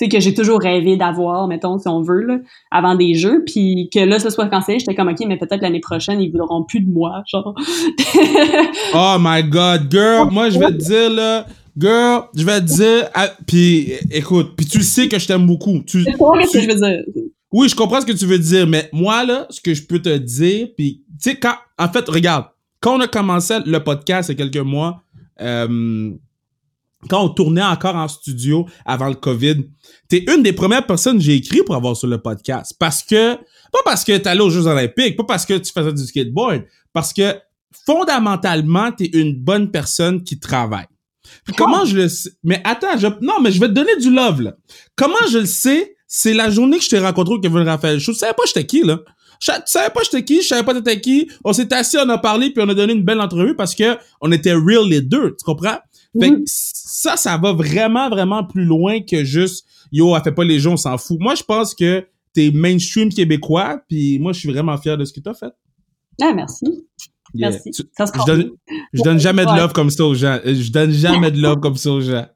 sais, 0.00 0.08
que 0.08 0.20
j'ai 0.20 0.34
toujours 0.34 0.60
rêvé 0.60 0.96
d'avoir, 0.96 1.46
mettons, 1.46 1.78
si 1.78 1.86
on 1.88 2.02
veut, 2.02 2.22
là, 2.22 2.38
avant 2.70 2.94
des 2.94 3.14
jeux, 3.14 3.44
puis 3.44 3.90
que 3.92 4.00
là, 4.00 4.18
ce 4.18 4.30
soit 4.30 4.48
cancellé, 4.48 4.78
j'étais 4.78 4.94
comme, 4.94 5.08
OK, 5.08 5.18
mais 5.26 5.36
peut-être 5.36 5.60
l'année 5.60 5.80
prochaine, 5.80 6.20
ils 6.20 6.30
voudront 6.30 6.64
plus 6.64 6.80
de 6.80 6.90
moi, 6.90 7.22
genre. 7.26 7.54
oh 8.94 9.16
my 9.20 9.42
God, 9.44 9.90
girl, 9.90 10.30
moi, 10.30 10.48
je 10.48 10.58
vais 10.58 10.72
te 10.72 10.82
dire, 10.82 11.10
là, 11.10 11.46
girl, 11.78 12.24
je 12.34 12.44
vais 12.44 12.60
te 12.60 12.66
dire, 12.66 13.10
ah, 13.14 13.28
puis 13.46 13.92
écoute, 14.10 14.54
puis 14.56 14.66
tu 14.66 14.82
sais 14.82 15.08
que 15.08 15.18
je 15.18 15.26
t'aime 15.26 15.46
beaucoup. 15.46 15.80
Tu, 15.86 16.04
sais 16.04 16.12
ce 16.12 16.52
que 16.52 16.62
je 16.62 16.68
veux 16.68 16.74
dire. 16.74 17.04
Oui, 17.52 17.68
je 17.68 17.74
comprends 17.74 18.00
ce 18.00 18.06
que 18.06 18.12
tu 18.12 18.26
veux 18.26 18.38
dire, 18.38 18.66
mais 18.66 18.88
moi, 18.92 19.24
là, 19.24 19.46
ce 19.50 19.60
que 19.60 19.74
je 19.74 19.82
peux 19.82 20.00
te 20.00 20.16
dire, 20.16 20.68
puis, 20.76 21.04
tu 21.20 21.30
sais, 21.30 21.36
quand, 21.36 21.56
en 21.78 21.88
fait, 21.88 22.08
regarde, 22.08 22.46
quand 22.80 22.96
on 22.96 23.00
a 23.00 23.08
commencé 23.08 23.58
le 23.66 23.82
podcast 23.82 24.28
il 24.28 24.38
y 24.38 24.42
a 24.42 24.46
quelques 24.46 24.64
mois, 24.64 25.02
euh, 25.40 26.12
quand 27.08 27.24
on 27.24 27.28
tournait 27.30 27.62
encore 27.62 27.96
en 27.96 28.08
studio 28.08 28.66
avant 28.84 29.08
le 29.08 29.14
COVID, 29.14 29.64
t'es 30.08 30.24
une 30.32 30.42
des 30.42 30.52
premières 30.52 30.86
personnes 30.86 31.16
que 31.16 31.24
j'ai 31.24 31.36
écrit 31.36 31.62
pour 31.64 31.74
avoir 31.74 31.96
sur 31.96 32.08
le 32.08 32.18
podcast. 32.18 32.74
Parce 32.78 33.02
que, 33.02 33.36
pas 33.36 33.80
parce 33.84 34.04
que 34.04 34.16
t'allais 34.18 34.42
aux 34.42 34.50
Jeux 34.50 34.66
Olympiques, 34.66 35.16
pas 35.16 35.24
parce 35.24 35.46
que 35.46 35.54
tu 35.54 35.72
faisais 35.72 35.92
du 35.92 36.04
skateboard, 36.04 36.64
parce 36.92 37.12
que 37.12 37.36
fondamentalement, 37.86 38.92
t'es 38.92 39.06
une 39.06 39.34
bonne 39.34 39.70
personne 39.70 40.22
qui 40.22 40.38
travaille. 40.38 40.86
comment 41.56 41.84
je 41.84 41.96
le 41.96 42.08
sais? 42.08 42.30
Mais 42.42 42.60
attends, 42.64 42.98
je, 42.98 43.06
non, 43.20 43.40
mais 43.40 43.50
je 43.50 43.60
vais 43.60 43.68
te 43.68 43.72
donner 43.72 43.96
du 43.96 44.10
love, 44.10 44.42
là. 44.42 44.56
Comment 44.96 45.26
je 45.30 45.38
le 45.38 45.46
sais? 45.46 45.96
C'est 46.12 46.34
la 46.34 46.50
journée 46.50 46.78
que 46.78 46.82
je 46.82 46.88
t'ai 46.88 46.98
rencontré 46.98 47.34
au 47.34 47.38
Kevin 47.38 47.58
Raphaël 47.58 48.00
Show. 48.00 48.12
Tu 48.12 48.18
savais 48.18 48.34
pas 48.34 48.42
j'étais 48.44 48.66
qui, 48.66 48.82
là? 48.82 48.98
Je 49.38 49.52
savais 49.64 49.90
pas 49.90 50.00
j'étais 50.02 50.24
qui, 50.24 50.42
je 50.42 50.48
savais 50.48 50.64
pas 50.64 50.74
t'étais 50.74 51.00
qui? 51.00 51.30
On 51.44 51.52
s'est 51.52 51.72
assis, 51.72 51.98
on 52.04 52.08
a 52.08 52.18
parlé, 52.18 52.50
puis 52.50 52.62
on 52.66 52.68
a 52.68 52.74
donné 52.74 52.94
une 52.94 53.04
belle 53.04 53.20
entrevue 53.20 53.54
parce 53.54 53.76
que 53.76 53.96
on 54.20 54.32
était 54.32 54.52
real 54.52 54.88
les 54.88 55.02
deux, 55.02 55.36
tu 55.38 55.44
comprends? 55.44 55.78
Fait 56.20 56.30
que 56.30 56.42
ça, 56.46 57.16
ça 57.16 57.38
va 57.38 57.52
vraiment, 57.52 58.10
vraiment 58.10 58.42
plus 58.42 58.64
loin 58.64 59.00
que 59.00 59.22
juste 59.22 59.64
Yo, 59.92 60.16
elle 60.16 60.22
fait 60.22 60.32
pas 60.32 60.44
les 60.44 60.58
gens, 60.58 60.72
on 60.72 60.76
s'en 60.76 60.98
fout. 60.98 61.16
Moi, 61.20 61.36
je 61.36 61.44
pense 61.44 61.76
que 61.76 62.04
t'es 62.34 62.50
mainstream 62.52 63.08
québécois, 63.08 63.80
puis 63.88 64.18
moi, 64.18 64.32
je 64.32 64.40
suis 64.40 64.50
vraiment 64.50 64.76
fier 64.78 64.98
de 64.98 65.04
ce 65.04 65.12
que 65.12 65.20
t'as 65.20 65.34
fait. 65.34 65.52
Ah, 66.20 66.32
merci. 66.34 66.66
Merci. 67.34 67.70
ça 67.96 68.06
se 68.06 68.12
je, 68.12 68.26
donne, 68.26 68.50
je 68.92 69.02
donne 69.02 69.20
jamais 69.20 69.46
de 69.46 69.56
love 69.56 69.72
comme 69.72 69.90
ça 69.90 70.04
aux 70.04 70.14
gens. 70.14 70.40
Je 70.44 70.72
donne 70.72 70.90
jamais 70.90 71.30
de 71.30 71.40
love 71.40 71.60
comme 71.60 71.76
ça 71.76 71.92
aux 71.92 72.00
gens. 72.00 72.26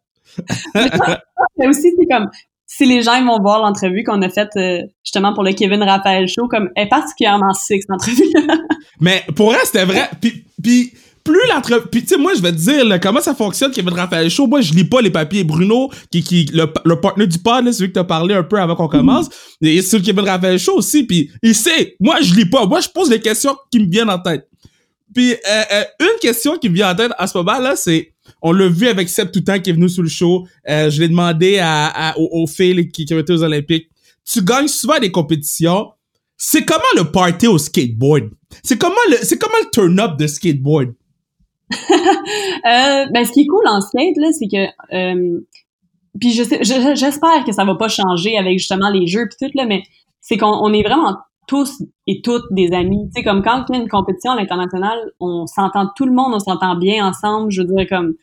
Mais 1.59 1.67
aussi, 1.67 1.93
c'est 1.99 2.07
comme, 2.07 2.29
si 2.67 2.87
les 2.87 3.03
gens 3.03 3.15
ils 3.15 3.25
vont 3.25 3.41
voir 3.41 3.61
l'entrevue 3.61 4.03
qu'on 4.05 4.23
a 4.23 4.29
faite 4.29 4.51
euh, 4.57 4.81
justement 5.05 5.35
pour 5.35 5.45
le 5.45 5.53
Kevin 5.53 5.83
Raphaël 5.83 6.27
Show, 6.29 6.49
comme, 6.49 6.71
elle 6.77 6.87
est 6.87 6.89
particulièrement 6.89 7.53
sick, 7.53 7.83
cette 7.83 7.91
entrevue. 7.91 8.31
Mais 9.01 9.25
pour 9.37 9.55
elle, 9.55 9.61
c'était 9.65 9.85
vrai. 9.85 10.09
Puis, 10.21 10.45
puis 10.63 10.93
plus 11.25 11.41
l'entreprise. 11.49 11.89
Puis, 11.91 12.03
tu 12.03 12.09
sais, 12.09 12.17
moi, 12.19 12.33
je 12.37 12.43
vais 12.43 12.53
te 12.53 12.59
dire, 12.59 12.85
là, 12.85 12.99
comment 12.99 13.21
ça 13.21 13.35
fonctionne, 13.35 13.73
Kevin 13.73 13.95
Raphaël 13.95 14.31
Show? 14.31 14.47
Moi, 14.47 14.61
je 14.61 14.75
lis 14.75 14.85
pas 14.85 15.01
les 15.01 15.11
papiers. 15.11 15.43
Bruno, 15.43 15.91
qui, 16.11 16.23
qui, 16.23 16.45
le, 16.53 16.67
le 16.85 17.01
partenaire 17.01 17.29
du 17.29 17.39
pod, 17.39 17.65
là, 17.65 17.73
celui 17.73 17.89
que 17.89 17.95
t'as 17.95 18.05
parlé 18.05 18.35
un 18.35 18.43
peu 18.43 18.59
avant 18.61 18.77
qu'on 18.77 18.89
commence, 18.89 19.29
mm-hmm. 19.29 19.57
il 19.63 19.79
est 19.79 19.83
sur 19.83 20.03
Kevin 20.03 20.29
Raphaël 20.29 20.59
Show 20.59 20.77
aussi. 20.77 21.05
Puis, 21.05 21.31
il 21.43 21.55
sait. 21.55 21.97
Moi, 21.99 22.21
je 22.21 22.35
lis 22.35 22.49
pas. 22.49 22.67
Moi, 22.67 22.81
je 22.81 22.89
pose 22.89 23.11
les 23.11 23.21
questions 23.21 23.57
qui 23.71 23.81
me 23.81 23.91
viennent 23.91 24.11
en 24.11 24.19
tête. 24.19 24.47
Puis, 25.15 25.33
euh, 25.33 25.63
euh, 25.73 25.85
une 26.01 26.19
question 26.21 26.59
qui 26.59 26.69
me 26.69 26.75
vient 26.75 26.93
en 26.93 26.95
tête 26.95 27.13
à 27.17 27.27
ce 27.27 27.39
moment-là, 27.39 27.75
c'est, 27.77 28.14
on 28.43 28.53
l'a 28.53 28.69
vu 28.69 28.89
avec 28.89 29.09
Seb 29.09 29.31
Toutan 29.31 29.59
qui 29.59 29.71
est 29.71 29.73
venu 29.73 29.89
sur 29.89 30.03
le 30.03 30.09
show. 30.09 30.47
Euh, 30.69 30.91
je 30.91 31.01
l'ai 31.01 31.09
demandé 31.09 31.59
à, 31.61 32.15
aux, 32.19 32.47
filles 32.47 32.89
qui, 32.89 33.07
ont 33.13 33.19
été 33.19 33.33
aux 33.33 33.43
Olympiques. 33.43 33.89
Tu 34.25 34.43
gagnes 34.43 34.69
souvent 34.69 34.99
des 34.99 35.11
compétitions. 35.11 35.93
C'est 36.37 36.65
comment 36.65 36.83
le 36.97 37.11
party 37.11 37.47
au 37.47 37.59
skateboard? 37.59 38.31
C'est 38.63 38.79
comment 38.79 38.95
le, 39.11 39.17
c'est 39.23 39.39
comment 39.39 39.55
le 39.63 39.71
turn-up 39.71 40.19
de 40.19 40.27
skateboard? 40.27 40.95
euh, 41.73 43.07
ben, 43.13 43.25
ce 43.25 43.33
qui 43.33 43.43
est 43.43 43.47
cool 43.47 43.67
en 43.67 43.81
skate, 43.81 44.17
là, 44.17 44.29
c'est 44.33 44.49
que, 44.49 44.95
euh, 44.95 45.41
puis 46.21 46.33
je 46.33 46.43
sais, 46.43 46.63
j'espère 46.63 47.45
que 47.45 47.53
ça 47.53 47.65
va 47.65 47.75
pas 47.75 47.89
changer 47.89 48.37
avec 48.37 48.59
justement 48.59 48.91
les 48.91 49.07
jeux 49.07 49.27
puis 49.29 49.49
tout, 49.49 49.57
là, 49.57 49.65
mais 49.67 49.83
c'est 50.21 50.37
qu'on 50.37 50.73
est 50.73 50.83
vraiment 50.83 51.17
tous 51.47 51.83
et 52.07 52.21
toutes 52.23 52.45
des 52.51 52.73
amis. 52.73 53.09
Tu 53.15 53.21
sais, 53.21 53.25
comme 53.25 53.43
quand 53.43 53.65
y 53.69 53.77
a 53.77 53.79
une 53.79 53.89
compétition 53.89 54.33
à 54.33 54.37
l'international, 54.37 54.99
on 55.21 55.47
s'entend 55.47 55.89
tout 55.97 56.07
le 56.07 56.13
monde, 56.13 56.33
on 56.35 56.39
s'entend 56.39 56.77
bien 56.77 57.07
ensemble. 57.07 57.51
Je 57.51 57.63
veux 57.63 57.69
dire, 57.75 57.87
comme, 57.89 58.15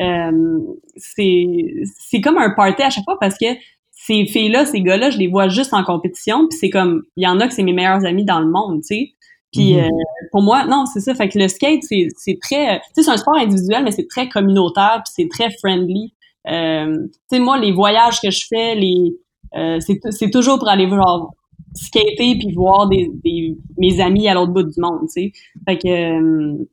euh, 0.00 0.58
c'est, 0.96 1.74
c'est 1.98 2.20
comme 2.20 2.38
un 2.38 2.50
party 2.50 2.82
à 2.82 2.90
chaque 2.90 3.04
fois 3.04 3.18
parce 3.20 3.36
que 3.38 3.46
ces 3.90 4.26
filles-là, 4.26 4.66
ces 4.66 4.80
gars-là, 4.80 5.10
je 5.10 5.18
les 5.18 5.28
vois 5.28 5.48
juste 5.48 5.72
en 5.74 5.84
compétition, 5.84 6.48
puis 6.48 6.58
c'est 6.58 6.70
comme, 6.70 7.02
il 7.16 7.24
y 7.24 7.28
en 7.28 7.38
a 7.38 7.46
que 7.46 7.54
c'est 7.54 7.62
mes 7.62 7.72
meilleurs 7.72 8.04
amis 8.04 8.24
dans 8.24 8.40
le 8.40 8.50
monde, 8.50 8.80
tu 8.80 8.96
sais. 8.96 9.12
Puis 9.52 9.74
mm-hmm. 9.74 9.84
euh, 9.84 10.04
pour 10.32 10.42
moi, 10.42 10.64
non, 10.66 10.86
c'est 10.86 11.00
ça. 11.00 11.14
Fait 11.14 11.28
que 11.28 11.38
le 11.38 11.46
skate, 11.46 11.82
c'est, 11.82 12.08
c'est 12.16 12.38
très, 12.40 12.80
tu 12.80 12.84
sais, 12.94 13.02
c'est 13.02 13.10
un 13.10 13.16
sport 13.16 13.36
individuel, 13.36 13.84
mais 13.84 13.92
c'est 13.92 14.08
très 14.08 14.28
communautaire, 14.28 15.02
puis 15.04 15.12
c'est 15.14 15.28
très 15.28 15.50
friendly. 15.58 16.14
Euh, 16.48 16.96
tu 17.30 17.36
sais, 17.36 17.38
moi, 17.38 17.58
les 17.58 17.70
voyages 17.70 18.20
que 18.20 18.30
je 18.30 18.44
fais, 18.48 18.74
les, 18.74 19.14
euh, 19.56 19.78
c'est, 19.80 20.00
c'est 20.10 20.30
toujours 20.30 20.58
pour 20.58 20.68
aller 20.68 20.88
genre 20.88 21.32
skater 21.74 22.36
puis 22.38 22.52
voir 22.54 22.88
des, 22.88 23.10
des 23.24 23.56
mes 23.78 24.00
amis 24.00 24.28
à 24.28 24.34
l'autre 24.34 24.52
bout 24.52 24.62
du 24.62 24.80
monde, 24.80 25.00
tu 25.02 25.08
sais. 25.08 25.32
Fait 25.66 25.78
que 25.78 25.88
euh, 25.88 26.64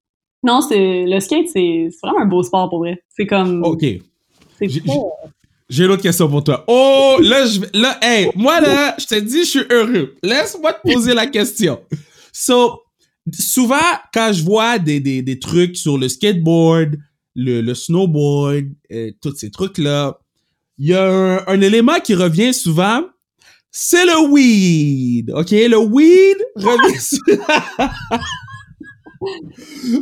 non, 0.43 0.62
c'est 0.62 1.05
le 1.05 1.19
skate, 1.19 1.47
c'est, 1.47 1.89
vraiment 2.01 2.21
un 2.21 2.25
beau 2.25 2.43
sport 2.43 2.69
pour 2.69 2.79
vrai. 2.79 3.03
C'est 3.09 3.25
comme. 3.25 3.63
Ok. 3.63 3.83
C'est 4.57 4.69
j'ai, 5.69 5.85
une 5.85 5.91
autre 5.91 6.01
question 6.01 6.27
pour 6.27 6.43
toi. 6.43 6.65
Oh, 6.67 7.17
là, 7.21 7.45
je, 7.45 7.62
là, 7.73 7.97
hey, 8.01 8.29
moi 8.35 8.59
là, 8.59 8.95
je 8.97 9.05
te 9.05 9.19
dis, 9.19 9.41
je 9.41 9.49
suis 9.49 9.63
heureux. 9.69 10.15
Laisse-moi 10.23 10.73
te 10.73 10.91
poser 10.91 11.13
la 11.13 11.27
question. 11.27 11.79
So, 12.33 12.81
souvent, 13.31 13.75
quand 14.12 14.31
je 14.33 14.43
vois 14.43 14.79
des, 14.79 14.99
des, 14.99 15.21
des 15.21 15.38
trucs 15.38 15.77
sur 15.77 15.97
le 15.97 16.09
skateboard, 16.09 16.97
le, 17.35 17.62
le 17.62 17.75
snowboard, 17.75 18.65
euh, 18.91 19.12
tous 19.21 19.35
ces 19.35 19.51
trucs-là, 19.51 20.17
il 20.79 20.88
y 20.88 20.93
a 20.93 21.43
un, 21.47 21.62
élément 21.62 21.99
qui 21.99 22.15
revient 22.15 22.53
souvent, 22.53 23.03
c'est 23.71 24.05
le 24.05 24.29
weed. 24.29 25.32
OK? 25.32 25.51
Le 25.51 25.77
weed 25.77 26.38
revient 26.55 26.99
souvent. 26.99 27.89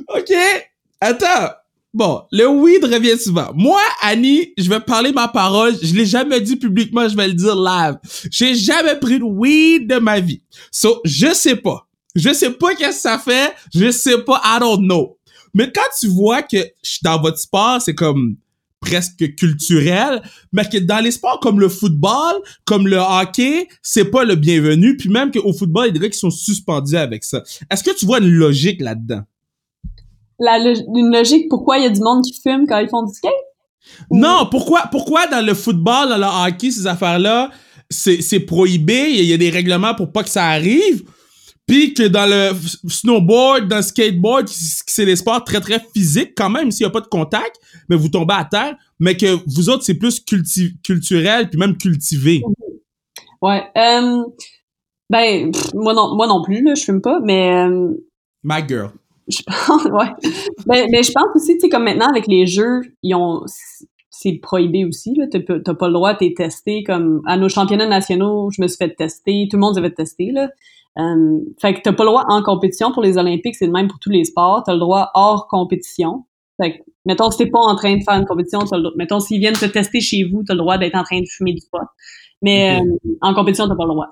OK? 0.10 0.34
Attends. 1.02 1.54
Bon, 1.94 2.24
le 2.32 2.48
weed 2.48 2.84
revient 2.86 3.18
souvent. 3.18 3.52
Moi, 3.56 3.82
Annie, 4.02 4.54
je 4.58 4.70
vais 4.70 4.80
parler 4.80 5.12
ma 5.12 5.28
parole. 5.28 5.76
Je 5.82 5.94
l'ai 5.96 6.06
jamais 6.06 6.40
dit 6.42 6.56
publiquement, 6.56 7.08
je 7.10 7.16
vais 7.16 7.28
le 7.28 7.34
dire 7.34 7.56
live. 7.56 7.96
J'ai 8.30 8.54
jamais 8.56 8.96
pris 9.00 9.20
de 9.20 9.24
weed 9.24 9.88
de 9.88 9.98
ma 9.98 10.20
vie. 10.20 10.42
So, 10.72 11.02
je 11.04 11.34
sais 11.34 11.56
pas. 11.56 11.88
Je 12.16 12.34
sais 12.34 12.52
pas 12.52 12.76
qu'est-ce 12.76 12.98
que 12.98 13.02
ça 13.02 13.20
fait. 13.20 13.54
Je 13.74 13.92
sais 13.92 14.20
pas. 14.24 14.42
I 14.44 14.60
don't 14.60 14.84
know. 14.84 15.18
Mais 15.54 15.72
quand 15.72 15.90
tu 16.00 16.08
vois 16.08 16.44
que 16.44 16.58
dans 17.04 17.20
votre 17.20 17.40
sport, 17.40 17.82
c'est 17.82 17.96
comme 17.96 18.36
presque 18.80 19.36
culturel, 19.36 20.22
mais 20.52 20.66
que 20.66 20.78
dans 20.78 21.04
les 21.04 21.12
sports 21.12 21.40
comme 21.40 21.60
le 21.60 21.70
football, 21.70 22.36
comme 22.66 22.88
le 22.88 22.98
hockey, 22.98 23.68
c'est 23.82 24.06
pas 24.06 24.24
le 24.24 24.36
bienvenu, 24.36 24.98
puis 24.98 25.10
même 25.10 25.32
qu'au 25.32 25.54
football, 25.54 25.86
il 25.86 25.88
y 25.88 25.90
a 25.90 25.94
des 25.94 26.00
gars 26.00 26.10
qui 26.10 26.20
sont 26.20 26.30
suspendus 26.30 26.96
avec 26.96 27.24
ça. 27.24 27.44
Est-ce 27.72 27.84
que 27.84 27.96
tu 27.96 28.06
vois 28.06 28.20
une 28.20 28.30
logique 28.30 28.82
là-dedans? 28.82 29.22
La, 30.40 30.60
une 30.60 31.12
logique 31.12 31.50
pourquoi 31.50 31.80
il 31.80 31.84
y 31.84 31.88
a 31.88 31.90
du 31.90 32.02
monde 32.02 32.24
qui 32.24 32.40
fume 32.40 32.68
quand 32.68 32.78
ils 32.78 32.90
font 32.90 33.04
du 33.04 33.14
skate? 33.14 33.32
Non, 34.12 34.48
pourquoi, 34.52 34.84
pourquoi 34.92 35.28
dans 35.28 35.44
le 35.44 35.54
football, 35.54 36.10
dans 36.10 36.18
le 36.18 36.50
hockey, 36.50 36.72
ces 36.72 36.86
affaires-là, 36.86 37.50
c'est 37.90 38.40
prohibé, 38.42 39.10
il 39.10 39.26
y 39.26 39.34
a 39.34 39.38
des 39.38 39.50
règlements 39.50 39.96
pour 39.96 40.12
pas 40.12 40.24
que 40.24 40.30
ça 40.30 40.46
arrive, 40.46 41.04
puis 41.68 41.94
que 41.94 42.04
dans 42.08 42.26
le 42.26 42.56
snowboard, 42.90 43.68
dans 43.68 43.78
le 43.78 43.82
skateboard, 43.82 44.48
c'est 44.48 45.06
des 45.06 45.18
sports 45.18 45.44
très 45.44 45.60
très 45.60 45.80
physiques 45.94 46.32
quand 46.36 46.50
même, 46.50 46.72
s'il 46.72 46.86
n'y 46.86 46.90
a 46.90 46.92
pas 46.92 47.02
de 47.02 47.08
contact, 47.08 47.58
mais 47.90 47.98
vous 47.98 48.08
tombez 48.08 48.36
à 48.36 48.46
terre, 48.46 48.76
mais 49.00 49.18
que 49.18 49.38
vous 49.46 49.70
autres, 49.70 49.84
c'est 49.84 49.96
plus 49.96 50.22
culturel, 50.22 51.50
puis 51.50 51.60
même 51.60 51.78
cultivé. 51.78 52.42
Ouais. 53.42 53.64
Euh, 53.78 54.24
ben, 55.10 55.52
moi 55.76 55.94
non, 55.94 56.16
moi 56.16 56.28
non 56.28 56.42
plus, 56.42 56.64
là, 56.64 56.74
je 56.74 56.84
fume 56.84 57.02
pas, 57.02 57.20
mais... 57.22 57.54
Euh, 57.68 57.92
My 58.44 58.66
girl. 58.66 58.92
Je 59.28 59.42
pense, 59.44 59.84
ouais. 59.92 60.32
Ben, 60.66 60.88
mais 60.90 61.04
je 61.04 61.12
pense 61.12 61.28
aussi, 61.36 61.56
tu 61.56 61.62
sais, 61.62 61.70
comme 61.70 61.84
maintenant, 61.84 62.08
avec 62.08 62.28
les 62.28 62.48
jeux, 62.48 62.82
ils 63.04 63.14
ont 63.14 63.44
c'est 64.20 64.40
prohibé 64.42 64.84
aussi. 64.84 65.14
Là. 65.16 65.26
T'as, 65.32 65.42
pas- 65.42 65.60
t'as 65.60 65.76
pas 65.76 65.88
le 65.88 65.94
droit, 65.94 66.16
t'es 66.16 66.34
testé 66.36 66.84
comme 66.84 67.22
à 67.28 67.38
nos 67.38 67.50
championnats 67.50 67.88
nationaux, 67.88 68.50
je 68.52 68.62
me 68.62 68.68
suis 68.68 68.78
fait 68.78 68.96
tester, 68.96 69.48
tout 69.50 69.58
le 69.58 69.62
monde 69.62 69.76
s'est 69.76 69.82
fait 69.82 69.92
tester. 69.94 70.32
Là. 70.32 70.50
Euh, 71.00 71.40
fait 71.62 71.76
que 71.76 71.82
t'as 71.84 71.94
pas 71.94 72.04
le 72.04 72.10
droit 72.10 72.26
en 72.28 72.42
compétition 72.42 72.92
pour 72.92 73.04
les 73.04 73.18
Olympiques, 73.18 73.56
c'est 73.56 73.68
le 73.68 73.72
même 73.72 73.88
pour 73.88 74.00
tous 74.00 74.10
les 74.10 74.24
sports. 74.24 74.64
T'as 74.66 74.74
le 74.74 74.80
droit 74.80 75.12
hors 75.14 75.48
compétition. 75.48 76.26
Fait 76.62 76.78
que, 76.78 76.84
mettons, 77.06 77.30
si 77.30 77.38
t'es 77.38 77.46
pas 77.48 77.60
en 77.60 77.76
train 77.76 77.96
de 77.98 78.04
faire 78.04 78.16
une 78.16 78.26
compétition, 78.26 78.60
t'as 78.62 78.78
le 78.78 78.84
droit- 78.84 78.96
mettons, 78.98 79.20
s'ils 79.20 79.40
viennent 79.40 79.54
te 79.54 79.66
tester 79.66 80.02
chez 80.02 80.24
vous, 80.24 80.44
t'as 80.48 80.54
le 80.54 80.60
droit 80.60 80.78
d'être 80.78 80.96
en 80.96 81.04
train 81.04 81.20
de 81.20 81.28
fumer 81.30 81.54
du 81.54 81.62
pot. 81.72 81.80
Mais 82.42 82.80
euh, 82.80 83.16
en 83.22 83.34
compétition, 83.34 83.68
t'as 83.68 83.76
pas 83.76 83.84
le 83.86 83.92
droit. 83.92 84.08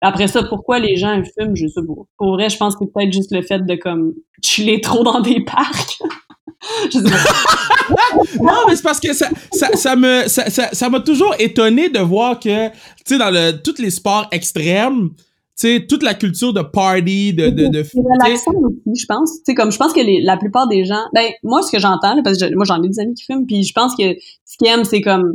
Après 0.00 0.28
ça, 0.28 0.44
pourquoi 0.44 0.78
les 0.78 0.94
gens 0.94 1.20
fument, 1.36 1.56
je 1.56 1.66
sais 1.66 1.80
pas. 1.82 2.02
Pour 2.16 2.32
vrai, 2.34 2.48
je 2.48 2.56
pense 2.56 2.76
que 2.76 2.84
c'est 2.84 2.92
peut-être 2.92 3.12
juste 3.12 3.32
le 3.32 3.42
fait 3.42 3.58
de 3.66 3.74
comme 3.74 4.14
chiller 4.44 4.80
trop 4.80 5.02
dans 5.02 5.20
des 5.20 5.42
parcs. 5.44 5.98
je 6.92 6.98
sais 6.98 7.02
pas. 7.04 7.16
Non, 8.40 8.52
mais 8.68 8.76
c'est 8.76 8.82
parce 8.82 9.00
que 9.00 9.14
ça, 9.14 9.28
ça, 9.50 9.72
ça 9.74 9.96
me, 9.96 10.28
ça, 10.28 10.50
ça, 10.50 10.68
ça 10.72 10.90
m'a 10.90 11.00
toujours 11.00 11.34
étonné 11.38 11.88
de 11.88 11.98
voir 12.00 12.38
que, 12.38 12.68
tu 12.68 12.74
sais, 13.06 13.18
dans 13.18 13.30
le, 13.30 13.52
tous 13.62 13.80
les 13.80 13.90
sports 13.90 14.26
extrêmes, 14.30 15.10
sais, 15.58 15.86
toute 15.88 16.02
la 16.02 16.14
culture 16.14 16.52
de 16.52 16.62
party, 16.62 17.34
de, 17.34 17.50
de, 17.50 17.68
de, 17.68 17.82
relaxant 17.94 18.52
aussi, 18.52 19.00
je 19.02 19.06
pense. 19.06 19.32
Tu 19.38 19.42
sais, 19.46 19.54
comme 19.54 19.72
je 19.72 19.76
pense 19.78 19.92
que 19.92 20.00
les- 20.00 20.20
la 20.22 20.36
plupart 20.36 20.68
des 20.68 20.84
gens, 20.84 21.02
ben 21.14 21.28
moi 21.42 21.62
ce 21.62 21.70
que 21.72 21.78
j'entends, 21.78 22.20
parce 22.22 22.38
que 22.38 22.48
je- 22.48 22.54
moi 22.54 22.64
j'en 22.64 22.82
ai 22.82 22.88
des 22.88 23.00
amis 23.00 23.14
qui 23.14 23.24
fument, 23.24 23.46
puis 23.46 23.62
je 23.64 23.72
pense 23.72 23.94
que 23.96 24.14
ce 24.44 24.56
qu'ils 24.58 24.68
aiment 24.68 24.84
c'est 24.84 25.00
comme 25.00 25.34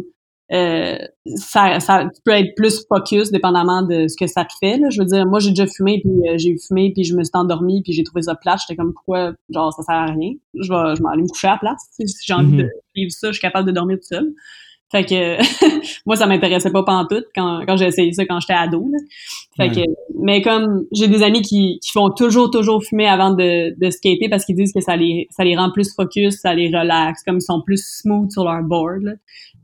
euh, 0.52 0.98
ça, 1.36 1.80
ça 1.80 2.10
tu 2.14 2.22
peux 2.24 2.32
être 2.32 2.54
plus 2.56 2.86
focus 2.88 3.32
dépendamment 3.32 3.82
de 3.82 4.08
ce 4.08 4.16
que 4.18 4.28
ça 4.28 4.44
te 4.46 4.54
fait. 4.60 4.78
Là. 4.78 4.90
Je 4.92 5.00
veux 5.00 5.06
dire, 5.08 5.26
moi 5.26 5.40
j'ai 5.40 5.50
déjà 5.50 5.66
fumé 5.66 6.00
puis 6.02 6.12
euh, 6.30 6.38
j'ai 6.38 6.56
fumé 6.58 6.92
puis 6.94 7.06
je 7.06 7.16
me 7.16 7.24
suis 7.24 7.32
endormie 7.34 7.82
puis 7.82 7.94
j'ai 7.94 8.04
trouvé 8.04 8.22
ça 8.24 8.36
plate. 8.36 8.60
J'étais 8.62 8.76
comme 8.76 8.94
pourquoi 8.94 9.34
genre 9.50 9.74
ça 9.74 9.82
sert 9.84 9.96
à 9.96 10.06
rien? 10.06 10.32
Je 10.54 10.70
vais 10.72 10.96
je 10.96 11.02
aller 11.12 11.24
me 11.24 11.28
coucher 11.28 11.48
à 11.48 11.52
la 11.54 11.58
place. 11.58 11.82
Si 11.92 12.06
j'ai 12.26 12.34
envie 12.34 12.54
Mhm. 12.54 12.58
de 12.58 12.70
vivre 12.96 13.12
ça, 13.12 13.28
je 13.30 13.34
suis 13.34 13.42
capable 13.42 13.68
de 13.68 13.72
dormir 13.74 13.98
tout 13.98 14.08
seul. 14.08 14.32
Fait 14.94 15.04
que 15.04 15.38
moi 16.06 16.16
ça 16.16 16.28
m'intéressait 16.28 16.72
pas 16.72 16.84
pantoute 16.84 17.26
quand 17.36 17.64
quand 17.68 17.76
j'ai 17.78 17.88
essayé 17.88 18.14
ça 18.14 18.26
quand 18.26 18.40
j'étais 18.40 18.54
ado. 18.54 18.88
Là. 18.92 19.00
Fait 19.58 19.70
Ouais. 19.70 19.84
que 19.86 19.92
mais 20.24 20.42
comme 20.42 20.86
j'ai 20.94 21.08
des 21.08 21.22
amis 21.24 21.42
qui, 21.42 21.80
qui 21.84 21.92
font 21.92 22.10
toujours 22.12 22.50
toujours 22.52 22.82
fumer 22.84 23.08
avant 23.08 23.32
de, 23.32 23.78
de 23.78 23.90
skater 23.90 24.30
parce 24.30 24.46
qu'ils 24.46 24.56
disent 24.56 24.72
que 24.74 24.82
ça 24.82 24.96
les 24.96 25.28
ça 25.32 25.44
les 25.44 25.58
rend 25.58 25.72
plus 25.72 25.94
focus, 25.94 26.36
ça 26.40 26.54
les 26.54 26.68
relaxe, 26.68 27.24
comme 27.24 27.38
ils 27.38 27.42
sont 27.42 27.62
plus 27.66 27.84
smooth 28.02 28.32
sur 28.32 28.44
leur 28.46 28.62
board. 28.64 29.02
là. 29.02 29.12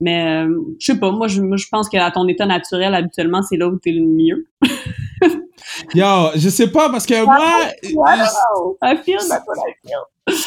Mais 0.01 0.43
euh, 0.45 0.57
je 0.79 0.93
sais 0.93 0.99
pas, 0.99 1.11
moi 1.11 1.27
je 1.27 1.41
moi, 1.41 1.57
je 1.57 1.67
pense 1.71 1.89
qu'à 1.89 2.09
ton 2.11 2.27
état 2.27 2.45
naturel 2.45 2.95
habituellement 2.95 3.41
c'est 3.43 3.57
là 3.57 3.67
où 3.67 3.77
t'es 3.77 3.91
le 3.91 4.05
mieux. 4.05 4.47
Yo, 5.93 6.05
je 6.35 6.49
sais 6.49 6.67
pas, 6.67 6.89
parce 6.89 7.05
que 7.05 7.23
moi, 7.25 7.37
je- 7.83 7.89
I 8.81 8.97
feel 9.03 9.17
that's 9.17 9.43
what 9.47 9.55
I 9.67 9.73
feel. 9.83 9.99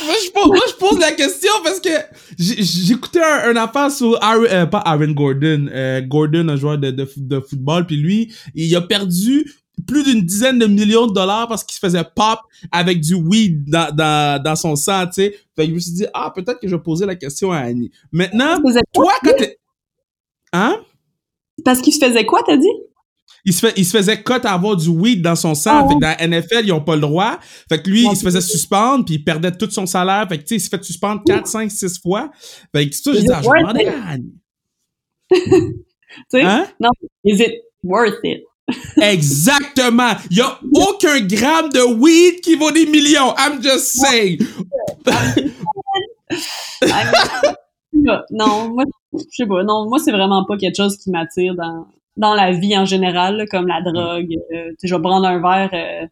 moi, 0.07 0.15
je 0.25 0.31
pose, 0.31 0.47
moi, 0.47 0.61
je 0.69 0.75
pose 0.75 0.99
la 1.01 1.13
question 1.13 1.51
parce 1.65 1.81
que 1.81 1.91
j'écoutais 2.39 3.23
un, 3.23 3.51
un 3.51 3.57
affaire 3.57 3.91
sur 3.91 4.17
Aaron, 4.23 4.45
euh, 4.45 4.67
pas 4.67 4.79
Aaron 4.79 5.11
Gordon, 5.13 5.69
euh, 5.73 6.01
Gordon, 6.03 6.49
un 6.49 6.57
joueur 6.57 6.79
de, 6.79 6.91
de, 6.91 7.09
de 7.17 7.41
football, 7.41 7.87
puis 7.87 7.97
lui, 7.97 8.33
il 8.55 8.75
a 8.77 8.81
perdu 8.81 9.51
plus 9.87 10.05
d'une 10.05 10.23
dizaine 10.23 10.59
de 10.59 10.67
millions 10.67 11.07
de 11.09 11.13
dollars 11.15 11.49
parce 11.49 11.65
qu'il 11.65 11.75
se 11.75 11.81
faisait 11.81 12.05
pop 12.15 12.39
avec 12.71 13.01
du 13.01 13.15
weed 13.15 13.69
dans, 13.69 13.93
dans, 13.93 14.41
dans 14.43 14.55
son 14.55 14.77
sang, 14.77 15.07
tu 15.07 15.15
sais. 15.15 15.35
Fait 15.57 15.65
que 15.65 15.71
je 15.71 15.75
me 15.75 15.81
suis 15.81 15.93
dit, 15.93 16.07
ah, 16.15 16.31
peut-être 16.33 16.61
que 16.61 16.69
je 16.69 16.77
vais 16.77 16.83
poser 16.83 17.07
la 17.07 17.17
question 17.17 17.51
à 17.51 17.59
Annie. 17.59 17.91
Maintenant, 18.13 18.61
toi, 18.93 19.13
quand 19.25 19.33
t'es... 19.37 19.59
Hein? 20.53 20.77
Parce 21.65 21.81
qu'il 21.81 21.93
se 21.93 22.05
faisait 22.05 22.25
quoi, 22.25 22.43
t'as 22.47 22.57
dit? 22.57 22.69
Il 23.45 23.53
se, 23.53 23.67
fait, 23.67 23.73
il 23.77 23.85
se 23.85 23.97
faisait 23.97 24.23
cut 24.23 24.35
à 24.45 24.53
avoir 24.53 24.77
du 24.77 24.89
weed 24.89 25.21
dans 25.21 25.35
son 25.35 25.55
sang. 25.55 25.85
Ah 25.85 25.89
Fait 25.89 25.95
que 25.95 26.01
dans 26.01 26.17
la 26.19 26.29
NFL, 26.29 26.65
ils 26.65 26.73
ont 26.73 26.81
pas 26.81 26.95
le 26.95 27.01
droit. 27.01 27.39
Fait 27.69 27.83
que 27.83 27.91
lui, 27.91 28.05
il 28.05 28.17
se 28.17 28.23
faisait 28.23 28.41
suspendre, 28.41 29.05
puis 29.05 29.15
il 29.15 29.25
perdait 29.25 29.51
tout 29.51 29.71
son 29.71 29.87
salaire. 29.87 30.27
Fait 30.29 30.39
que, 30.39 30.43
tu 30.43 30.49
sais, 30.49 30.57
il 30.57 30.61
s'est 30.61 30.69
fait 30.69 30.85
suspendre 30.85 31.23
4, 31.27 31.47
5, 31.47 31.71
6 31.71 32.01
fois. 32.01 32.31
Fait 32.75 32.89
que 32.89 32.95
ça, 32.95 33.13
j'ai 33.13 33.21
dit, 33.21 33.25
it 33.25 33.33
ah, 33.35 33.43
je 33.43 33.49
Annie. 34.09 34.35
Tu 35.33 35.41
sais? 36.29 36.43
Hein? 36.43 36.67
Non. 36.79 36.91
Is 37.25 37.41
it 37.41 37.63
worth 37.83 38.19
it? 38.23 38.45
Exactement. 39.01 40.13
Il 40.31 40.37
y 40.37 40.41
a 40.41 40.59
aucun 40.75 41.21
gramme 41.21 41.71
de 41.71 41.81
weed 41.81 42.41
qui 42.43 42.55
vaut 42.55 42.71
des 42.71 42.87
millions. 42.87 43.35
I'm 43.37 43.63
just 43.63 43.87
saying. 43.87 44.39
Non, 48.31 48.71
moi, 48.71 48.85
je 49.13 49.25
sais 49.31 49.47
pas. 49.47 49.63
Non, 49.63 49.89
moi, 49.89 49.99
c'est 49.99 50.13
vraiment 50.13 50.45
pas 50.45 50.57
quelque 50.57 50.77
chose 50.77 50.97
qui 50.97 51.11
m'attire 51.11 51.55
dans, 51.55 51.87
dans 52.17 52.35
la 52.35 52.53
vie 52.53 52.77
en 52.77 52.85
général, 52.85 53.37
là, 53.37 53.47
comme 53.47 53.67
la 53.67 53.81
drogue. 53.83 54.27
euh, 54.53 54.69
tu 54.71 54.75
sais, 54.79 54.89
je 54.89 54.95
vais 54.95 55.01
prendre 55.03 55.27
un 55.27 55.41
verre 55.41 55.71
euh, 55.73 56.07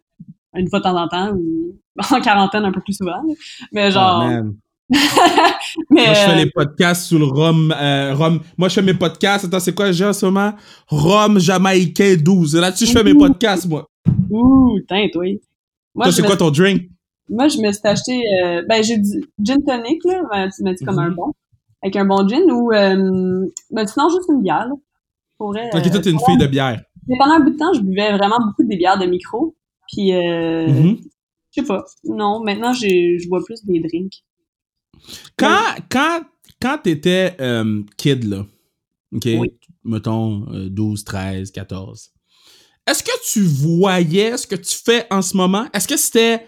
une 0.59 0.69
fois 0.69 0.79
de 0.81 0.85
temps 0.85 0.97
en 1.01 1.09
temps 1.09 1.33
ou 1.33 1.77
en 2.11 2.21
quarantaine 2.21 2.65
un 2.65 2.73
peu 2.73 2.81
plus 2.81 2.95
souvent. 2.95 3.13
là. 3.23 3.35
Mais 3.73 3.91
genre. 3.91 4.23
Oh, 4.25 4.51
mais, 5.91 6.07
Moi, 6.07 6.15
je 6.15 6.21
fais 6.21 6.31
euh, 6.33 6.35
les 6.45 6.51
podcasts 6.51 7.05
sur 7.07 7.19
le 7.19 7.27
rhum, 7.27 7.73
euh, 7.81 8.13
rhum. 8.15 8.41
Moi, 8.59 8.69
je 8.69 8.75
fais 8.75 8.83
mes 8.83 8.95
podcasts. 8.95 9.45
Attends, 9.45 9.61
c'est 9.61 9.75
quoi 9.75 9.93
j'ai 9.93 10.05
en 10.05 10.13
ce 10.13 10.27
moment? 10.27 10.53
Rhum 10.89 11.39
jamaïcain 11.39 12.17
12. 12.21 12.57
Là-dessus, 12.57 12.87
je 12.87 12.93
fais 12.93 13.05
mes 13.05 13.15
podcasts, 13.15 13.69
moi. 13.69 13.87
Ouh, 14.31 14.79
tain, 14.89 15.07
toi. 15.13 15.25
Moi, 15.95 16.07
Toi, 16.07 16.13
c'est 16.13 16.23
quoi 16.23 16.37
ton 16.37 16.51
drink? 16.51 16.89
Moi, 17.29 17.47
je 17.49 17.59
me 17.59 17.71
suis 17.71 17.81
acheté, 17.85 18.21
euh, 18.43 18.63
ben, 18.69 18.83
j'ai 18.83 18.99
du 18.99 19.25
gin 19.41 19.59
tonic, 19.65 20.01
là, 20.05 20.23
ben, 20.33 20.49
tu 20.57 20.65
m'as 20.65 20.73
dit 20.73 20.85
comme 20.85 20.97
Mhm. 20.97 21.01
un 21.03 21.11
bon, 21.13 21.33
avec 21.83 21.95
un 21.95 22.05
bon 22.05 22.27
gin, 22.27 22.51
ou, 22.51 22.73
euh, 22.73 23.47
ben, 23.71 23.87
sinon, 23.87 24.09
juste 24.09 24.29
une 24.29 24.43
bière, 24.43 24.67
là. 24.67 24.75
Pour 25.41 25.53
vrai, 25.53 25.71
Ok, 25.73 25.87
euh, 25.87 25.91
toi, 25.91 26.01
t'es 26.01 26.11
une 26.11 26.21
fille 26.21 26.37
de 26.37 26.47
bière. 26.47 26.83
mais 27.09 27.17
pendant 27.19 27.33
un 27.37 27.41
bout 27.41 27.49
de 27.53 27.57
temps, 27.57 27.73
je 27.73 27.81
buvais 27.81 28.13
vraiment 28.15 28.37
beaucoup 28.47 28.63
des 28.63 28.77
bières 28.77 28.99
de 28.99 29.07
micro, 29.07 29.57
puis, 29.91 30.13
euh, 30.13 30.67
Mhm. 30.69 30.99
je 31.57 31.63
sais 31.63 31.67
pas, 31.67 31.83
non, 32.05 32.45
maintenant, 32.45 32.75
je 32.75 33.27
bois 33.27 33.41
plus 33.43 33.65
des 33.65 33.81
drinks. 33.81 34.23
Quand, 35.39 35.75
quand, 35.91 36.21
quand 36.61 36.77
t'étais 36.83 37.35
euh, 37.41 37.83
kid, 37.97 38.25
là, 38.25 38.45
OK, 39.15 39.23
Oui. 39.39 39.49
mettons 39.83 40.45
euh, 40.53 40.69
12, 40.69 41.05
13, 41.05 41.51
14, 41.53 42.13
est-ce 42.87 43.03
que 43.03 43.33
tu 43.33 43.41
voyais 43.43 44.37
ce 44.37 44.47
que 44.47 44.57
tu 44.57 44.77
fais 44.85 45.07
en 45.11 45.23
ce 45.23 45.35
moment? 45.39 45.65
Est-ce 45.73 45.89
que 45.89 45.97
c'était 45.97 46.47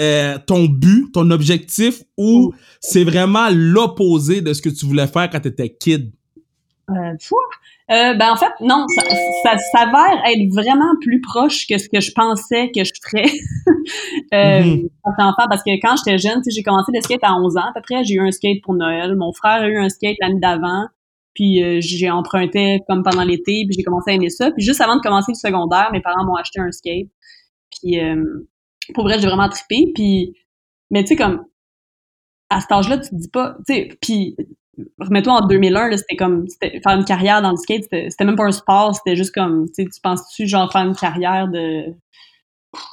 euh, 0.00 0.36
ton 0.48 0.64
but, 0.64 1.12
ton 1.12 1.30
objectif, 1.30 2.02
ou 2.16 2.52
c'est 2.80 3.04
vraiment 3.04 3.48
l'opposé 3.52 4.40
de 4.40 4.52
ce 4.52 4.60
que 4.62 4.68
tu 4.68 4.84
voulais 4.84 5.06
faire 5.06 5.30
quand 5.30 5.38
t'étais 5.40 5.70
kid? 5.76 6.12
Euh. 6.90 7.14
Euh, 7.90 8.14
ben 8.14 8.30
en 8.30 8.36
fait, 8.36 8.52
non, 8.60 8.86
ça, 8.88 9.02
ça 9.42 9.58
s'avère 9.72 10.22
être 10.24 10.52
vraiment 10.54 10.92
plus 11.00 11.20
proche 11.20 11.66
que 11.66 11.76
ce 11.76 11.88
que 11.88 12.00
je 12.00 12.12
pensais 12.12 12.70
que 12.74 12.84
je 12.84 12.92
ferais. 13.02 13.30
Euh, 14.32 14.76
en 15.02 15.10
tant 15.12 15.16
qu'enfant, 15.16 15.48
parce 15.48 15.62
que 15.62 15.70
quand 15.80 15.96
j'étais 15.96 16.18
jeune, 16.18 16.36
tu 16.42 16.44
sais, 16.44 16.50
j'ai 16.50 16.62
commencé 16.62 16.92
le 16.94 17.00
skate 17.00 17.24
à 17.24 17.34
11 17.34 17.56
ans, 17.56 17.62
à 17.68 17.72
peu 17.74 17.80
près, 17.80 18.04
j'ai 18.04 18.14
eu 18.14 18.20
un 18.20 18.30
skate 18.30 18.62
pour 18.62 18.74
Noël, 18.74 19.16
mon 19.16 19.32
frère 19.32 19.62
a 19.62 19.68
eu 19.68 19.78
un 19.78 19.88
skate 19.88 20.16
l'année 20.20 20.38
d'avant, 20.38 20.86
puis 21.34 21.64
euh, 21.64 21.78
j'ai 21.80 22.10
emprunté 22.10 22.80
comme 22.86 23.02
pendant 23.02 23.24
l'été, 23.24 23.64
puis 23.66 23.72
j'ai 23.76 23.82
commencé 23.82 24.10
à 24.10 24.14
aimer 24.14 24.30
ça, 24.30 24.50
puis 24.52 24.62
juste 24.62 24.80
avant 24.80 24.96
de 24.96 25.00
commencer 25.00 25.32
le 25.32 25.36
secondaire, 25.36 25.90
mes 25.92 26.00
parents 26.00 26.24
m'ont 26.24 26.36
acheté 26.36 26.60
un 26.60 26.70
skate, 26.70 27.08
puis 27.70 27.98
euh, 27.98 28.22
pour 28.94 29.04
vrai, 29.04 29.18
j'ai 29.18 29.26
vraiment 29.26 29.48
trippé, 29.48 29.90
puis 29.94 30.34
mais 30.90 31.02
tu 31.02 31.08
sais 31.08 31.16
comme 31.16 31.44
à 32.50 32.60
cet 32.60 32.70
âge-là, 32.70 32.98
tu 32.98 33.10
te 33.10 33.14
dis 33.14 33.30
pas, 33.30 33.56
tu 33.66 33.74
sais, 33.74 33.88
puis 34.00 34.36
remets-toi 35.00 35.32
en 35.32 35.46
2001, 35.46 35.88
là, 35.88 35.96
c'était 35.96 36.16
comme, 36.16 36.46
faire 36.60 36.96
une 36.96 37.04
carrière 37.04 37.42
dans 37.42 37.50
le 37.50 37.56
skate, 37.56 37.84
c'était, 37.90 38.24
même 38.24 38.36
pas 38.36 38.44
un 38.44 38.52
sport, 38.52 38.94
c'était 38.94 39.16
juste 39.16 39.34
comme, 39.34 39.66
tu 39.76 39.86
penses-tu, 40.02 40.46
genre, 40.46 40.70
faire 40.72 40.82
une 40.86 40.94
carrière 40.96 41.48
de, 41.48 41.84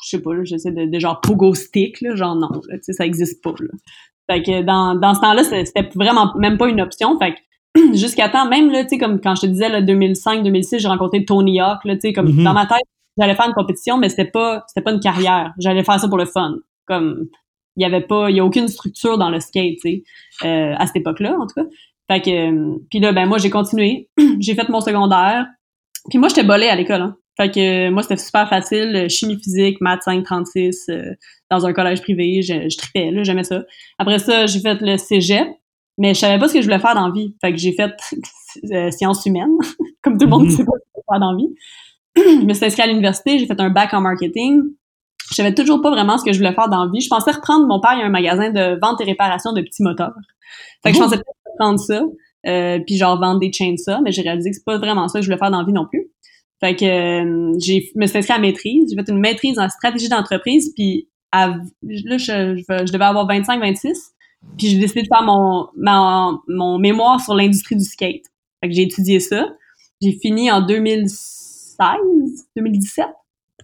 je 0.03 0.09
sais 0.09 0.21
pas, 0.21 0.33
là, 0.33 0.43
j'essaie 0.43 0.71
de, 0.71 0.85
de 0.85 0.99
genre 0.99 1.21
pogo 1.21 1.53
stick, 1.53 2.01
là, 2.01 2.15
genre 2.15 2.35
non, 2.35 2.49
tu 2.69 2.77
sais, 2.81 2.93
ça 2.93 3.05
existe 3.05 3.43
pas, 3.43 3.53
là. 3.59 3.69
Fait 4.29 4.43
que 4.43 4.61
dans, 4.63 4.95
dans 4.95 5.13
ce 5.15 5.21
temps-là, 5.21 5.43
c'était, 5.43 5.89
vraiment 5.95 6.33
même 6.37 6.57
pas 6.57 6.67
une 6.67 6.81
option, 6.81 7.17
fait 7.19 7.35
que 7.35 7.93
jusqu'à 7.97 8.27
temps, 8.29 8.47
même, 8.49 8.71
là, 8.71 8.83
tu 8.83 8.89
sais, 8.89 8.97
comme 8.97 9.21
quand 9.21 9.35
je 9.35 9.41
te 9.41 9.47
disais, 9.47 9.69
là, 9.69 9.81
2005-2006, 9.81 10.79
j'ai 10.79 10.87
rencontré 10.87 11.23
Tony 11.25 11.61
Hawk, 11.61 11.85
là, 11.85 11.95
tu 11.95 12.01
sais, 12.01 12.13
comme, 12.13 12.31
Mhm. 12.31 12.43
dans 12.43 12.53
ma 12.53 12.65
tête, 12.65 12.81
j'allais 13.17 13.35
faire 13.35 13.47
une 13.47 13.53
compétition, 13.53 13.97
mais 13.97 14.09
c'était 14.09 14.25
pas, 14.25 14.63
c'était 14.67 14.83
pas 14.83 14.91
une 14.91 14.99
carrière, 14.99 15.53
j'allais 15.59 15.83
faire 15.83 15.99
ça 15.99 16.07
pour 16.07 16.17
le 16.17 16.25
fun, 16.25 16.55
comme, 16.85 17.27
il 17.77 17.83
y 17.83 17.85
avait 17.85 18.01
pas, 18.01 18.29
il 18.29 18.35
y 18.35 18.39
a 18.39 18.45
aucune 18.45 18.67
structure 18.67 19.17
dans 19.17 19.29
le 19.29 19.39
skate, 19.39 19.75
tu 19.81 19.89
sais, 19.89 20.03
euh, 20.45 20.73
à 20.77 20.87
cette 20.87 20.97
époque-là, 20.97 21.37
en 21.39 21.47
tout 21.47 21.53
cas. 21.55 21.67
Fait 22.09 22.21
que, 22.21 22.29
euh, 22.29 22.75
puis 22.89 22.99
là, 22.99 23.11
ben 23.13 23.25
moi, 23.25 23.37
j'ai 23.37 23.49
continué. 23.49 24.09
j'ai 24.39 24.55
fait 24.55 24.67
mon 24.69 24.81
secondaire. 24.81 25.45
Puis 26.09 26.19
moi, 26.19 26.29
j'étais 26.29 26.43
bolée 26.43 26.67
à 26.67 26.75
l'école. 26.75 27.01
Hein. 27.01 27.17
Fait 27.37 27.51
que 27.51 27.87
euh, 27.87 27.91
moi, 27.91 28.01
c'était 28.01 28.17
super 28.17 28.49
facile. 28.49 29.07
Chimie 29.09 29.37
physique, 29.37 29.77
maths 29.81 30.03
536, 30.03 30.85
euh, 30.89 31.01
dans 31.51 31.65
un 31.65 31.73
collège 31.73 32.01
privé. 32.01 32.41
Je, 32.41 32.69
je 32.69 32.77
tripais, 32.77 33.11
là, 33.11 33.23
j'aimais 33.23 33.43
ça. 33.43 33.63
Après 33.99 34.19
ça, 34.19 34.45
j'ai 34.47 34.59
fait 34.59 34.81
le 34.81 34.97
cégep. 34.97 35.47
Mais 35.99 36.13
je 36.13 36.19
savais 36.19 36.37
pas 36.39 36.47
ce 36.47 36.53
que 36.53 36.61
je 36.61 36.65
voulais 36.65 36.79
faire 36.79 36.93
dans 36.93 37.07
la 37.07 37.11
vie. 37.13 37.35
Fait 37.41 37.51
que 37.51 37.57
j'ai 37.57 37.73
fait 37.73 37.91
sciences 38.91 39.25
humaines, 39.25 39.57
comme 40.03 40.17
tout 40.17 40.25
le 40.25 40.29
monde 40.29 40.43
Mhm. 40.43 40.51
sait 40.51 40.63
pas 40.65 40.71
ce 40.77 40.83
qu'il 40.83 40.91
faut 40.93 41.03
faire 41.11 41.19
dans 41.19 41.31
la 41.31 41.37
vie. 41.37 41.49
je 42.41 42.45
me 42.45 42.53
suis 42.53 42.65
inscrite 42.65 42.85
à 42.85 42.87
l'université, 42.87 43.39
j'ai 43.39 43.47
fait 43.47 43.59
un 43.59 43.69
bac 43.69 43.93
en 43.93 44.01
marketing. 44.01 44.61
Je 45.29 45.35
savais 45.35 45.53
toujours 45.53 45.81
pas 45.81 45.89
vraiment 45.91 46.17
ce 46.17 46.23
que 46.25 46.31
je 46.33 46.37
voulais 46.37 46.53
faire 46.53 46.69
dans 46.69 46.85
la 46.85 46.91
vie. 46.91 47.01
Je 47.01 47.09
pensais 47.09 47.31
reprendre, 47.31 47.67
mon 47.67 47.79
père, 47.81 47.93
il 47.95 47.99
y 47.99 48.01
a 48.03 48.05
un 48.05 48.09
magasin 48.09 48.49
de 48.51 48.79
vente 48.81 49.01
et 49.01 49.03
réparation 49.03 49.51
de 49.53 49.61
petits 49.61 49.83
moteurs. 49.83 50.13
Fait 50.83 50.91
que 50.91 50.97
je 50.97 51.01
Mhm. 51.01 51.05
pensais 51.09 51.17
peut-être 51.17 51.51
reprendre 51.53 51.79
ça, 51.79 52.01
euh, 52.47 52.79
puis 52.85 52.97
genre 52.97 53.19
vendre 53.19 53.39
des 53.39 53.51
chainsaws, 53.51 54.01
mais 54.03 54.11
j'ai 54.11 54.21
réalisé 54.21 54.51
que 54.51 54.55
c'est 54.55 54.65
pas 54.65 54.77
vraiment 54.77 55.07
ça 55.07 55.19
que 55.19 55.23
je 55.23 55.27
voulais 55.29 55.37
faire 55.39 55.51
dans 55.51 55.59
la 55.59 55.65
vie 55.65 55.73
non 55.73 55.85
plus. 55.85 56.07
Fait 56.59 56.75
que 56.75 56.85
euh, 56.85 57.53
j'ai 57.59 57.91
me 57.95 58.05
suis 58.07 58.17
inscrite 58.17 58.37
à 58.37 58.39
maîtrise, 58.39 58.89
j'ai 58.89 58.95
fait 58.95 59.11
une 59.11 59.19
maîtrise 59.19 59.59
en 59.59 59.67
stratégie 59.69 60.09
d'entreprise, 60.09 60.71
puis 60.75 61.07
à- 61.31 61.49
là 61.83 62.17
je, 62.17 62.55
je, 62.57 62.85
je 62.87 62.91
devais 62.93 63.05
avoir 63.05 63.27
25-26, 63.27 64.13
puis 64.57 64.67
j'ai 64.67 64.77
décidé 64.79 65.01
de 65.03 65.07
faire 65.07 65.23
mon, 65.23 65.67
mon, 65.75 66.39
mon 66.47 66.77
mémoire 66.79 67.19
sur 67.21 67.35
l'industrie 67.35 67.75
du 67.75 67.83
skate. 67.83 68.23
Fait 68.61 68.69
que 68.69 68.73
j'ai 68.73 68.83
étudié 68.83 69.19
ça. 69.19 69.45
J'ai 70.01 70.13
fini 70.13 70.49
en 70.51 70.61
2016, 70.61 71.87
2017. 72.55 73.05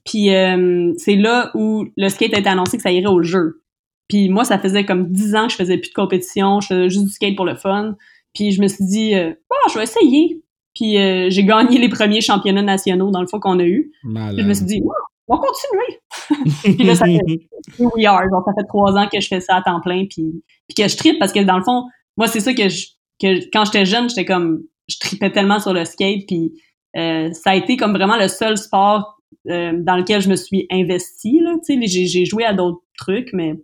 Puis 0.05 0.33
euh, 0.33 0.93
c'est 0.97 1.15
là 1.15 1.51
où 1.55 1.85
le 1.95 2.09
skate 2.09 2.33
a 2.33 2.39
été 2.39 2.49
annoncé 2.49 2.77
que 2.77 2.83
ça 2.83 2.91
irait 2.91 3.07
au 3.07 3.23
jeu. 3.23 3.61
Puis 4.09 4.29
moi, 4.29 4.43
ça 4.43 4.59
faisait 4.59 4.85
comme 4.85 5.09
10 5.09 5.35
ans 5.35 5.45
que 5.47 5.53
je 5.53 5.57
faisais 5.57 5.77
plus 5.77 5.89
de 5.89 5.93
compétition, 5.93 6.59
je 6.59 6.67
faisais 6.67 6.89
juste 6.89 7.05
du 7.05 7.11
skate 7.11 7.35
pour 7.35 7.45
le 7.45 7.55
fun. 7.55 7.95
Puis 8.33 8.51
je 8.51 8.61
me 8.61 8.67
suis 8.67 8.85
dit, 8.85 9.15
euh, 9.15 9.33
oh, 9.49 9.69
je 9.69 9.77
vais 9.77 9.83
essayer. 9.83 10.41
Puis 10.75 10.97
euh, 10.97 11.29
j'ai 11.29 11.43
gagné 11.45 11.77
les 11.77 11.89
premiers 11.89 12.21
championnats 12.21 12.63
nationaux 12.63 13.11
dans 13.11 13.21
le 13.21 13.27
fond 13.27 13.39
qu'on 13.39 13.59
a 13.59 13.63
eu. 13.63 13.91
Puis 14.01 14.37
je 14.37 14.43
me 14.43 14.53
suis 14.53 14.65
dit, 14.65 14.81
on 15.27 15.35
va 15.35 15.41
continuer. 15.41 16.47
puis 16.77 16.85
là, 16.85 16.95
ça 16.95 17.05
fait 17.05 17.39
we 17.79 18.05
are. 18.05 18.23
ça 18.23 18.53
fait 18.57 18.67
trois 18.67 18.93
ans 18.97 19.07
que 19.11 19.19
je 19.19 19.27
fais 19.27 19.39
ça 19.39 19.57
à 19.57 19.61
temps 19.61 19.79
plein, 19.81 20.05
puis, 20.05 20.43
puis 20.67 20.75
que 20.75 20.87
je 20.87 20.97
tripe 20.97 21.19
parce 21.19 21.31
que 21.31 21.39
dans 21.39 21.57
le 21.57 21.63
fond, 21.63 21.85
moi, 22.17 22.27
c'est 22.27 22.39
ça 22.39 22.53
que, 22.53 22.69
je, 22.69 22.87
que 23.21 23.49
quand 23.51 23.65
j'étais 23.65 23.85
jeune, 23.85 24.09
j'étais 24.09 24.25
comme, 24.25 24.63
je 24.87 24.97
tripais 24.99 25.31
tellement 25.31 25.59
sur 25.59 25.73
le 25.73 25.85
skate, 25.85 26.25
puis 26.27 26.51
euh, 26.97 27.31
ça 27.31 27.51
a 27.51 27.55
été 27.55 27.77
comme 27.77 27.93
vraiment 27.93 28.17
le 28.17 28.27
seul 28.27 28.57
sport 28.57 29.12
euh, 29.49 29.73
dans 29.75 29.95
lequel 29.95 30.21
je 30.21 30.29
me 30.29 30.35
suis 30.35 30.67
investie. 30.71 31.39
Là, 31.39 31.55
j'ai, 31.67 32.07
j'ai 32.07 32.25
joué 32.25 32.45
à 32.45 32.53
d'autres 32.53 32.81
trucs, 32.97 33.31
mais 33.33 33.59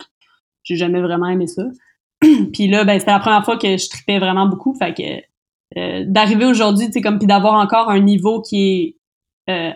j'ai 0.63 0.75
jamais 0.75 1.01
vraiment 1.01 1.27
aimé 1.27 1.47
ça. 1.47 1.63
puis 2.53 2.67
là, 2.67 2.83
ben, 2.83 2.99
c'était 2.99 3.11
la 3.11 3.19
première 3.19 3.45
fois 3.45 3.57
que 3.57 3.77
je 3.77 3.89
tripais 3.89 4.19
vraiment 4.19 4.47
beaucoup. 4.47 4.73
Fait 4.75 4.93
que 4.93 5.79
euh, 5.79 6.03
d'arriver 6.07 6.45
aujourd'hui, 6.45 6.87
tu 6.87 6.93
sais, 6.93 7.01
comme 7.01 7.17
puis 7.19 7.27
d'avoir 7.27 7.53
encore 7.53 7.89
un 7.89 7.99
niveau 7.99 8.41
qui 8.41 8.97
est 9.47 9.51
euh, 9.51 9.73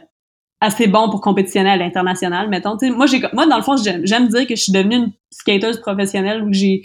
assez 0.60 0.88
bon 0.88 1.10
pour 1.10 1.22
compétitionner 1.22 1.70
à 1.70 1.78
l'international, 1.78 2.50
mettons. 2.50 2.78
moi, 2.96 3.06
j'ai, 3.06 3.22
moi, 3.34 3.46
dans 3.46 3.58
le 3.58 3.64
fond, 3.64 3.76
j'aime, 3.78 4.06
j'aime 4.06 4.28
dire 4.28 4.48
que 4.48 4.56
je 4.56 4.62
suis 4.62 4.72
devenue 4.72 4.96
une 4.96 5.12
skateuse 5.32 5.80
professionnelle 5.80 6.44
où 6.44 6.52
j'ai 6.52 6.84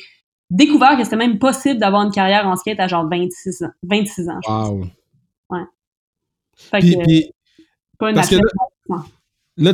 découvert 0.50 0.96
que 0.96 1.04
c'était 1.04 1.16
même 1.16 1.38
possible 1.38 1.78
d'avoir 1.78 2.02
une 2.02 2.10
carrière 2.10 2.46
en 2.46 2.56
skate 2.56 2.80
à 2.80 2.88
genre 2.88 3.08
26 3.08 3.62
ans. 3.62 3.70
26 3.82 4.28
ans. 4.28 4.40
Wow. 4.48 4.84
Ouais. 5.50 5.64
Fait 6.56 6.80
que, 6.80 7.30
pas 7.98 8.10
une 8.10 8.16
parce 8.16 8.30
là, 8.30 8.40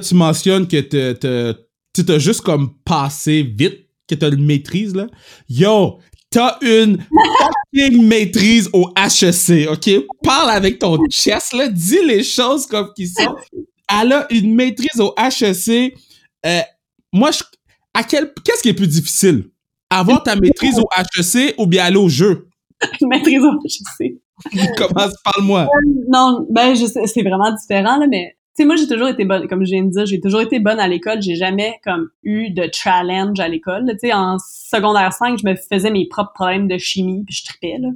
tu 0.01 0.15
mentionnes 0.15 0.67
que 0.67 0.81
tu 0.81 2.13
as 2.13 2.19
juste 2.19 2.41
comme 2.43 2.75
passé 2.85 3.43
vite, 3.43 3.89
que 4.09 4.15
tu 4.15 4.25
as 4.25 4.29
une 4.29 4.45
maîtrise, 4.45 4.95
là. 4.95 5.07
Yo, 5.49 5.99
t'as 6.31 6.59
une 6.61 6.99
fucking 6.99 8.07
maîtrise 8.07 8.69
au 8.73 8.91
HEC, 8.97 9.69
OK? 9.71 9.91
Parle 10.23 10.51
avec 10.51 10.79
ton 10.79 10.99
chest, 11.11 11.53
là. 11.53 11.69
Dis 11.69 12.05
les 12.05 12.23
choses 12.23 12.67
comme 12.67 12.93
qui 12.95 13.09
sont. 13.09 13.35
Elle 13.89 14.13
a 14.13 14.27
une 14.31 14.55
maîtrise 14.55 15.01
au 15.01 15.15
HEC. 15.17 15.95
Euh, 16.47 16.61
moi, 17.13 17.31
je, 17.31 17.43
à 17.95 18.03
quel, 18.03 18.33
qu'est-ce 18.45 18.63
qui 18.63 18.71
est 18.71 18.75
plus 18.75 18.89
difficile? 18.89 19.51
Avoir 19.89 20.23
ta 20.23 20.35
maîtrise 20.35 20.79
au 20.79 20.89
HEC 20.97 21.55
ou 21.59 21.67
bien 21.67 21.85
aller 21.85 21.97
au 21.97 22.09
jeu? 22.09 22.49
maîtrise 23.03 23.43
au 23.43 23.53
HEC. 23.65 24.19
Commence, 24.77 25.15
parle-moi. 25.23 25.63
Euh, 25.63 25.91
non, 26.09 26.47
ben, 26.51 26.75
je 26.75 26.87
sais, 26.87 27.07
c'est 27.07 27.23
vraiment 27.23 27.53
différent, 27.53 27.99
là, 27.99 28.07
mais 28.09 28.37
sais, 28.57 28.65
moi, 28.65 28.77
j'ai 28.77 28.87
toujours 28.87 29.09
été 29.09 29.25
bonne, 29.25 29.49
comme 29.49 29.65
je 29.65 29.71
viens 29.71 29.85
de 29.85 29.91
dire, 29.91 30.07
j'ai 30.07 30.21
toujours 30.21 30.41
été 30.41 30.61
bonne 30.61 30.79
à 30.79 30.89
l'école. 30.89 31.21
J'ai 31.23 31.37
jamais, 31.37 31.81
comme, 31.85 32.09
eu 32.23 32.51
de 32.51 32.69
challenge 32.73 33.41
à 33.41 33.49
l'école. 33.49 33.87
Tu 33.93 34.09
sais, 34.09 34.13
en 34.13 34.39
secondaire 34.39 35.13
5, 35.13 35.39
je 35.39 35.49
me 35.49 35.55
faisais 35.57 35.91
mes 35.91 36.07
propres 36.09 36.33
problèmes 36.33 36.69
de 36.69 36.79
chimie, 36.79 37.25
puis 37.25 37.35
je 37.35 37.45
tripais, 37.45 37.79
là. 37.79 37.89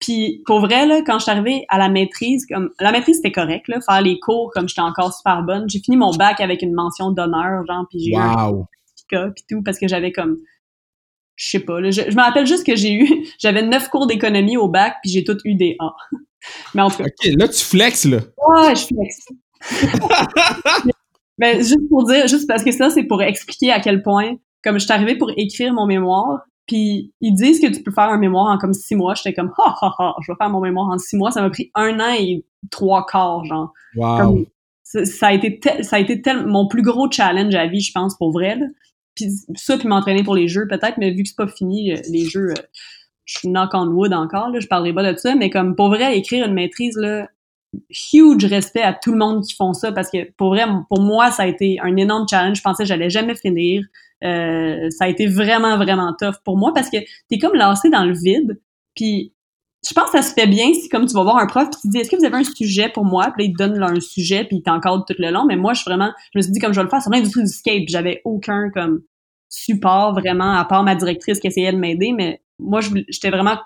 Puis, 0.00 0.42
pour 0.46 0.60
vrai, 0.60 0.86
là, 0.86 1.02
quand 1.04 1.18
je 1.18 1.24
suis 1.24 1.32
arrivée 1.32 1.64
à 1.68 1.76
la 1.76 1.88
maîtrise, 1.88 2.46
comme, 2.46 2.70
la 2.78 2.92
maîtrise, 2.92 3.16
c'était 3.16 3.32
correct, 3.32 3.66
là, 3.66 3.80
faire 3.80 4.00
les 4.00 4.20
cours, 4.20 4.52
comme 4.54 4.68
j'étais 4.68 4.80
encore 4.80 5.12
super 5.12 5.42
bonne. 5.42 5.68
J'ai 5.68 5.80
fini 5.80 5.96
mon 5.96 6.12
bac 6.12 6.40
avec 6.40 6.62
une 6.62 6.72
mention 6.72 7.10
d'honneur, 7.10 7.66
genre, 7.66 7.84
puis 7.90 7.98
j'ai 7.98 8.12
eu 8.12 8.16
un 8.16 8.66
puis 9.10 9.44
tout, 9.48 9.62
parce 9.62 9.78
que 9.78 9.88
j'avais 9.88 10.12
comme, 10.12 10.36
je 11.36 11.48
sais 11.48 11.60
pas, 11.60 11.80
là, 11.80 11.90
je, 11.90 12.02
me 12.02 12.20
rappelle 12.20 12.46
juste 12.46 12.66
que 12.66 12.76
j'ai 12.76 12.92
eu, 12.92 13.26
j'avais 13.38 13.62
neuf 13.62 13.88
cours 13.88 14.06
d'économie 14.06 14.56
au 14.56 14.68
bac, 14.68 14.96
puis 15.02 15.10
j'ai 15.10 15.24
toutes 15.24 15.40
eu 15.44 15.54
des 15.54 15.76
A. 15.80 15.94
Mais 16.74 16.82
en 16.82 16.90
tout 16.90 16.98
cas. 16.98 17.04
OK, 17.04 17.32
là, 17.36 17.48
tu 17.48 17.64
flexes, 17.64 18.04
là. 18.04 18.18
Ouais, 18.18 18.76
je 18.76 18.86
flex. 18.86 19.26
Mais 21.38 21.58
juste 21.58 21.88
pour 21.88 22.04
dire, 22.04 22.26
juste 22.26 22.48
parce 22.48 22.64
que 22.64 22.72
ça, 22.72 22.90
c'est 22.90 23.04
pour 23.04 23.22
expliquer 23.22 23.70
à 23.70 23.80
quel 23.80 24.02
point, 24.02 24.34
comme 24.64 24.78
je 24.78 24.84
suis 24.84 24.92
arrivée 24.92 25.16
pour 25.16 25.30
écrire 25.36 25.72
mon 25.72 25.86
mémoire, 25.86 26.40
puis 26.66 27.12
ils 27.20 27.32
disent 27.32 27.60
que 27.60 27.68
tu 27.68 27.82
peux 27.82 27.92
faire 27.92 28.10
un 28.10 28.18
mémoire 28.18 28.46
en 28.48 28.58
comme 28.58 28.74
six 28.74 28.94
mois. 28.94 29.14
J'étais 29.14 29.32
comme, 29.32 29.52
ha 29.56 29.74
ha 29.80 29.94
ha, 29.98 30.14
je 30.20 30.30
vais 30.30 30.36
faire 30.36 30.50
mon 30.50 30.60
mémoire 30.60 30.88
en 30.88 30.98
six 30.98 31.16
mois. 31.16 31.30
Ça 31.30 31.40
m'a 31.40 31.50
pris 31.50 31.70
un 31.74 31.98
an 31.98 32.14
et 32.18 32.44
trois 32.70 33.06
quarts, 33.06 33.44
genre. 33.44 33.72
Wow. 33.96 34.44
ça, 34.82 35.28
a 35.28 35.32
été 35.32 35.60
ça 35.82 35.96
a 35.96 35.98
été 35.98 36.20
tel, 36.20 36.46
mon 36.46 36.68
plus 36.68 36.82
gros 36.82 37.10
challenge 37.10 37.54
à 37.54 37.66
vie, 37.66 37.80
je 37.80 37.92
pense, 37.92 38.16
pour 38.16 38.32
vrai. 38.32 38.56
Là. 38.56 38.66
Puis 39.14 39.30
ça, 39.56 39.78
puis 39.78 39.88
m'entraîner 39.88 40.22
pour 40.22 40.34
les 40.34 40.46
jeux, 40.46 40.68
peut-être, 40.68 40.98
mais 40.98 41.10
vu 41.10 41.22
que 41.22 41.28
c'est 41.30 41.36
pas 41.36 41.48
fini, 41.48 41.92
euh, 41.92 42.00
les 42.10 42.26
jeux, 42.26 42.50
euh, 42.50 42.62
je 43.24 43.38
suis 43.38 43.48
knock 43.48 43.70
on 43.72 43.86
wood 43.88 44.12
encore, 44.12 44.50
là, 44.50 44.60
je 44.60 44.68
parlerai 44.68 44.92
pas 44.92 45.12
de 45.12 45.18
ça, 45.18 45.34
mais 45.34 45.50
comme 45.50 45.74
pour 45.74 45.88
vrai, 45.88 46.16
écrire 46.16 46.46
une 46.46 46.54
maîtrise, 46.54 46.96
là, 46.96 47.28
huge 48.12 48.44
respect 48.44 48.82
à 48.82 48.92
tout 48.92 49.12
le 49.12 49.18
monde 49.18 49.44
qui 49.44 49.54
font 49.54 49.72
ça 49.72 49.92
parce 49.92 50.10
que 50.10 50.30
pour 50.36 50.48
vrai, 50.48 50.64
pour 50.88 51.00
moi, 51.00 51.30
ça 51.30 51.44
a 51.44 51.46
été 51.46 51.78
un 51.82 51.96
énorme 51.96 52.26
challenge. 52.28 52.56
Je 52.56 52.62
pensais 52.62 52.84
que 52.84 52.88
j'allais 52.88 53.10
jamais 53.10 53.34
finir. 53.34 53.84
Euh, 54.24 54.88
ça 54.90 55.04
a 55.04 55.08
été 55.08 55.26
vraiment, 55.26 55.76
vraiment 55.76 56.14
tough 56.18 56.36
pour 56.44 56.56
moi 56.56 56.72
parce 56.74 56.90
que 56.90 56.98
t'es 57.28 57.38
comme 57.38 57.54
lancé 57.54 57.90
dans 57.90 58.04
le 58.04 58.14
vide. 58.14 58.60
Puis 58.94 59.32
je 59.88 59.94
pense 59.94 60.10
que 60.10 60.18
ça 60.18 60.22
se 60.22 60.34
fait 60.34 60.46
bien 60.46 60.72
si 60.74 60.88
comme 60.88 61.06
tu 61.06 61.14
vas 61.14 61.22
voir 61.22 61.36
un 61.36 61.46
prof 61.46 61.70
qui 61.70 61.80
te 61.82 61.88
dit 61.88 61.98
est-ce 61.98 62.10
que 62.10 62.16
vous 62.16 62.24
avez 62.24 62.36
un 62.36 62.44
sujet 62.44 62.88
pour 62.88 63.04
moi? 63.04 63.32
Puis 63.36 63.44
là, 63.44 63.50
il 63.50 63.52
te 63.52 63.58
donne 63.58 63.82
un 63.82 64.00
sujet 64.00 64.44
puis 64.44 64.56
il 64.56 64.62
t'encadre 64.62 65.04
tout 65.06 65.14
le 65.18 65.30
long 65.30 65.44
mais 65.46 65.56
moi 65.56 65.72
je 65.72 65.82
suis 65.82 65.88
vraiment 65.88 66.10
je 66.34 66.38
me 66.38 66.42
suis 66.42 66.52
dit 66.52 66.58
comme 66.58 66.72
je 66.72 66.80
vais 66.80 66.84
le 66.84 66.90
faire 66.90 67.00
sur 67.00 67.12
l'industrie 67.12 67.42
du 67.42 67.48
skate 67.48 67.88
j'avais 67.88 68.20
aucun 68.24 68.70
comme 68.70 69.02
support 69.48 70.14
vraiment 70.14 70.54
à 70.54 70.64
part 70.64 70.82
ma 70.82 70.96
directrice 70.96 71.38
qui 71.38 71.46
essayait 71.46 71.72
de 71.72 71.78
m'aider 71.78 72.12
mais 72.12 72.42
moi 72.58 72.80
j'étais 72.80 73.30
vraiment 73.30 73.56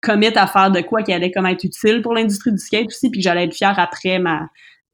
commit 0.00 0.28
à 0.28 0.46
faire 0.46 0.70
de 0.70 0.80
quoi 0.80 1.02
qui 1.02 1.12
allait 1.12 1.30
comme 1.30 1.46
être 1.46 1.64
utile 1.64 2.02
pour 2.02 2.14
l'industrie 2.14 2.52
du 2.52 2.58
skate 2.58 2.86
aussi, 2.86 3.10
puis 3.10 3.20
que 3.20 3.24
j'allais 3.24 3.44
être 3.44 3.54
fière 3.54 3.78
après 3.78 4.18
ma, 4.18 4.48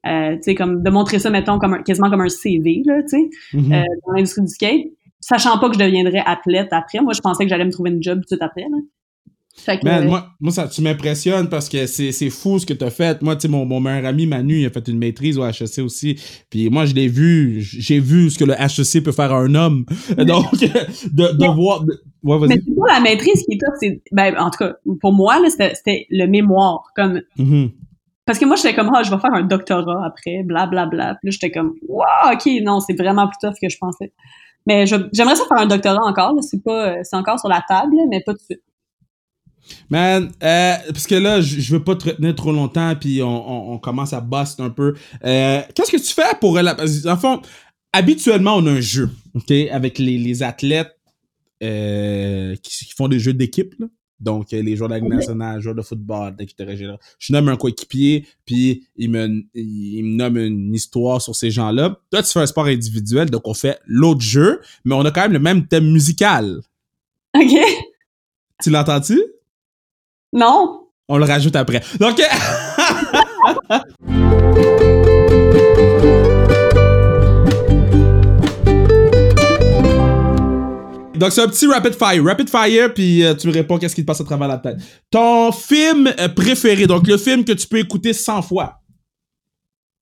euh, 0.05 0.35
tu 0.35 0.43
sais, 0.43 0.55
comme 0.55 0.83
de 0.83 0.89
montrer 0.89 1.19
ça, 1.19 1.29
mettons, 1.29 1.59
comme 1.59 1.83
quasiment 1.83 2.09
comme 2.09 2.21
un 2.21 2.29
CV, 2.29 2.83
là, 2.85 3.01
tu 3.03 3.09
sais, 3.09 3.29
mm-hmm. 3.53 3.73
euh, 3.73 3.85
dans 4.05 4.13
l'industrie 4.13 4.41
du 4.41 4.47
skate, 4.47 4.87
sachant 5.19 5.57
pas 5.59 5.69
que 5.69 5.75
je 5.75 5.79
deviendrais 5.79 6.23
athlète 6.25 6.69
après. 6.71 6.99
Moi, 7.01 7.13
je 7.13 7.21
pensais 7.21 7.43
que 7.43 7.49
j'allais 7.49 7.65
me 7.65 7.71
trouver 7.71 7.91
une 7.91 8.03
job 8.03 8.17
tout 8.17 8.21
de 8.21 8.27
suite 8.27 8.41
après, 8.41 8.63
là. 8.63 8.77
Man, 9.83 10.07
moi, 10.07 10.27
moi, 10.39 10.51
ça, 10.51 10.67
tu 10.67 10.81
m'impressionnes 10.81 11.49
parce 11.49 11.67
que 11.67 11.85
c'est 11.87 12.29
fou 12.29 12.59
ce 12.59 12.65
que 12.65 12.73
tu 12.73 12.85
as 12.85 12.89
fait. 12.89 13.21
Moi, 13.21 13.35
tu 13.35 13.43
sais, 13.43 13.47
mon, 13.47 13.65
mon 13.65 13.79
meilleur 13.79 14.05
ami 14.05 14.25
Manu, 14.25 14.61
il 14.61 14.65
a 14.65 14.69
fait 14.69 14.87
une 14.87 14.97
maîtrise 14.97 15.37
au 15.37 15.45
HEC 15.45 15.79
aussi. 15.79 16.15
Puis 16.49 16.69
moi, 16.69 16.85
je 16.85 16.93
l'ai 16.93 17.07
vu, 17.07 17.61
j'ai 17.61 17.99
vu 17.99 18.29
ce 18.29 18.37
que 18.37 18.45
le 18.45 18.53
HEC 18.53 19.03
peut 19.03 19.11
faire 19.11 19.33
à 19.33 19.39
un 19.39 19.55
homme. 19.55 19.85
Donc, 20.17 20.51
de, 20.53 21.37
de 21.37 21.55
voir. 21.55 21.83
Ouais, 22.23 22.37
mais 22.47 22.55
c'est 22.55 22.75
pas 22.75 22.93
la 22.93 22.99
maîtrise 22.99 23.43
qui 23.43 23.55
est 23.55 23.59
top, 23.59 23.73
c'est. 23.79 24.01
Ben, 24.11 24.35
en 24.37 24.49
tout 24.49 24.59
cas, 24.59 24.73
pour 25.01 25.13
moi, 25.13 25.37
c'était 25.49 26.07
le 26.09 26.25
mémoire. 26.27 26.83
Comme. 26.95 27.21
Mm-hmm. 27.37 27.71
Parce 28.25 28.39
que 28.39 28.45
moi, 28.45 28.57
j'étais 28.57 28.75
comme, 28.75 28.91
ah, 28.93 29.03
je 29.03 29.09
vais 29.09 29.19
faire 29.19 29.33
un 29.33 29.43
doctorat 29.43 30.05
après, 30.05 30.43
blablabla. 30.43 30.85
Bla, 30.87 31.05
bla. 31.05 31.15
Puis 31.15 31.29
là, 31.29 31.31
j'étais 31.31 31.51
comme, 31.51 31.75
wow, 31.87 32.33
ok, 32.33 32.45
non, 32.61 32.81
c'est 32.81 32.93
vraiment 32.93 33.27
plus 33.27 33.37
tough 33.41 33.55
que 33.61 33.69
je 33.69 33.77
pensais. 33.77 34.11
Mais 34.65 34.85
j'aimerais 34.85 35.35
ça 35.37 35.45
faire 35.47 35.59
un 35.59 35.65
doctorat 35.65 36.03
encore, 36.05 36.35
c'est 36.41 36.61
pas, 36.61 37.01
c'est 37.03 37.15
encore 37.15 37.39
sur 37.39 37.47
la 37.47 37.63
table, 37.67 37.95
mais 38.09 38.21
pas 38.25 38.33
tout 38.33 38.39
de 38.39 38.43
suite. 38.43 38.61
Man, 39.89 40.31
euh, 40.43 40.75
parce 40.87 41.07
que 41.07 41.15
là, 41.15 41.41
je 41.41 41.71
veux 41.71 41.83
pas 41.83 41.95
te 41.95 42.05
retenir 42.09 42.35
trop 42.35 42.51
longtemps, 42.51 42.95
puis 42.95 43.21
on, 43.23 43.77
commence 43.79 44.13
à 44.13 44.21
bust 44.21 44.59
un 44.59 44.69
peu. 44.69 44.95
Euh, 45.23 45.61
qu'est-ce 45.73 45.91
que 45.91 45.97
tu 45.97 46.13
fais 46.13 46.35
pour... 46.39 46.59
La, 46.59 46.75
en 47.05 47.17
fond, 47.17 47.41
habituellement, 47.93 48.55
on 48.55 48.65
a 48.67 48.71
un 48.71 48.81
jeu, 48.81 49.09
OK, 49.33 49.51
avec 49.71 49.99
les, 49.99 50.43
athlètes 50.43 50.95
euh, 51.63 52.55
qui, 52.61 52.93
font 52.95 53.07
des 53.07 53.19
jeux 53.19 53.33
d'équipe, 53.33 53.75
donc, 54.19 54.51
les 54.51 54.75
joueurs 54.75 54.89
de 54.89 54.95
la 54.95 55.01
nationale, 55.01 55.57
les 55.57 55.61
joueurs 55.61 55.75
de 55.75 55.81
football, 55.83 56.35
etc. 56.39 56.95
Je 57.19 57.33
nomme 57.33 57.49
un 57.49 57.55
coéquipier, 57.55 58.25
puis 58.45 58.87
il 58.95 59.11
me, 59.11 59.43
il 59.53 60.03
me 60.03 60.15
nomme 60.15 60.37
une 60.37 60.73
histoire 60.73 61.21
sur 61.21 61.35
ces 61.35 61.51
gens-là. 61.51 61.99
Toi, 62.09 62.23
tu 62.23 62.31
fais 62.31 62.39
un 62.39 62.47
sport 62.47 62.65
individuel, 62.65 63.29
donc 63.29 63.47
on 63.47 63.53
fait 63.53 63.79
l'autre 63.85 64.21
jeu, 64.21 64.59
mais 64.85 64.95
on 64.95 65.05
a 65.05 65.11
quand 65.11 65.21
même 65.21 65.33
le 65.33 65.39
même 65.39 65.67
thème 65.67 65.91
musical. 65.91 66.61
OK. 67.35 67.59
Tu 68.63 68.71
l'entends-tu? 68.71 69.21
Non? 70.33 70.87
On 71.07 71.17
le 71.17 71.25
rajoute 71.25 71.55
après. 71.55 71.81
Donc. 71.99 72.21
Donc, 81.17 81.31
c'est 81.31 81.41
un 81.41 81.47
petit 81.47 81.65
rapid 81.65 81.93
fire. 81.93 82.23
Rapid 82.23 82.49
fire, 82.49 82.93
puis 82.93 83.23
euh, 83.23 83.33
tu 83.33 83.47
me 83.47 83.53
réponds 83.53 83.77
qu'est-ce 83.77 83.95
qui 83.95 84.01
te 84.01 84.05
passe 84.05 84.21
à 84.21 84.23
travers 84.23 84.47
la 84.47 84.57
tête. 84.57 84.77
Ton 85.09 85.51
film 85.51 86.13
euh, 86.19 86.29
préféré, 86.29 86.85
donc 86.85 87.07
le 87.07 87.17
film 87.17 87.43
que 87.43 87.53
tu 87.53 87.67
peux 87.67 87.79
écouter 87.79 88.13
100 88.13 88.43
fois. 88.43 88.81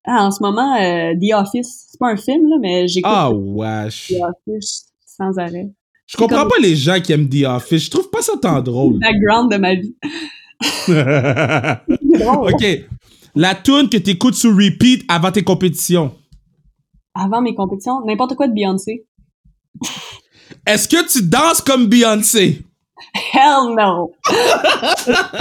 Ah, 0.04 0.26
en 0.26 0.30
ce 0.30 0.42
moment, 0.42 0.76
euh, 0.76 1.14
The 1.14 1.34
Office. 1.34 1.86
C'est 1.90 1.98
pas 1.98 2.10
un 2.10 2.16
film, 2.16 2.48
là, 2.48 2.56
mais 2.60 2.86
j'écoute 2.86 3.10
ah, 3.14 3.30
wesh. 3.32 4.08
The 4.08 4.22
Office 4.22 4.86
sans 5.04 5.38
arrêt. 5.38 5.70
Je 6.06 6.16
comprends 6.16 6.46
pas 6.46 6.58
les 6.60 6.76
gens 6.76 7.00
qui 7.00 7.12
aiment 7.12 7.28
The 7.28 7.44
Office. 7.46 7.84
Je 7.84 7.90
trouve 7.90 8.10
pas 8.10 8.22
ça 8.22 8.34
tant 8.40 8.60
drôle. 8.60 8.94
Le 8.94 9.00
background 9.00 9.50
de 9.52 9.56
ma 9.56 9.74
vie. 9.74 9.96
ok. 12.52 12.64
La 13.34 13.54
tune 13.54 13.88
que 13.88 13.98
tu 13.98 14.10
écoutes 14.10 14.34
sur 14.34 14.50
repeat 14.50 15.04
avant 15.08 15.32
tes 15.32 15.42
compétitions. 15.42 16.14
Avant 17.14 17.42
mes 17.42 17.54
compétitions, 17.54 18.04
n'importe 18.04 18.34
quoi 18.34 18.46
de 18.46 18.54
Beyoncé. 18.54 19.04
Est-ce 20.66 20.88
que 20.88 21.06
tu 21.10 21.22
danses 21.22 21.60
comme 21.60 21.86
Beyoncé? 21.86 22.62
Hell 23.34 23.74
no! 23.76 24.12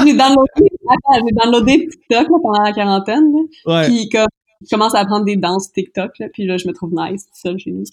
j'ai 0.03 0.13
downloadé, 0.13 0.68
j'ai 1.13 1.32
downloadé 1.32 1.88
TikTok 1.89 2.28
là, 2.30 2.38
pendant 2.41 2.61
la 2.63 2.74
quarantaine. 2.74 3.32
Là, 3.32 3.39
Ouais. 3.74 3.88
Puis 3.88 4.09
comme, 4.09 4.28
je 4.61 4.70
commence 4.70 4.95
à 4.95 4.99
apprendre 4.99 5.26
des 5.26 5.38
danses 5.38 5.72
TikTok, 5.72 6.11
là, 6.20 6.28
puis 6.34 6.45
là, 6.45 6.57
je 6.57 6.68
me 6.68 6.74
trouve 6.74 6.91
nice, 6.93 7.26
tout 7.26 7.39
seul 7.39 7.57
chez 7.57 7.72
nous. 7.72 7.84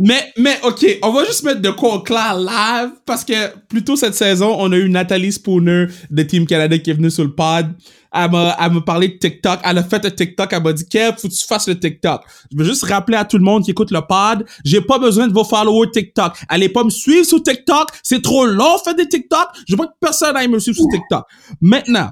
Mais, 0.00 0.32
mais, 0.36 0.58
ok, 0.62 0.98
on 1.02 1.12
va 1.12 1.24
juste 1.24 1.44
mettre 1.44 1.60
de 1.60 1.70
quoi 1.70 1.94
au 1.94 2.00
clair 2.00 2.36
live 2.36 2.90
parce 3.04 3.24
que 3.24 3.56
plus 3.68 3.84
tôt 3.84 3.96
cette 3.96 4.14
saison, 4.14 4.56
on 4.58 4.72
a 4.72 4.76
eu 4.76 4.88
Nathalie 4.88 5.32
Spooner 5.32 5.86
de 6.10 6.22
Team 6.22 6.46
Canada 6.46 6.78
qui 6.78 6.90
est 6.90 6.94
venue 6.94 7.10
sur 7.10 7.24
le 7.24 7.34
pod. 7.34 7.66
Elle 8.12 8.30
m'a, 8.30 8.56
parlé 8.84 9.08
de 9.08 9.18
TikTok. 9.18 9.60
Elle 9.62 9.78
a 9.78 9.82
fait 9.82 10.04
un 10.04 10.10
TikTok. 10.10 10.52
Elle 10.52 10.62
m'a 10.62 10.72
dit, 10.72 10.86
Kev, 10.88 11.16
faut 11.18 11.28
que 11.28 11.34
tu 11.34 11.46
fasses 11.46 11.68
le 11.68 11.78
TikTok. 11.78 12.22
Je 12.50 12.56
veux 12.56 12.64
juste 12.64 12.84
rappeler 12.84 13.16
à 13.16 13.24
tout 13.24 13.36
le 13.36 13.44
monde 13.44 13.62
qui 13.64 13.72
écoute 13.72 13.90
le 13.90 14.00
pod, 14.00 14.46
j'ai 14.64 14.80
pas 14.80 14.98
besoin 14.98 15.28
de 15.28 15.34
vos 15.34 15.44
followers 15.44 15.90
TikTok. 15.92 16.32
Allez 16.48 16.68
pas 16.68 16.84
me 16.84 16.90
suivre 16.90 17.26
sur 17.26 17.42
TikTok. 17.42 17.88
C'est 18.02 18.22
trop 18.22 18.46
long, 18.46 18.78
faire 18.82 18.94
des 18.94 19.08
TikTok. 19.08 19.48
Je 19.68 19.76
veux 19.76 19.84
que 19.84 19.92
personne 20.00 20.36
aille 20.36 20.48
me 20.48 20.58
suivre 20.58 20.78
sur 20.78 20.88
TikTok. 20.88 21.24
Maintenant, 21.60 22.10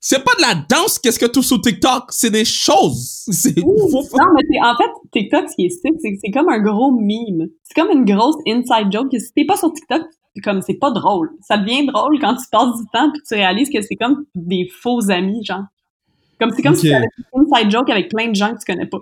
c'est 0.00 0.22
pas 0.24 0.32
de 0.36 0.42
la 0.42 0.54
danse 0.68 0.98
qu'est-ce 0.98 1.18
que 1.18 1.26
tout 1.26 1.42
sur 1.42 1.60
TikTok, 1.60 2.04
c'est 2.10 2.30
des 2.30 2.44
choses. 2.44 3.24
C'est, 3.32 3.58
faut- 3.60 3.66
Non, 4.16 4.26
mais 4.50 4.58
en 4.60 4.76
fait, 4.76 4.90
TikTok, 5.12 5.48
ce 5.50 5.54
qui 5.56 5.66
est 5.66 5.70
sick, 5.70 5.94
c'est 6.00 6.12
que 6.12 6.18
c'est 6.22 6.30
comme 6.30 6.48
un 6.48 6.60
gros 6.60 6.92
meme. 6.92 7.48
C'est 7.64 7.74
comme 7.80 7.90
une 7.90 8.04
grosse 8.04 8.36
inside 8.46 8.92
joke. 8.92 9.10
que 9.10 9.18
Si 9.18 9.32
t'es 9.34 9.44
pas 9.44 9.56
sur 9.56 9.72
TikTok, 9.72 10.02
c'est 10.34 10.40
comme, 10.42 10.62
c'est 10.62 10.74
pas 10.78 10.90
drôle. 10.92 11.30
Ça 11.46 11.58
devient 11.58 11.86
drôle 11.86 12.18
quand 12.20 12.34
tu 12.36 12.44
passes 12.52 12.76
du 12.78 12.84
temps 12.92 13.10
puis 13.12 13.20
tu 13.26 13.34
réalises 13.34 13.70
que 13.70 13.80
c'est 13.82 13.96
comme 13.96 14.24
des 14.34 14.68
faux 14.82 15.10
amis, 15.10 15.44
genre. 15.44 15.64
Comme, 16.40 16.50
c'est 16.54 16.62
comme 16.62 16.76
si 16.76 16.88
t'avais 16.88 17.06
une 17.34 17.46
inside 17.52 17.70
joke 17.70 17.90
avec 17.90 18.08
plein 18.08 18.28
de 18.28 18.34
gens 18.36 18.54
que 18.54 18.60
tu 18.64 18.72
connais 18.72 18.86
pas. 18.86 18.98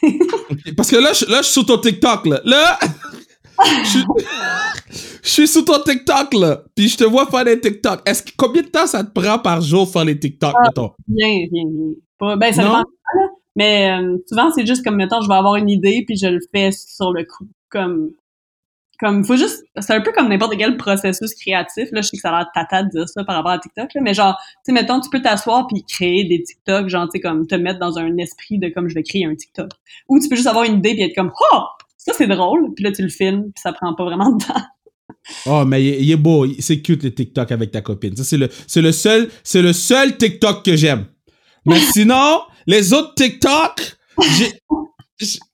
Parce 0.76 0.90
que 0.90 0.96
là, 0.96 1.12
je, 1.12 1.24
là, 1.26 1.38
je 1.38 1.46
suis 1.46 1.54
sur 1.54 1.66
ton 1.66 1.78
TikTok, 1.78 2.26
là. 2.26 2.40
Là, 2.44 2.78
je 5.22 5.28
suis- 5.28 5.48
sur 5.48 5.64
ton 5.64 5.80
TikTok, 5.82 6.34
là. 6.34 6.62
Puis 6.74 6.88
je 6.88 6.96
te 6.96 7.04
vois 7.04 7.26
faire 7.26 7.44
des 7.44 7.60
TikTok. 7.60 8.00
Est-ce 8.06 8.22
que, 8.22 8.30
combien 8.36 8.62
de 8.62 8.68
temps 8.68 8.86
ça 8.86 9.04
te 9.04 9.10
prend 9.18 9.38
par 9.38 9.60
jour 9.60 9.90
faire 9.90 10.04
les 10.04 10.18
TikTok, 10.18 10.54
Ah. 10.56 10.62
mettons? 10.64 10.90
Bien, 11.06 11.46
bien. 11.50 11.64
Pas, 12.18 12.36
ben, 12.36 12.52
ça 12.52 12.62
Non? 12.64 12.68
dépend. 12.78 12.84
Mais 13.56 13.90
euh, 13.90 14.16
souvent, 14.28 14.50
c'est 14.52 14.64
juste 14.66 14.84
comme, 14.84 14.96
mettons, 14.96 15.20
je 15.20 15.28
vais 15.28 15.34
avoir 15.34 15.56
une 15.56 15.68
idée 15.68 16.04
puis 16.06 16.16
je 16.16 16.26
le 16.26 16.38
fais 16.54 16.70
sur 16.72 17.12
le 17.12 17.24
coup. 17.24 17.46
Comme, 17.68 18.10
comme, 19.00 19.24
faut 19.24 19.36
juste, 19.36 19.64
c'est 19.80 19.94
un 19.94 20.00
peu 20.02 20.12
comme 20.12 20.28
n'importe 20.28 20.56
quel 20.58 20.76
processus 20.76 21.34
créatif. 21.34 21.88
Là, 21.92 22.02
je 22.02 22.08
sais 22.08 22.16
que 22.16 22.20
ça 22.20 22.30
a 22.30 22.38
l'air 22.40 22.46
tata 22.54 22.82
de 22.84 22.90
dire 22.90 23.08
ça 23.08 23.24
par 23.24 23.34
rapport 23.36 23.52
à 23.52 23.58
TikTok, 23.58 23.92
là, 23.94 24.00
mais 24.02 24.12
genre, 24.14 24.36
tu 24.38 24.58
sais, 24.66 24.72
mettons, 24.72 25.00
tu 25.00 25.08
peux 25.10 25.22
t'asseoir 25.22 25.66
puis 25.66 25.82
créer 25.84 26.24
des 26.24 26.42
TikTok, 26.42 26.88
genre, 26.88 27.06
tu 27.06 27.12
sais, 27.12 27.20
comme, 27.20 27.46
te 27.46 27.54
mettre 27.54 27.78
dans 27.80 27.98
un 27.98 28.16
esprit 28.18 28.58
de 28.58 28.68
comme 28.68 28.88
je 28.88 28.94
vais 28.94 29.02
créer 29.02 29.24
un 29.24 29.34
TikTok. 29.34 29.70
Ou 30.08 30.20
tu 30.20 30.28
peux 30.28 30.36
juste 30.36 30.48
avoir 30.48 30.64
une 30.64 30.76
idée 30.78 30.92
puis 30.94 31.02
être 31.02 31.14
comme, 31.14 31.32
oh, 31.52 31.58
ça 32.04 32.12
c'est 32.16 32.26
drôle, 32.26 32.72
puis 32.74 32.84
là, 32.84 32.92
tu 32.92 33.02
le 33.02 33.08
filmes 33.08 33.52
puis 33.54 33.60
ça 33.62 33.72
prend 33.72 33.94
pas 33.94 34.04
vraiment 34.04 34.32
de 34.32 34.44
temps. 34.44 34.62
Oh, 35.46 35.64
mais 35.66 35.84
il, 35.84 36.04
il 36.04 36.10
est 36.12 36.16
beau. 36.16 36.46
C'est 36.60 36.80
cute, 36.80 37.02
le 37.02 37.12
TikTok 37.12 37.52
avec 37.52 37.70
ta 37.70 37.82
copine. 37.82 38.16
Ça, 38.16 38.24
c'est 38.24 38.38
le, 38.38 38.48
c'est 38.66 38.80
le 38.80 38.92
seul, 38.92 39.28
c'est 39.42 39.62
le 39.62 39.72
seul 39.72 40.16
TikTok 40.16 40.64
que 40.64 40.76
j'aime. 40.76 41.06
Mais 41.66 41.78
sinon, 41.92 42.40
les 42.66 42.92
autres 42.92 43.14
TikTok, 43.14 43.96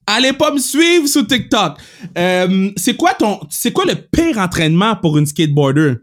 allez 0.05 0.33
pas 0.33 0.53
me 0.53 0.59
suivre 0.59 1.07
sur 1.07 1.27
TikTok. 1.27 1.79
Euh, 2.17 2.71
c'est 2.77 2.95
quoi 2.95 3.13
ton, 3.13 3.39
c'est 3.49 3.73
quoi 3.73 3.85
le 3.85 3.95
pire 3.95 4.37
entraînement 4.37 4.95
pour 4.95 5.17
une 5.17 5.25
skateboarder? 5.25 5.95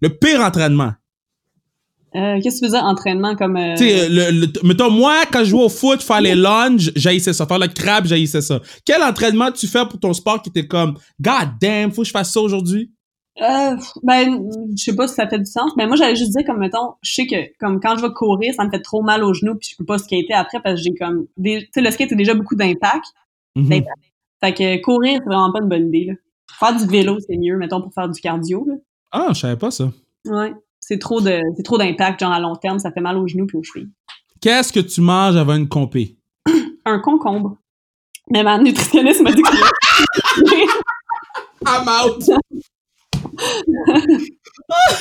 Le 0.00 0.08
pire 0.08 0.40
entraînement? 0.40 0.92
Euh, 2.16 2.38
Qu'est-ce 2.42 2.60
que 2.60 2.66
tu 2.66 2.70
dire, 2.70 2.84
entraînement 2.84 3.34
comme. 3.34 3.56
euh, 3.56 3.74
Tu 3.76 3.88
sais, 3.88 4.08
le, 4.08 4.30
le- 4.30 4.52
mettons, 4.62 4.90
moi, 4.90 5.22
quand 5.32 5.40
je 5.40 5.46
jouais 5.50 5.64
au 5.64 5.68
foot, 5.68 6.00
faire 6.02 6.20
les 6.20 6.34
lunges, 6.36 6.92
j'haïssais 6.94 7.32
ça. 7.32 7.44
Faire 7.46 7.58
le 7.58 7.66
crabe, 7.66 8.06
j'haïssais 8.06 8.40
ça. 8.40 8.60
Quel 8.84 9.02
entraînement 9.02 9.50
tu 9.50 9.66
fais 9.66 9.84
pour 9.88 9.98
ton 9.98 10.12
sport 10.12 10.40
qui 10.40 10.50
était 10.50 10.66
comme, 10.68 10.94
God 11.20 11.48
damn, 11.60 11.90
faut 11.90 12.02
que 12.02 12.06
je 12.08 12.12
fasse 12.12 12.32
ça 12.32 12.40
aujourd'hui? 12.40 12.92
Euh, 13.42 13.76
ben, 14.04 14.48
je 14.78 14.84
sais 14.84 14.94
pas 14.94 15.08
si 15.08 15.14
ça 15.16 15.26
fait 15.28 15.40
du 15.40 15.44
sens, 15.50 15.72
mais 15.76 15.88
moi, 15.88 15.96
j'allais 15.96 16.14
juste 16.14 16.30
dire, 16.30 16.46
comme, 16.46 16.58
mettons, 16.60 16.92
je 17.02 17.14
sais 17.14 17.26
que, 17.26 17.34
comme, 17.58 17.80
quand 17.80 17.96
je 17.96 18.02
vais 18.02 18.12
courir, 18.14 18.54
ça 18.54 18.64
me 18.64 18.70
fait 18.70 18.80
trop 18.80 19.02
mal 19.02 19.24
aux 19.24 19.34
genoux, 19.34 19.56
puis 19.56 19.70
je 19.72 19.76
peux 19.76 19.84
pas 19.84 19.98
skater 19.98 20.34
après, 20.34 20.60
parce 20.62 20.76
que 20.76 20.82
j'ai 20.82 20.94
comme, 20.94 21.26
tu 21.44 21.66
sais, 21.74 21.80
le 21.80 21.90
skate, 21.90 22.10
c'est 22.10 22.14
déjà 22.16 22.34
beaucoup 22.34 22.54
d'impact. 22.54 23.04
Ben, 23.56 23.82
Fait 24.40 24.54
que 24.54 24.80
courir, 24.82 25.18
c'est 25.18 25.24
vraiment 25.28 25.50
pas 25.52 25.60
une 25.62 25.68
bonne 25.68 25.88
idée, 25.88 26.04
là. 26.10 26.12
Faire 26.60 26.76
du 26.76 26.86
vélo, 26.86 27.18
c'est 27.26 27.36
mieux, 27.36 27.56
mettons, 27.56 27.82
pour 27.82 27.92
faire 27.92 28.08
du 28.08 28.20
cardio, 28.20 28.64
là. 28.68 28.74
Ah, 29.10 29.28
je 29.34 29.40
savais 29.40 29.56
pas 29.56 29.72
ça. 29.72 29.90
Ouais. 30.26 30.52
C'est 30.86 30.98
trop 30.98 31.20
de, 31.22 31.40
c'est 31.56 31.62
trop 31.62 31.78
d'impact, 31.78 32.20
genre, 32.20 32.32
à 32.32 32.40
long 32.40 32.56
terme, 32.56 32.78
ça 32.78 32.92
fait 32.92 33.00
mal 33.00 33.16
aux 33.16 33.26
genoux 33.26 33.46
puis 33.46 33.56
aux 33.56 33.62
chevilles. 33.62 33.88
Qu'est-ce 34.42 34.70
que 34.70 34.80
tu 34.80 35.00
manges 35.00 35.36
avant 35.36 35.56
une 35.56 35.68
compé? 35.68 36.18
Un 36.84 36.98
concombre. 36.98 37.56
Mais 38.30 38.42
ma 38.42 38.58
nutritionniste 38.58 39.22
m'a 39.22 39.32
dit 39.32 39.42
que 39.42 39.48
I'm 41.66 41.88
out! 41.88 42.22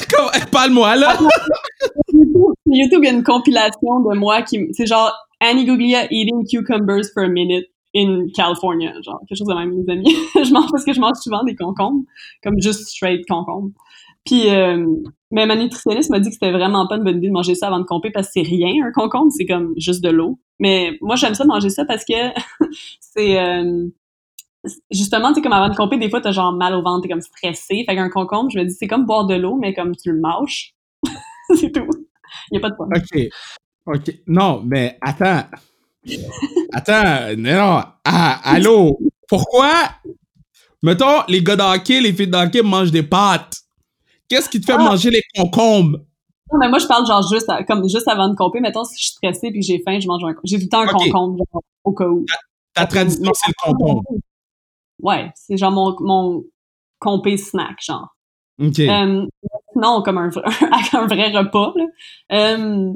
Comme, 0.09 0.29
Parle-moi, 0.51 0.95
là! 0.95 1.17
YouTube, 2.13 2.53
YouTube, 2.65 2.99
il 3.03 3.05
y 3.05 3.09
a 3.09 3.13
une 3.13 3.23
compilation 3.23 3.99
de 3.99 4.17
moi 4.17 4.41
qui, 4.41 4.67
c'est 4.71 4.85
genre 4.85 5.11
Annie 5.41 5.65
Guglia 5.65 6.05
eating 6.11 6.45
cucumbers 6.47 7.11
for 7.13 7.23
a 7.23 7.27
minute 7.27 7.67
in 7.93 8.27
California, 8.33 8.93
genre 9.03 9.19
quelque 9.27 9.37
chose 9.37 9.47
de 9.47 9.53
même, 9.53 9.73
mes 9.73 9.91
amis. 9.91 10.15
je 10.35 10.53
mange 10.53 10.71
parce 10.71 10.85
que 10.85 10.93
je 10.93 11.01
mange 11.01 11.17
souvent 11.17 11.43
des 11.43 11.55
concombres, 11.55 12.03
comme 12.41 12.59
juste 12.61 12.87
straight 12.87 13.25
concombres. 13.27 13.71
Puis, 14.25 14.49
euh, 14.49 14.85
mais 15.31 15.45
ma 15.45 15.55
nutritionniste 15.55 16.09
m'a 16.09 16.19
dit 16.19 16.29
que 16.29 16.35
c'était 16.35 16.51
vraiment 16.51 16.87
pas 16.87 16.95
une 16.95 17.03
bonne 17.03 17.17
idée 17.17 17.27
de 17.27 17.33
manger 17.33 17.55
ça 17.55 17.67
avant 17.67 17.79
de 17.79 17.85
compter 17.85 18.11
parce 18.11 18.27
que 18.27 18.33
c'est 18.35 18.47
rien 18.47 18.85
un 18.85 18.91
concombre, 18.91 19.31
c'est 19.35 19.45
comme 19.45 19.73
juste 19.77 20.03
de 20.03 20.09
l'eau. 20.09 20.39
Mais 20.59 20.97
moi 21.01 21.15
j'aime 21.15 21.33
ça 21.33 21.43
manger 21.45 21.69
ça 21.69 21.85
parce 21.85 22.05
que 22.05 22.13
c'est 22.99 23.39
euh, 23.39 23.87
justement, 24.91 25.33
tu 25.33 25.41
comme 25.41 25.53
avant 25.53 25.69
de 25.69 25.75
compter, 25.75 25.97
des 25.97 26.09
fois, 26.09 26.21
t'as 26.21 26.31
genre 26.31 26.53
mal 26.53 26.73
au 26.75 26.81
ventre, 26.81 27.03
t'es 27.03 27.09
comme 27.09 27.21
stressé. 27.21 27.83
Fait 27.87 27.95
qu'un 27.95 28.09
concombre, 28.09 28.49
je 28.51 28.59
me 28.59 28.65
dis, 28.65 28.73
c'est 28.73 28.87
comme 28.87 29.05
boire 29.05 29.25
de 29.25 29.35
l'eau, 29.35 29.57
mais 29.59 29.73
comme 29.73 29.95
tu 29.95 30.11
le 30.11 30.19
mâches. 30.19 30.73
c'est 31.55 31.71
tout. 31.71 31.87
Il 32.51 32.55
y 32.55 32.57
a 32.57 32.61
pas 32.61 32.69
de 32.69 32.75
pomme. 32.75 32.89
OK. 32.95 33.21
OK. 33.85 34.15
Non, 34.27 34.63
mais 34.65 34.97
attends. 35.01 35.43
Attends. 36.71 37.35
Non. 37.37 37.83
Ah, 38.05 38.39
allô? 38.43 38.99
Pourquoi? 39.27 39.73
Mettons, 40.81 41.23
les 41.27 41.41
gars 41.41 41.55
d'hockey, 41.55 42.01
les 42.01 42.13
filles 42.13 42.27
d'hockey 42.27 42.61
mangent 42.61 42.91
des 42.91 43.03
pâtes? 43.03 43.62
Qu'est-ce 44.29 44.49
qui 44.49 44.59
te 44.61 44.65
fait 44.65 44.73
Ah. 44.73 44.83
manger 44.83 45.09
les 45.11 45.21
concombres? 45.35 45.99
Non, 46.51 46.59
mais 46.59 46.69
moi, 46.69 46.79
je 46.79 46.87
parle 46.87 47.05
genre 47.07 47.27
juste, 47.31 47.49
à- 47.49 47.63
comme 47.63 47.87
juste 47.89 48.07
avant 48.07 48.29
de 48.29 48.35
compter. 48.35 48.59
Mettons, 48.59 48.83
si 48.83 48.95
je 48.97 49.03
suis 49.05 49.11
stressée 49.13 49.51
puis 49.51 49.61
j'ai 49.61 49.81
faim, 49.85 49.99
je 49.99 50.07
mange 50.07 50.23
un, 50.23 50.35
j'ai 50.43 50.57
tout 50.57 50.63
le 50.65 50.69
temps 50.69 50.81
un 50.81 50.87
concombre, 50.87 51.37
genre, 51.51 51.63
au 51.83 51.93
cas 51.93 52.07
où. 52.07 52.25
Ta 52.73 52.85
tradition, 52.85 53.31
c'est 53.33 53.47
le 53.49 53.53
concombre. 53.73 54.03
Ouais, 55.01 55.31
c'est 55.35 55.57
genre 55.57 55.71
mon, 55.71 55.95
mon 55.99 56.43
compé 56.99 57.37
snack, 57.37 57.77
genre. 57.83 58.15
OK. 58.61 58.79
Euh, 58.79 59.25
sinon, 59.73 60.01
comme 60.03 60.17
un, 60.19 60.29
vrai- 60.29 60.43
un 60.93 61.07
vrai 61.07 61.31
repas, 61.31 61.73
là. 61.75 61.85
Euh, 62.31 62.93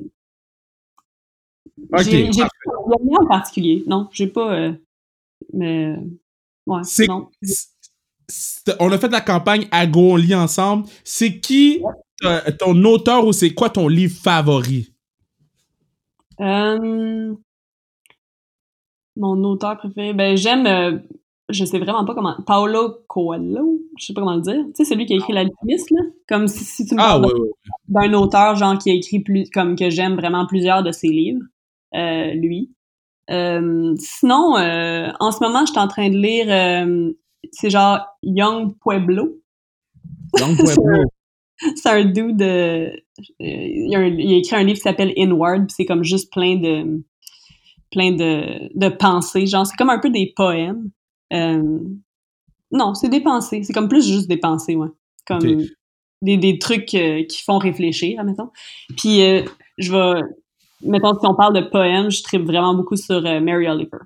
OK. 1.93 2.01
j'ai, 2.03 2.23
rien 2.29 2.47
en 3.21 3.27
particulier. 3.27 3.83
Non, 3.87 4.07
j'ai 4.11 4.27
pas, 4.27 4.53
euh, 4.53 4.71
mais, 5.53 5.95
ouais, 6.67 6.81
non. 7.07 7.29
C'est- 7.41 7.67
On 8.79 8.91
a 8.91 8.97
fait 8.97 9.07
la 9.09 9.21
campagne 9.21 9.67
Ago, 9.71 10.11
on 10.11 10.15
lit 10.17 10.35
ensemble. 10.35 10.85
C'est 11.03 11.39
qui 11.39 11.81
euh, 12.25 12.41
ton 12.59 12.83
auteur 12.83 13.25
ou 13.25 13.31
c'est 13.31 13.53
quoi 13.53 13.69
ton 13.69 13.87
livre 13.87 14.15
favori? 14.19 14.93
Euh, 16.39 17.33
mon 19.15 19.43
auteur 19.43 19.77
préféré, 19.77 20.13
ben 20.13 20.35
j'aime, 20.35 20.67
euh, 20.67 20.97
je 21.49 21.63
sais 21.65 21.79
vraiment 21.79 22.05
pas 22.05 22.13
comment, 22.13 22.35
Paolo 22.45 22.97
Coelho, 23.07 23.79
je 23.97 24.05
sais 24.05 24.13
pas 24.13 24.21
comment 24.21 24.35
le 24.35 24.41
dire. 24.41 24.63
Tu 24.75 24.83
sais, 24.83 24.85
celui 24.85 25.05
qui 25.05 25.13
a 25.13 25.17
écrit 25.17 25.33
L'Alchimiste, 25.33 25.89
là? 25.91 26.01
Comme 26.27 26.47
si, 26.47 26.63
si 26.63 26.85
tu 26.85 26.95
me 26.95 26.99
Ah, 27.01 27.19
parles 27.19 27.25
ouais, 27.25 27.33
ouais. 27.33 27.49
d'un 27.87 28.13
auteur, 28.13 28.55
genre, 28.55 28.77
qui 28.77 28.91
a 28.91 28.93
écrit 28.93 29.19
plus, 29.21 29.49
comme 29.49 29.75
que 29.75 29.89
j'aime 29.89 30.15
vraiment 30.15 30.45
plusieurs 30.45 30.83
de 30.83 30.91
ses 30.91 31.07
livres, 31.09 31.41
euh, 31.95 32.33
lui. 32.33 32.71
Sinon, 33.29 34.55
en 34.57 35.31
ce 35.31 35.43
moment, 35.43 35.65
je 35.65 35.71
suis 35.71 35.79
en 35.79 35.87
train 35.87 36.09
de 36.09 36.17
lire, 36.17 36.47
c'est 37.51 37.69
genre 37.69 37.99
Young 38.23 38.75
Pueblo. 38.81 39.37
Donc, 40.39 40.57
Pueblo. 40.57 41.03
c'est 41.75 41.89
un 41.89 42.05
dude 42.05 42.37
de. 42.37 42.91
il, 43.39 43.95
a 43.95 43.99
un- 43.99 44.05
il 44.07 44.33
a 44.33 44.37
écrit 44.37 44.55
un 44.55 44.63
livre 44.63 44.77
qui 44.77 44.83
s'appelle 44.83 45.13
Inward, 45.17 45.65
puis 45.67 45.73
c'est 45.75 45.85
comme 45.85 46.03
juste 46.03 46.31
plein 46.31 46.55
de. 46.57 47.03
plein 47.91 48.11
de, 48.11 48.69
de 48.77 48.89
pensées. 48.89 49.45
Genre, 49.47 49.65
c'est 49.65 49.75
comme 49.77 49.89
un 49.89 49.99
peu 49.99 50.09
des 50.09 50.33
poèmes. 50.35 50.89
Euh, 51.33 51.79
non, 52.71 52.93
c'est 52.93 53.09
des 53.09 53.21
pensées. 53.21 53.63
C'est 53.63 53.73
comme 53.73 53.87
plus 53.89 54.05
juste 54.07 54.27
des 54.27 54.37
pensées, 54.37 54.75
ouais. 54.75 54.89
Comme 55.25 55.39
des, 56.21 56.37
des 56.37 56.57
trucs 56.59 56.93
euh, 56.95 57.23
qui 57.23 57.43
font 57.43 57.57
réfléchir, 57.57 58.19
admettons. 58.19 58.49
Puis, 58.97 59.21
euh, 59.21 59.43
je 59.77 59.91
vais. 59.91 60.21
Mettons, 60.81 61.13
si 61.19 61.25
on 61.25 61.33
parle 61.35 61.55
de 61.55 61.67
poèmes, 61.69 62.11
je 62.11 62.21
tripe 62.21 62.43
vraiment 62.43 62.75
beaucoup 62.75 62.95
sur 62.97 63.25
euh, 63.25 63.39
Mary 63.39 63.67
Oliver. 63.67 63.97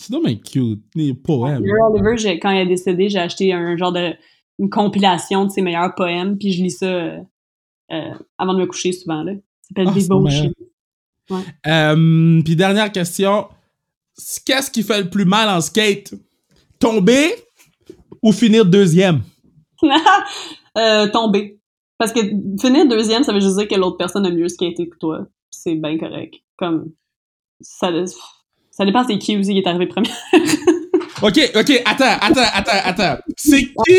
C'est 0.00 0.18
bien 0.18 0.34
cute. 0.36 0.82
Les 0.94 1.12
poèmes. 1.12 1.62
Oliver, 1.62 2.38
quand 2.38 2.50
elle 2.50 2.66
est 2.66 2.70
décédée, 2.70 3.10
j'ai 3.10 3.18
acheté 3.18 3.52
un 3.52 3.76
genre 3.76 3.92
de 3.92 4.14
une 4.58 4.70
compilation 4.70 5.44
de 5.44 5.50
ses 5.50 5.62
meilleurs 5.62 5.94
poèmes, 5.94 6.38
puis 6.38 6.52
je 6.52 6.62
lis 6.62 6.70
ça 6.70 6.86
euh, 6.86 7.18
euh, 7.92 8.14
avant 8.38 8.54
de 8.54 8.60
me 8.60 8.66
coucher 8.66 8.92
souvent. 8.92 9.22
Là. 9.22 9.32
Ça 9.34 9.68
s'appelle 9.68 9.88
Ah, 9.88 9.92
c'est 9.94 10.08
Devotion. 10.08 10.52
Euh, 11.66 12.42
Puis 12.42 12.56
dernière 12.56 12.90
question. 12.92 13.48
Qu'est-ce 14.44 14.70
qui 14.70 14.82
fait 14.82 15.02
le 15.02 15.10
plus 15.10 15.24
mal 15.24 15.48
en 15.48 15.60
skate? 15.60 16.14
Tomber 16.78 17.34
ou 18.22 18.32
finir 18.32 18.64
deuxième? 18.64 19.20
euh, 20.78 21.08
tomber. 21.10 21.58
Parce 21.98 22.12
que 22.12 22.20
finir 22.60 22.88
deuxième, 22.88 23.22
ça 23.22 23.32
veut 23.32 23.40
juste 23.40 23.58
dire 23.58 23.68
que 23.68 23.74
l'autre 23.74 23.98
personne 23.98 24.24
a 24.24 24.30
mieux 24.30 24.48
skaté 24.48 24.88
que 24.88 24.96
toi. 24.96 25.26
C'est 25.50 25.74
bien 25.74 25.98
correct. 25.98 26.36
Comme, 26.56 26.92
ça, 27.60 27.90
ça 28.80 28.86
dépend 28.86 29.04
c'est 29.06 29.18
qui 29.18 29.36
aussi 29.36 29.52
qui 29.52 29.58
est 29.58 29.66
arrivé 29.66 29.86
premier. 29.86 30.08
ok, 31.22 31.50
ok, 31.54 31.82
attends, 31.84 32.16
attends, 32.18 32.50
attends, 32.54 32.80
attends. 32.82 33.18
C'est 33.36 33.64
qui, 33.64 33.98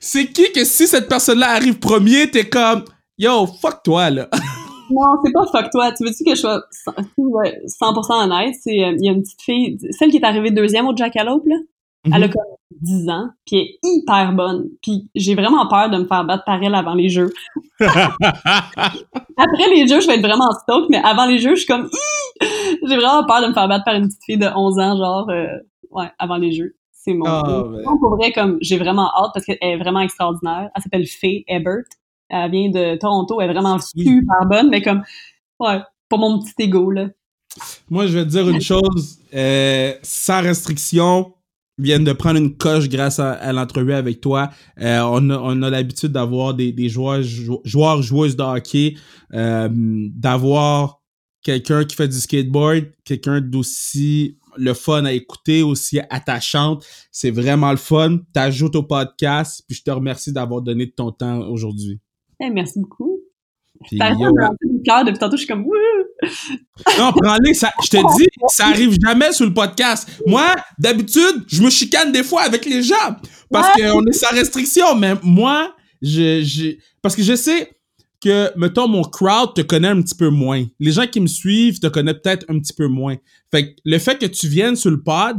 c'est 0.00 0.26
qui 0.26 0.52
que 0.52 0.66
si 0.66 0.86
cette 0.86 1.08
personne-là 1.08 1.52
arrive 1.52 1.78
premier, 1.78 2.30
t'es 2.30 2.46
comme, 2.46 2.84
yo, 3.16 3.46
fuck 3.46 3.82
toi, 3.82 4.10
là. 4.10 4.28
non, 4.90 5.16
c'est 5.24 5.32
pas 5.32 5.46
fuck 5.46 5.70
toi. 5.70 5.92
Tu 5.92 6.04
veux-tu 6.04 6.24
que 6.24 6.34
je 6.34 6.40
sois 6.42 6.62
100% 7.16 8.24
honnête? 8.24 8.54
C'est, 8.60 8.84
euh, 8.84 8.94
il 9.00 9.06
y 9.06 9.08
a 9.08 9.12
une 9.12 9.22
petite 9.22 9.40
fille, 9.40 9.78
celle 9.98 10.10
qui 10.10 10.18
est 10.18 10.24
arrivée 10.24 10.50
deuxième 10.50 10.86
au 10.86 10.94
Jackalope, 10.94 11.46
là. 11.46 11.56
Elle 12.14 12.24
a 12.24 12.26
mhm. 12.26 12.32
comme 12.32 12.42
10 12.82 13.08
ans, 13.08 13.28
puis 13.46 13.56
elle 13.56 13.62
est 13.62 13.78
hyper 13.82 14.32
bonne. 14.32 14.68
Puis 14.82 15.08
j'ai 15.14 15.34
vraiment 15.34 15.66
peur 15.68 15.90
de 15.90 15.98
me 15.98 16.06
faire 16.06 16.24
battre 16.24 16.44
par 16.44 16.62
elle 16.62 16.74
avant 16.74 16.94
les 16.94 17.08
jeux. 17.08 17.32
Après 17.80 19.68
les 19.72 19.86
jeux, 19.86 20.00
je 20.00 20.06
vais 20.06 20.16
être 20.16 20.26
vraiment 20.26 20.50
stoked, 20.62 20.90
mais 20.90 20.98
avant 21.02 21.26
les 21.26 21.38
jeux, 21.38 21.54
je 21.54 21.60
suis 21.60 21.66
comme 21.66 21.88
j'ai 22.40 22.96
vraiment 22.96 23.24
peur 23.26 23.42
de 23.42 23.48
me 23.48 23.52
faire 23.52 23.68
battre 23.68 23.84
par 23.84 23.94
une 23.94 24.08
petite 24.08 24.24
fille 24.24 24.38
de 24.38 24.48
11 24.54 24.78
ans, 24.78 24.96
genre 24.96 25.30
euh, 25.30 25.46
ouais, 25.90 26.10
avant 26.18 26.36
les 26.36 26.52
jeux. 26.52 26.74
C'est 26.92 27.14
mon 27.14 27.26
oh, 27.26 27.98
Pour 28.00 28.16
vrai, 28.16 28.32
comme 28.32 28.58
j'ai 28.60 28.76
vraiment 28.76 29.10
hâte 29.16 29.30
parce 29.32 29.46
qu'elle 29.46 29.58
est 29.60 29.76
vraiment 29.76 30.00
extraordinaire. 30.00 30.70
Elle 30.74 30.82
s'appelle 30.82 31.06
Faye 31.06 31.44
Ebert. 31.48 31.84
Elle 32.28 32.50
vient 32.50 32.70
de 32.70 32.96
Toronto, 32.98 33.40
elle 33.40 33.50
est 33.50 33.52
vraiment 33.52 33.78
super 33.78 34.46
bonne, 34.46 34.68
mais 34.68 34.82
comme 34.82 35.02
ouais, 35.60 35.80
pour 36.08 36.18
mon 36.18 36.40
petit 36.40 36.54
ego 36.58 36.90
là. 36.90 37.06
Moi, 37.90 38.06
je 38.06 38.18
vais 38.18 38.24
te 38.24 38.30
dire 38.30 38.48
une 38.48 38.60
chose, 38.60 39.18
euh, 39.34 39.94
sans 40.02 40.42
restriction, 40.42 41.32
viennent 41.78 42.04
de 42.04 42.12
prendre 42.12 42.38
une 42.38 42.56
coche 42.56 42.88
grâce 42.88 43.18
à, 43.18 43.52
l'entrevue 43.52 43.92
avec 43.92 44.20
toi. 44.20 44.50
Euh, 44.80 45.00
on 45.00 45.30
a, 45.30 45.38
on 45.38 45.62
a 45.62 45.70
l'habitude 45.70 46.12
d'avoir 46.12 46.54
des, 46.54 46.72
des 46.72 46.88
joueurs, 46.88 47.22
joueurs, 47.22 48.02
joueuses 48.02 48.36
de 48.36 48.42
hockey, 48.42 48.94
euh, 49.34 49.68
d'avoir 49.72 51.00
quelqu'un 51.42 51.84
qui 51.84 51.96
fait 51.96 52.08
du 52.08 52.18
skateboard, 52.18 52.86
quelqu'un 53.04 53.40
d'aussi 53.40 54.38
le 54.56 54.74
fun 54.74 55.04
à 55.04 55.12
écouter, 55.12 55.62
aussi 55.62 56.00
attachante. 56.10 56.84
C'est 57.12 57.30
vraiment 57.30 57.70
le 57.70 57.76
fun. 57.76 58.18
T'ajoutes 58.32 58.76
au 58.76 58.82
podcast, 58.82 59.62
puis 59.66 59.76
je 59.76 59.82
te 59.82 59.90
remercie 59.90 60.32
d'avoir 60.32 60.62
donné 60.62 60.90
ton 60.90 61.12
temps 61.12 61.38
aujourd'hui. 61.48 62.00
Eh, 62.40 62.50
merci 62.50 62.80
beaucoup. 62.80 63.17
Puis, 63.86 63.98
yo, 63.98 64.32
depuis 65.04 65.18
tantôt, 65.18 65.36
je 65.36 65.42
suis 65.42 65.46
comme 65.46 65.64
non, 66.98 67.12
prends-les. 67.12 67.54
Je 67.54 67.90
te 67.90 67.96
dis, 68.16 68.26
ça 68.48 68.66
arrive 68.66 68.96
jamais 69.04 69.32
sur 69.32 69.46
le 69.46 69.54
podcast. 69.54 70.08
Moi, 70.26 70.54
d'habitude, 70.78 71.44
je 71.46 71.62
me 71.62 71.70
chicane 71.70 72.12
des 72.12 72.22
fois 72.22 72.42
avec 72.42 72.64
les 72.64 72.82
gens 72.82 73.16
parce 73.50 73.72
qu'on 73.74 74.04
est 74.04 74.12
sans 74.12 74.34
restriction. 74.34 74.94
Mais 74.96 75.14
moi, 75.22 75.74
je, 76.02 76.76
parce 77.02 77.14
que 77.14 77.22
je 77.22 77.36
sais 77.36 77.70
que, 78.20 78.50
mettons, 78.58 78.88
mon 78.88 79.02
crowd 79.02 79.54
te 79.54 79.60
connaît 79.60 79.88
un 79.88 80.02
petit 80.02 80.16
peu 80.16 80.28
moins. 80.28 80.64
Les 80.80 80.92
gens 80.92 81.06
qui 81.06 81.20
me 81.20 81.28
suivent 81.28 81.78
te 81.78 81.86
connaissent 81.86 82.20
peut-être 82.22 82.46
un 82.48 82.58
petit 82.58 82.72
peu 82.72 82.88
moins. 82.88 83.16
Fait 83.50 83.74
que 83.74 83.80
le 83.84 83.98
fait 83.98 84.18
que 84.18 84.26
tu 84.26 84.48
viennes 84.48 84.76
sur 84.76 84.90
le 84.90 85.00
pod, 85.00 85.38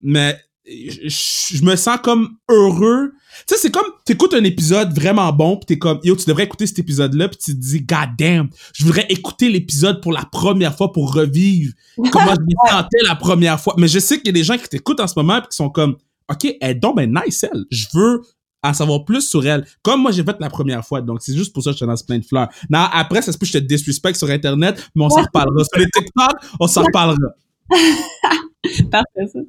mais 0.00 0.38
je, 0.64 1.64
me 1.64 1.76
sens 1.76 1.98
comme 2.02 2.36
heureux. 2.48 3.12
Tu 3.46 3.54
sais, 3.54 3.60
c'est 3.60 3.70
comme, 3.70 3.86
t'écoutes 4.04 4.34
un 4.34 4.44
épisode 4.44 4.92
vraiment 4.92 5.32
bon, 5.32 5.56
pis 5.56 5.66
t'es 5.66 5.78
comme, 5.78 6.00
yo, 6.02 6.16
tu 6.16 6.26
devrais 6.26 6.44
écouter 6.44 6.66
cet 6.66 6.78
épisode-là, 6.78 7.28
pis 7.28 7.38
tu 7.38 7.52
te 7.54 7.60
dis, 7.60 7.80
god 7.80 8.10
damn, 8.18 8.48
je 8.74 8.84
voudrais 8.84 9.06
écouter 9.08 9.48
l'épisode 9.48 10.00
pour 10.00 10.12
la 10.12 10.24
première 10.24 10.76
fois 10.76 10.92
pour 10.92 11.14
revivre 11.14 11.72
comment 12.10 12.34
je 12.34 12.40
me 12.40 12.70
sentais 12.70 12.98
la 13.06 13.14
première 13.14 13.60
fois. 13.60 13.74
Mais 13.78 13.88
je 13.88 13.98
sais 13.98 14.18
qu'il 14.18 14.26
y 14.26 14.30
a 14.30 14.32
des 14.32 14.44
gens 14.44 14.56
qui 14.56 14.68
t'écoutent 14.68 15.00
en 15.00 15.06
ce 15.06 15.14
moment, 15.16 15.40
pis 15.40 15.48
qui 15.48 15.56
sont 15.56 15.70
comme, 15.70 15.96
ok, 16.30 16.56
elle 16.60 16.70
est 16.70 16.74
donc 16.74 16.96
ben 16.96 17.12
nice, 17.24 17.44
elle. 17.44 17.64
Je 17.70 17.86
veux 17.94 18.22
en 18.62 18.74
savoir 18.74 19.04
plus 19.04 19.22
sur 19.22 19.46
elle. 19.46 19.66
Comme 19.82 20.02
moi, 20.02 20.12
j'ai 20.12 20.22
fait 20.22 20.36
la 20.38 20.50
première 20.50 20.84
fois. 20.84 21.00
Donc, 21.00 21.22
c'est 21.22 21.34
juste 21.34 21.52
pour 21.52 21.62
ça 21.62 21.70
que 21.70 21.76
je 21.76 21.80
te 21.80 21.84
lance 21.84 22.02
plein 22.02 22.18
de 22.18 22.24
fleurs. 22.24 22.48
Non, 22.68 22.86
après, 22.92 23.22
ça 23.22 23.32
se 23.32 23.38
peut 23.38 23.46
que 23.46 23.52
je 23.52 23.58
te 23.58 23.64
disrespect 23.64 24.14
sur 24.14 24.28
Internet, 24.28 24.90
mais 24.94 25.04
on 25.04 25.10
s'en 25.10 25.22
reparlera. 25.22 25.64
Sur 25.64 25.80
les 25.80 25.86
TikTok, 25.90 26.32
on 26.58 26.66
s'en 26.66 26.82
reparlera. 26.82 27.34
Parfait, 28.90 29.26
ça. 29.32 29.40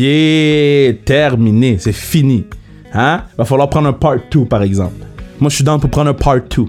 Yeah, 0.00 0.92
terminé, 1.04 1.76
c'est 1.80 1.92
fini. 1.92 2.44
Hein? 2.92 3.24
Va 3.36 3.44
falloir 3.44 3.68
prendre 3.68 3.88
un 3.88 3.92
part 3.92 4.18
2 4.30 4.44
par 4.44 4.62
exemple. 4.62 5.04
Moi, 5.40 5.50
je 5.50 5.56
suis 5.56 5.64
dans 5.64 5.80
pour 5.80 5.90
prendre 5.90 6.10
un 6.10 6.14
part 6.14 6.36
2. 6.36 6.66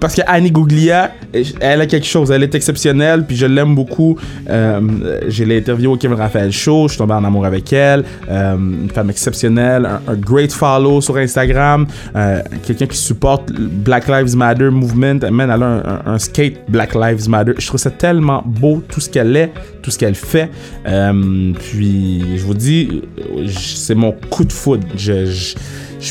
Parce 0.00 0.14
que 0.14 0.22
Annie 0.26 0.50
Gouglia, 0.50 1.12
elle 1.60 1.80
a 1.80 1.86
quelque 1.86 2.06
chose, 2.06 2.30
elle 2.30 2.42
est 2.42 2.54
exceptionnelle, 2.54 3.24
puis 3.26 3.36
je 3.36 3.46
l'aime 3.46 3.74
beaucoup. 3.74 4.16
Euh, 4.48 4.80
je 5.28 5.44
l'ai 5.44 5.58
interviewé 5.58 5.92
au 5.92 5.96
Kevin 5.96 6.16
Raphaël 6.16 6.52
Show, 6.52 6.84
je 6.84 6.92
suis 6.92 6.98
tombé 6.98 7.14
en 7.14 7.24
amour 7.24 7.46
avec 7.46 7.72
elle. 7.72 8.04
Euh, 8.30 8.56
une 8.56 8.90
femme 8.90 9.10
exceptionnelle, 9.10 9.86
un, 9.86 10.14
great 10.14 10.52
follow 10.52 11.00
sur 11.00 11.16
Instagram, 11.16 11.86
euh, 12.14 12.40
quelqu'un 12.64 12.86
qui 12.86 12.96
supporte 12.96 13.52
Black 13.52 14.08
Lives 14.08 14.36
Matter 14.36 14.70
movement. 14.70 15.20
Elle 15.22 15.34
elle 15.40 15.62
a 15.62 16.02
un, 16.06 16.18
skate 16.18 16.54
Black 16.68 16.94
Lives 16.94 17.28
Matter. 17.28 17.52
Je 17.58 17.66
trouve 17.66 17.80
ça 17.80 17.90
tellement 17.90 18.42
beau, 18.44 18.82
tout 18.88 19.00
ce 19.00 19.08
qu'elle 19.08 19.36
est, 19.36 19.52
tout 19.82 19.90
ce 19.90 19.98
qu'elle 19.98 20.14
fait. 20.14 20.50
Puis, 20.84 22.24
je 22.36 22.44
vous 22.44 22.54
dis, 22.54 23.02
c'est 23.48 23.94
mon 23.94 24.12
coup 24.12 24.44
de 24.44 24.52
foudre. 24.52 24.86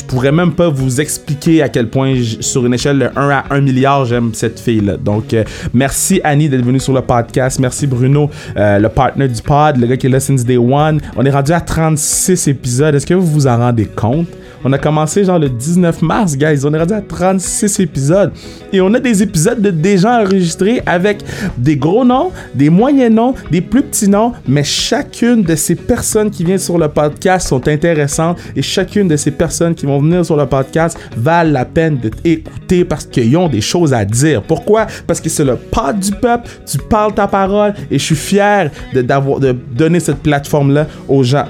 Pourrais 0.04 0.32
même 0.32 0.52
pas 0.52 0.68
vous 0.68 1.00
expliquer 1.00 1.62
à 1.62 1.68
quel 1.68 1.88
point, 1.88 2.14
sur 2.40 2.64
une 2.66 2.74
échelle 2.74 2.98
de 2.98 3.08
1 3.16 3.30
à 3.30 3.44
1 3.50 3.60
milliard, 3.60 4.04
j'aime 4.04 4.32
cette 4.34 4.58
fille-là. 4.58 4.96
Donc, 4.96 5.34
euh, 5.34 5.44
merci 5.72 6.20
Annie 6.24 6.48
d'être 6.48 6.64
venue 6.64 6.80
sur 6.80 6.92
le 6.92 7.02
podcast. 7.02 7.58
Merci 7.58 7.86
Bruno, 7.86 8.30
euh, 8.56 8.78
le 8.78 8.88
partner 8.88 9.28
du 9.28 9.42
pod, 9.42 9.76
le 9.76 9.86
gars 9.86 9.96
qui 9.96 10.06
est 10.06 10.10
là 10.10 10.20
since 10.20 10.44
day 10.44 10.56
one. 10.56 11.00
On 11.16 11.24
est 11.24 11.30
rendu 11.30 11.52
à 11.52 11.60
36 11.60 12.48
épisodes. 12.48 12.94
Est-ce 12.94 13.06
que 13.06 13.14
vous 13.14 13.26
vous 13.26 13.46
en 13.46 13.56
rendez 13.56 13.86
compte? 13.86 14.28
On 14.64 14.72
a 14.72 14.78
commencé 14.78 15.24
genre 15.24 15.38
le 15.38 15.48
19 15.48 16.02
mars, 16.02 16.36
guys. 16.36 16.64
On 16.64 16.72
est 16.74 16.78
rendu 16.78 16.94
à 16.94 17.00
36 17.00 17.80
épisodes. 17.80 18.32
Et 18.72 18.80
on 18.80 18.92
a 18.94 19.00
des 19.00 19.22
épisodes 19.22 19.60
de 19.60 19.70
déjà 19.70 20.22
enregistrés 20.22 20.82
avec 20.86 21.22
des 21.56 21.76
gros 21.76 22.04
noms, 22.04 22.30
des 22.54 22.70
moyens 22.70 23.14
noms, 23.14 23.34
des 23.50 23.60
plus 23.60 23.82
petits 23.82 24.08
noms. 24.08 24.32
Mais 24.48 24.64
chacune 24.64 25.42
de 25.42 25.54
ces 25.54 25.74
personnes 25.74 26.30
qui 26.30 26.44
viennent 26.44 26.58
sur 26.58 26.78
le 26.78 26.88
podcast 26.88 27.48
sont 27.48 27.66
intéressantes. 27.68 28.38
Et 28.54 28.62
chacune 28.62 29.08
de 29.08 29.16
ces 29.16 29.30
personnes 29.30 29.74
qui 29.74 29.86
vont 29.86 30.00
venir 30.00 30.24
sur 30.24 30.36
le 30.36 30.46
podcast 30.46 30.98
valent 31.16 31.52
la 31.52 31.64
peine 31.64 31.98
d'être 31.98 32.18
écoutées 32.24 32.84
parce 32.84 33.06
qu'ils 33.06 33.36
ont 33.36 33.48
des 33.48 33.60
choses 33.60 33.92
à 33.92 34.04
dire. 34.04 34.42
Pourquoi? 34.42 34.86
Parce 35.06 35.20
que 35.20 35.28
c'est 35.28 35.44
le 35.44 35.56
pod 35.56 35.98
du 35.98 36.10
peuple. 36.10 36.48
Tu 36.66 36.78
parles 36.78 37.14
ta 37.14 37.26
parole. 37.26 37.74
Et 37.90 37.98
je 37.98 38.04
suis 38.04 38.16
fier 38.16 38.70
de, 38.94 39.02
de 39.02 39.52
donner 39.72 40.00
cette 40.00 40.18
plateforme-là 40.18 40.86
aux 41.08 41.22
gens 41.22 41.46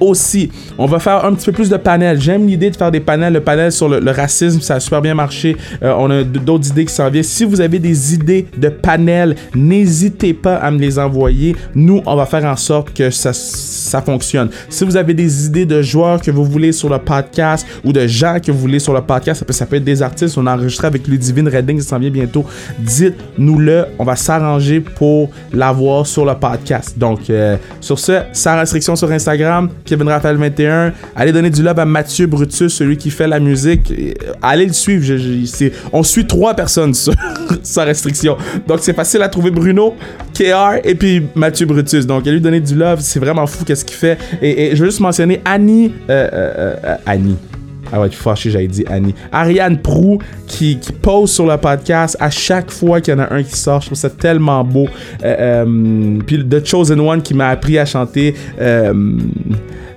aussi. 0.00 0.50
On 0.78 0.86
va 0.86 0.98
faire 0.98 1.24
un 1.24 1.34
petit 1.34 1.46
peu 1.46 1.52
plus 1.52 1.68
de 1.68 1.76
panels. 1.76 2.20
J'aime 2.20 2.46
l'idée 2.46 2.70
de 2.70 2.76
faire 2.76 2.90
des 2.90 3.00
panels. 3.00 3.32
Le 3.32 3.40
panel 3.40 3.72
sur 3.72 3.88
le, 3.88 4.10
racisme, 4.10 4.60
ça 4.60 4.76
a 4.76 4.80
super 4.80 5.02
bien 5.02 5.14
marché. 5.14 5.56
Euh, 5.82 5.94
on 5.98 6.10
a 6.10 6.22
d'autres 6.22 6.68
idées 6.68 6.84
qui 6.84 6.94
s'en 6.94 7.08
viennent. 7.10 7.24
Si 7.24 7.44
vous 7.44 7.60
avez 7.60 7.78
des 7.78 8.14
idées 8.14 8.46
de 8.56 8.68
panels, 8.68 9.36
n'hésitez 9.54 10.34
pas 10.34 10.56
à 10.56 10.70
me 10.70 10.78
les 10.78 10.98
envoyer. 10.98 11.56
Nous, 11.74 12.02
on 12.06 12.16
va 12.16 12.26
faire 12.26 12.44
en 12.44 12.56
sorte 12.56 12.92
que 12.92 13.10
ça, 13.10 13.32
fonctionne. 14.02 14.50
Si 14.68 14.84
vous 14.84 14.96
avez 14.96 15.14
des 15.14 15.46
idées 15.46 15.66
de 15.66 15.82
joueurs 15.82 16.20
que 16.20 16.30
vous 16.30 16.44
voulez 16.44 16.72
sur 16.72 16.88
le 16.88 16.98
podcast 16.98 17.66
ou 17.84 17.92
de 17.92 18.06
gens 18.06 18.38
que 18.44 18.52
vous 18.52 18.58
voulez 18.58 18.78
sur 18.78 18.92
le 18.92 19.00
podcast, 19.00 19.40
ça 19.40 19.44
peut, 19.44 19.52
ça 19.52 19.66
peut 19.66 19.76
être 19.76 19.84
des 19.84 20.02
artistes. 20.02 20.36
On 20.38 20.46
a 20.46 20.54
enregistré 20.54 20.86
avec 20.86 21.06
Ludivine 21.06 21.48
Redding, 21.48 21.80
ça 21.80 21.90
s'en 21.90 21.98
vient 21.98 22.10
bientôt. 22.10 22.44
Dites-nous-le. 22.78 23.86
On 23.98 24.04
va 24.04 24.16
s'arranger 24.16 24.80
pour 24.80 25.30
l'avoir 25.52 26.06
sur 26.06 26.24
le 26.24 26.34
podcast. 26.34 26.98
Donc, 26.98 27.30
euh, 27.30 27.56
sur 27.80 27.98
ce, 27.98 28.22
sans 28.32 28.56
restriction 28.58 28.96
sur 28.96 29.10
Instagram, 29.10 29.68
Kevin 29.88 30.08
Raphaël 30.08 30.36
21. 30.36 30.92
Allez 31.16 31.32
donner 31.32 31.50
du 31.50 31.62
love 31.62 31.78
à 31.78 31.84
Mathieu 31.84 32.26
Brutus, 32.26 32.72
celui 32.74 32.96
qui 32.96 33.10
fait 33.10 33.26
la 33.26 33.40
musique. 33.40 33.92
Allez 34.42 34.66
le 34.66 34.72
suivre. 34.72 35.04
on 35.92 36.02
suit 36.02 36.26
trois 36.26 36.54
personnes 36.54 36.92
sans 37.62 37.84
restriction. 37.84 38.36
Donc 38.66 38.80
c'est 38.82 38.94
facile 38.94 39.22
à 39.22 39.28
trouver 39.28 39.50
Bruno, 39.50 39.94
KR 40.34 40.76
et 40.84 40.94
puis 40.94 41.22
Mathieu 41.34 41.66
Brutus. 41.66 42.06
Donc 42.06 42.22
allez 42.22 42.36
lui 42.36 42.40
donner 42.40 42.60
du 42.60 42.74
love. 42.74 43.00
C'est 43.00 43.20
vraiment 43.20 43.46
fou 43.46 43.64
qu'est-ce 43.64 43.84
qu'il 43.84 43.96
fait. 43.96 44.18
Et, 44.42 44.76
je 44.76 44.80
veux 44.80 44.90
juste 44.90 45.00
mentionner 45.00 45.40
Annie. 45.44 45.92
Euh, 46.10 46.28
euh, 46.32 46.74
euh, 46.84 46.96
Annie. 47.06 47.36
Ah 47.92 48.00
ouais, 48.00 48.08
tu 48.08 48.16
fâché, 48.16 48.50
j'avais 48.50 48.66
dit 48.66 48.84
Annie. 48.88 49.14
Ariane 49.32 49.78
Prou 49.78 50.18
qui, 50.46 50.78
qui 50.78 50.92
pose 50.92 51.30
sur 51.30 51.46
le 51.46 51.56
podcast 51.56 52.16
à 52.20 52.30
chaque 52.30 52.70
fois 52.70 53.00
qu'il 53.00 53.14
y 53.14 53.16
en 53.16 53.20
a 53.20 53.32
un 53.32 53.42
qui 53.42 53.56
sort. 53.56 53.80
Je 53.80 53.86
trouve 53.86 53.98
ça 53.98 54.10
tellement 54.10 54.64
beau. 54.64 54.88
Euh, 55.24 55.64
euh, 55.64 56.18
puis 56.26 56.46
The 56.46 56.64
Chosen 56.64 57.00
One 57.00 57.22
qui 57.22 57.34
m'a 57.34 57.48
appris 57.48 57.78
à 57.78 57.86
chanter. 57.86 58.34
Euh, 58.60 58.92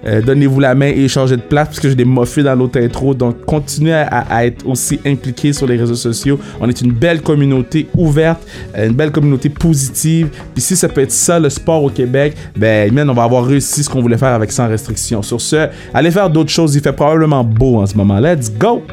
euh, 0.05 0.21
donnez-vous 0.21 0.59
la 0.59 0.75
main 0.75 0.87
et 0.87 1.07
changez 1.07 1.37
de 1.37 1.41
place 1.41 1.67
parce 1.67 1.79
que 1.79 1.89
j'ai 1.89 1.95
des 1.95 2.05
moffés 2.05 2.43
dans 2.43 2.55
l'autre 2.55 2.79
intro. 2.79 3.13
Donc, 3.13 3.45
continuez 3.45 3.93
à, 3.93 4.45
être 4.45 4.67
aussi 4.67 4.99
impliqué 5.05 5.53
sur 5.53 5.67
les 5.67 5.77
réseaux 5.77 5.95
sociaux. 5.95 6.39
On 6.59 6.67
est 6.69 6.81
une 6.81 6.91
belle 6.91 7.21
communauté 7.21 7.87
ouverte, 7.95 8.41
euh, 8.77 8.87
une 8.87 8.93
belle 8.93 9.11
communauté 9.11 9.49
positive. 9.49 10.29
Puis 10.53 10.61
si 10.61 10.75
ça 10.75 10.89
peut 10.89 11.01
être 11.01 11.11
ça 11.11 11.39
le 11.39 11.49
sport 11.49 11.83
au 11.83 11.89
Québec, 11.89 12.35
ben, 12.55 13.09
on 13.09 13.13
va 13.13 13.23
avoir 13.23 13.45
réussi 13.45 13.83
ce 13.83 13.89
qu'on 13.89 14.01
voulait 14.01 14.17
faire 14.17 14.33
avec 14.33 14.51
sans 14.51 14.67
restriction. 14.67 15.21
Sur 15.21 15.41
ce, 15.41 15.67
allez 15.93 16.11
faire 16.11 16.29
d'autres 16.29 16.51
choses. 16.51 16.75
Il 16.75 16.81
fait 16.81 16.93
probablement 16.93 17.43
beau 17.43 17.77
en 17.77 17.85
ce 17.85 17.95
moment. 17.95 18.19
Let's 18.19 18.51
go! 18.51 18.83